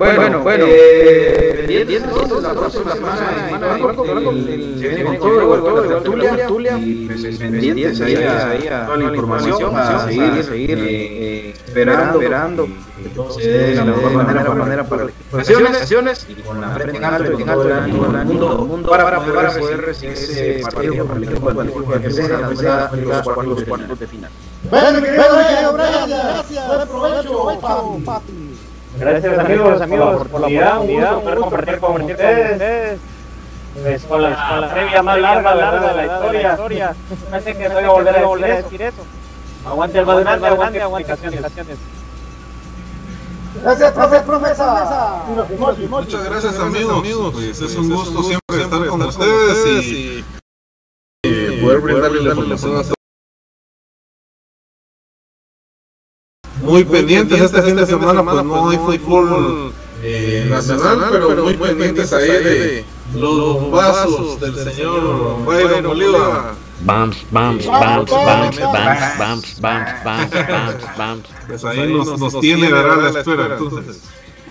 Bueno, 0.01 0.41
bueno, 0.41 0.65
eh, 0.67 1.53
pendientes 1.69 2.03
entonces 2.05 2.43
la 2.43 2.55
próxima 2.55 2.95
semana, 2.95 3.79
con 3.95 4.09
el- 4.09 4.79
se 4.81 4.89
viene 4.89 5.05
con 5.05 5.19
todo, 5.19 5.43
igual 5.43 5.61
con 5.61 5.77
la 5.77 5.83
tertulia, 6.39 6.79
y 6.79 7.07
pendientes 7.39 8.01
ahí 8.01 8.17
a 8.17 8.87
toda 8.87 8.97
la 8.97 9.05
información, 9.15 9.77
a 9.77 10.07
seguir, 10.07 10.45
seguir 10.45 10.79
eh, 10.81 11.51
esperando, 11.51 12.19
de 12.19 13.75
la 13.75 13.85
mejor 13.85 14.13
manera, 14.13 14.55
manera 14.55 14.85
para 14.85 15.05
las 15.05 15.13
y 16.31 16.35
con 16.35 16.61
la 16.63 16.71
frente 16.71 16.97
en 16.97 17.05
alto, 17.05 17.39
en 17.39 17.49
alto, 17.51 17.69
en 17.69 17.85
el 18.17 18.25
mundo, 18.25 18.83
para, 18.89 19.21
poder 19.21 19.83
recibir 19.83 20.15
ese 20.15 20.61
partido 20.63 21.05
para 21.05 21.19
el 21.19 21.25
equipo 21.25 22.01
que 22.01 22.11
sea, 22.11 22.49
que 22.49 22.57
sea 22.57 22.91
los 23.05 23.23
cuartos 23.23 23.99
de 23.99 24.07
final. 24.07 24.31
Bueno, 24.71 24.93
mi 24.93 25.07
querido 25.07 25.73
Brian, 25.75 26.09
gracias, 26.09 26.67
buen 26.69 26.89
provecho, 26.89 27.61
papi. 28.07 28.50
Gracias 29.01 29.39
amigos, 29.39 29.81
amigos, 29.81 30.29
por 30.29 30.41
la 30.43 30.47
oportunidad, 30.47 30.81
un 30.81 30.93
gusto 30.93 31.41
compartir 31.41 31.79
con 31.81 32.03
ustedes. 32.03 33.01
Pues 33.83 34.03
con 34.03 34.23
la, 34.23 34.49
con 34.49 34.61
la 34.61 34.75
previa 34.75 35.03
más 35.03 35.19
larga, 35.19 35.55
larga 35.55 35.93
de 35.93 35.95
la 36.43 36.53
historia. 36.53 36.95
No 37.31 37.41
sé 37.41 37.57
que 37.57 37.69
voy 37.69 37.85
a 37.85 37.89
volver 37.89 38.53
a 38.53 38.57
decir 38.57 38.83
eso. 38.83 39.03
Aguante 39.67 39.99
el 40.01 40.11
aguante, 40.11 40.47
aguante, 40.47 40.81
aguante. 40.81 41.17
Gracias, 43.63 43.93
profe, 43.93 44.21
profesa. 44.21 45.23
Muchas 45.89 46.25
gracias, 46.25 46.59
amigos. 46.59 47.33
Pues 47.33 47.61
es 47.61 47.77
un 47.77 47.91
gusto 47.95 48.23
siempre 48.23 48.63
estar 48.63 48.87
con 48.87 49.03
ustedes 49.03 49.87
y 49.87 50.25
poder 51.63 51.81
brindarles 51.81 52.23
la 52.23 52.31
información 52.31 52.77
a 52.77 53.00
muy 56.71 56.85
pendientes 56.85 57.41
este 57.41 57.63
fin 57.63 57.77
de 57.77 57.87
semana, 57.87 58.23
pues 58.25 58.45
no 58.45 58.71
hay 58.71 58.79
fútbol 58.79 59.73
eh, 60.03 60.47
nacional, 60.49 61.09
pero 61.11 61.43
muy 61.43 61.55
pendientes 61.55 62.13
ahí 62.13 62.29
de 62.29 62.85
los 63.15 63.71
vasos 63.71 64.41
del 64.41 64.55
señor 64.55 65.45
Bolívar. 65.45 66.55
Bams, 66.83 67.17
bams, 67.31 67.67
bams, 67.67 68.11
bams, 68.11 68.59
bams, 68.59 68.59
bams, 69.19 69.61
bams, 69.61 70.03
bams, 70.03 70.31
bams, 70.33 70.97
bams. 70.97 71.25
Pues 71.47 71.65
ahí 71.67 71.93
nos, 71.93 72.19
nos 72.19 72.41
tiene, 72.41 72.73
¿verdad? 72.73 73.13
La 73.13 73.21
espera, 73.21 73.45
entonces. 73.59 74.01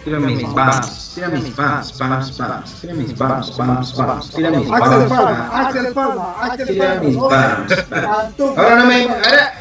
Tira 0.04 0.20
mis 0.20 0.54
bams, 0.54 1.12
tira 1.16 1.28
mis 1.30 1.56
bams, 1.56 1.98
bams, 1.98 2.38
bams, 2.38 2.82
tira 2.82 2.94
mis 2.94 3.18
bams, 3.18 3.58
bams, 3.58 3.98
bams, 3.98 4.30
tira 4.30 4.52
mis 4.52 4.72
Axel 4.72 4.90
bams, 4.90 5.10
Palma, 5.10 5.32
bams, 5.32 5.68
Axel 5.68 5.94
Palma, 5.94 6.36
Axel 6.40 6.68
tira 6.68 6.96
mis 7.02 7.18
Palma. 7.18 7.66
bams. 8.00 8.58
Ahora 8.58 8.76
no 8.76 8.86
me, 8.86 9.04
ahora, 9.04 9.54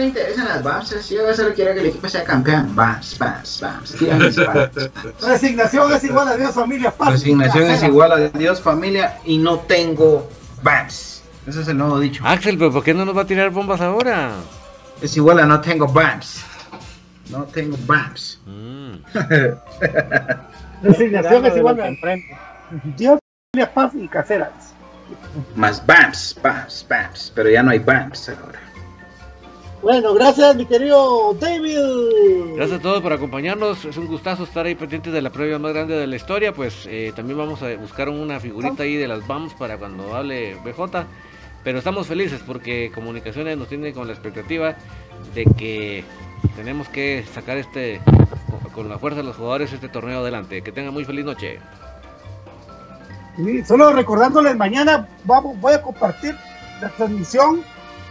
me 0.00 0.06
interesan 0.06 0.48
las 0.48 0.62
bams, 0.62 1.10
yo 1.10 1.34
solo 1.34 1.54
quiero 1.54 1.74
que 1.74 1.80
el 1.80 1.86
equipo 1.86 2.08
sea 2.08 2.24
campeón. 2.24 2.74
Bams, 2.74 3.18
bams, 3.18 3.60
bams, 3.60 3.94
tira 3.96 4.16
mis 4.16 4.36
bams. 4.36 4.90
Resignación 5.20 5.92
es 5.92 6.04
igual 6.04 6.28
a 6.28 6.36
Dios, 6.36 6.54
familia. 6.54 6.90
paz. 6.90 7.12
Resignación 7.12 7.70
es 7.70 7.82
igual 7.82 8.12
a 8.12 8.28
Dios, 8.28 8.60
familia, 8.60 9.18
y 9.24 9.38
no 9.38 9.58
tengo 9.60 10.28
bams. 10.62 11.22
Ese 11.46 11.60
es 11.62 11.68
el 11.68 11.78
nuevo 11.78 11.98
dicho. 12.00 12.22
Axel, 12.26 12.58
pero 12.58 12.72
¿por 12.72 12.82
qué 12.82 12.94
no 12.94 13.04
nos 13.04 13.16
va 13.16 13.22
a 13.22 13.26
tirar 13.26 13.50
bombas 13.50 13.80
ahora? 13.80 14.32
Es 15.00 15.16
igual 15.16 15.38
a 15.40 15.46
no 15.46 15.60
tengo 15.60 15.86
bams. 15.86 16.44
No 17.30 17.44
tengo 17.44 17.76
bams. 17.86 18.40
Mm. 18.46 18.94
Resignación 20.82 21.46
es 21.46 21.56
igual 21.56 21.80
a 21.80 21.90
Dios, 22.96 23.18
familia, 23.52 23.74
paz 23.74 23.92
y 23.94 24.08
caseras. 24.08 24.74
Más 25.54 25.84
bams, 25.84 26.36
bams, 26.42 26.86
bams. 26.88 27.32
Pero 27.34 27.50
ya 27.50 27.62
no 27.62 27.70
hay 27.70 27.78
bams 27.78 28.28
ahora. 28.30 28.69
Bueno, 29.82 30.12
gracias, 30.12 30.56
mi 30.56 30.66
querido 30.66 31.34
David. 31.40 32.54
Gracias 32.54 32.80
a 32.80 32.82
todos 32.82 33.00
por 33.00 33.14
acompañarnos. 33.14 33.86
Es 33.86 33.96
un 33.96 34.08
gustazo 34.08 34.44
estar 34.44 34.66
ahí 34.66 34.74
pendientes 34.74 35.10
de 35.10 35.22
la 35.22 35.30
previa 35.30 35.58
más 35.58 35.72
grande 35.72 35.96
de 35.96 36.06
la 36.06 36.16
historia. 36.16 36.52
Pues 36.52 36.86
eh, 36.86 37.12
también 37.16 37.38
vamos 37.38 37.62
a 37.62 37.74
buscar 37.76 38.10
una 38.10 38.38
figurita 38.40 38.82
ahí 38.82 38.96
de 38.96 39.08
las 39.08 39.26
BAMs 39.26 39.54
para 39.54 39.78
cuando 39.78 40.14
hable 40.14 40.56
BJ. 40.56 41.06
Pero 41.64 41.78
estamos 41.78 42.06
felices 42.06 42.42
porque 42.46 42.92
Comunicaciones 42.94 43.56
nos 43.56 43.68
tiene 43.68 43.94
con 43.94 44.06
la 44.06 44.12
expectativa 44.12 44.76
de 45.34 45.44
que 45.46 46.04
tenemos 46.56 46.88
que 46.88 47.24
sacar 47.32 47.56
este 47.56 48.02
con 48.74 48.88
la 48.88 48.98
fuerza 48.98 49.20
de 49.20 49.24
los 49.24 49.36
jugadores 49.36 49.72
este 49.72 49.88
torneo 49.88 50.20
adelante. 50.20 50.60
Que 50.60 50.72
tengan 50.72 50.92
muy 50.92 51.06
feliz 51.06 51.24
noche. 51.24 51.58
Y 53.38 53.64
solo 53.64 53.92
recordándoles, 53.92 54.54
mañana 54.56 55.08
vamos, 55.24 55.58
voy 55.58 55.72
a 55.72 55.80
compartir 55.80 56.36
la 56.82 56.90
transmisión 56.90 57.62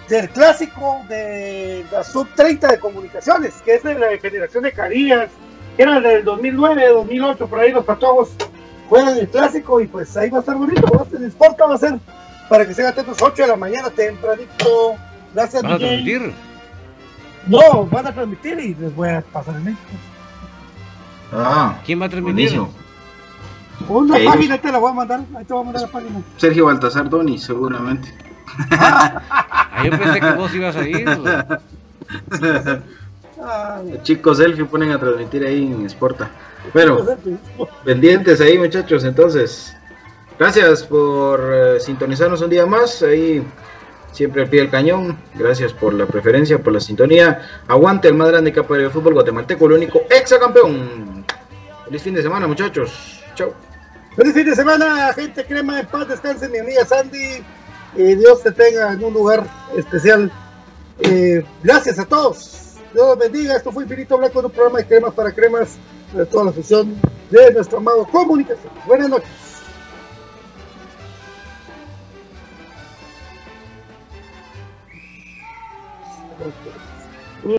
del 0.09 0.29
clásico 0.29 1.01
de 1.07 1.85
la 1.91 2.03
sub-30 2.03 2.71
de 2.71 2.79
comunicaciones, 2.79 3.53
que 3.63 3.75
es 3.75 3.83
de 3.83 3.97
la 3.97 4.07
generación 4.17 4.63
de 4.63 4.71
Carías, 4.71 5.29
que 5.77 5.83
era 5.83 5.99
del 6.01 6.23
2009, 6.25 6.89
2008, 6.89 7.47
por 7.47 7.59
ahí 7.59 7.71
los 7.71 7.85
patojos 7.85 8.31
juegan 8.89 9.17
el 9.17 9.29
clásico 9.29 9.79
y 9.79 9.87
pues 9.87 10.17
ahí 10.17 10.29
va 10.29 10.37
a 10.37 10.41
estar 10.41 10.55
bonito, 10.55 10.81
va 10.97 11.03
a 11.03 11.05
ser, 11.09 11.21
el 11.21 11.31
Sporta 11.31 11.65
va 11.67 11.75
a 11.75 11.77
ser 11.77 11.99
para 12.49 12.65
que 12.67 12.73
se 12.73 12.81
haga 12.81 12.89
atentos 12.91 13.17
8 13.21 13.43
de 13.43 13.47
la 13.47 13.55
mañana 13.55 13.89
tempranito. 13.91 14.95
Gracias, 15.35 15.61
¿Van 15.61 15.73
a 15.73 15.77
DJ. 15.77 15.87
transmitir? 15.87 16.33
No, 17.45 17.85
van 17.85 18.07
a 18.07 18.13
transmitir 18.13 18.59
y 18.59 18.73
les 18.73 18.95
voy 18.95 19.09
a 19.09 19.21
pasar 19.21 19.55
el 19.57 19.65
link. 19.65 19.77
Ah, 21.31 21.79
¿Quién 21.85 22.01
va 22.01 22.07
a 22.07 22.09
transmitir? 22.09 22.57
buenísimo. 22.57 22.73
Una 23.87 24.15
página 24.25 24.57
te 24.57 24.71
la 24.71 24.77
voy 24.79 24.91
a 24.91 24.93
mandar, 24.95 25.19
ahí 25.37 25.45
te 25.45 25.53
voy 25.53 25.61
a 25.61 25.65
mandar 25.65 25.81
la 25.83 25.87
página. 25.87 26.21
Sergio 26.37 26.65
Baltasar 26.65 27.07
Doni, 27.09 27.37
seguramente. 27.37 28.09
Ah, 28.71 29.83
yo 29.83 29.91
pensé 29.91 30.19
que 30.19 30.31
vos 30.31 30.53
ibas 30.53 30.75
a 30.75 30.87
ir. 30.87 31.07
Ah, 33.41 33.81
chicos 34.03 34.37
selfie 34.37 34.65
ponen 34.65 34.91
a 34.91 34.99
transmitir 34.99 35.45
ahí 35.45 35.63
en 35.63 35.89
Sporta. 35.89 36.29
Bueno, 36.73 37.05
pendientes 37.85 38.41
ahí 38.41 38.57
muchachos, 38.57 39.03
entonces. 39.05 39.75
Gracias 40.37 40.83
por 40.83 41.39
eh, 41.53 41.79
sintonizarnos 41.79 42.41
un 42.41 42.49
día 42.49 42.65
más. 42.65 43.01
Ahí 43.03 43.43
siempre 44.11 44.43
al 44.43 44.49
pie 44.49 44.61
del 44.61 44.69
cañón. 44.69 45.17
Gracias 45.35 45.73
por 45.73 45.93
la 45.93 46.05
preferencia, 46.05 46.57
por 46.59 46.73
la 46.73 46.79
sintonía. 46.79 47.41
Aguante 47.67 48.07
el 48.07 48.15
más 48.15 48.29
grande 48.29 48.51
capa 48.51 48.75
del 48.75 48.91
fútbol 48.91 49.13
guatemalteco, 49.13 49.65
el 49.67 49.73
único 49.73 50.01
exacampeón. 50.09 51.25
Feliz 51.85 52.03
fin 52.03 52.15
de 52.15 52.21
semana 52.21 52.47
muchachos. 52.47 53.23
Chao. 53.35 53.53
Feliz 54.15 54.33
fin 54.33 54.45
de 54.45 54.55
semana, 54.55 55.13
gente 55.13 55.45
crema, 55.45 55.79
en 55.79 55.87
paz 55.87 56.07
descansen, 56.07 56.51
mi 56.51 56.59
amiga 56.59 56.85
Sandy. 56.85 57.43
Y 57.95 58.15
Dios 58.15 58.43
te 58.43 58.51
tenga 58.51 58.93
en 58.93 59.03
un 59.03 59.13
lugar 59.13 59.45
especial. 59.75 60.31
Eh, 61.01 61.43
gracias 61.63 61.99
a 61.99 62.05
todos. 62.05 62.75
Dios 62.93 63.07
los 63.07 63.17
bendiga. 63.17 63.55
Esto 63.55 63.71
fue 63.71 63.83
Infinito 63.83 64.17
Blanco, 64.17 64.39
un 64.39 64.51
programa 64.51 64.79
de 64.79 64.87
cremas 64.87 65.13
para 65.13 65.31
cremas 65.31 65.77
de 66.13 66.25
toda 66.25 66.45
la 66.45 66.51
afición 66.51 66.95
de 67.29 67.53
nuestro 67.53 67.77
amado 67.77 68.05
Comunicación. 68.05 68.73
Buenas 68.85 69.09
noches. 69.09 69.29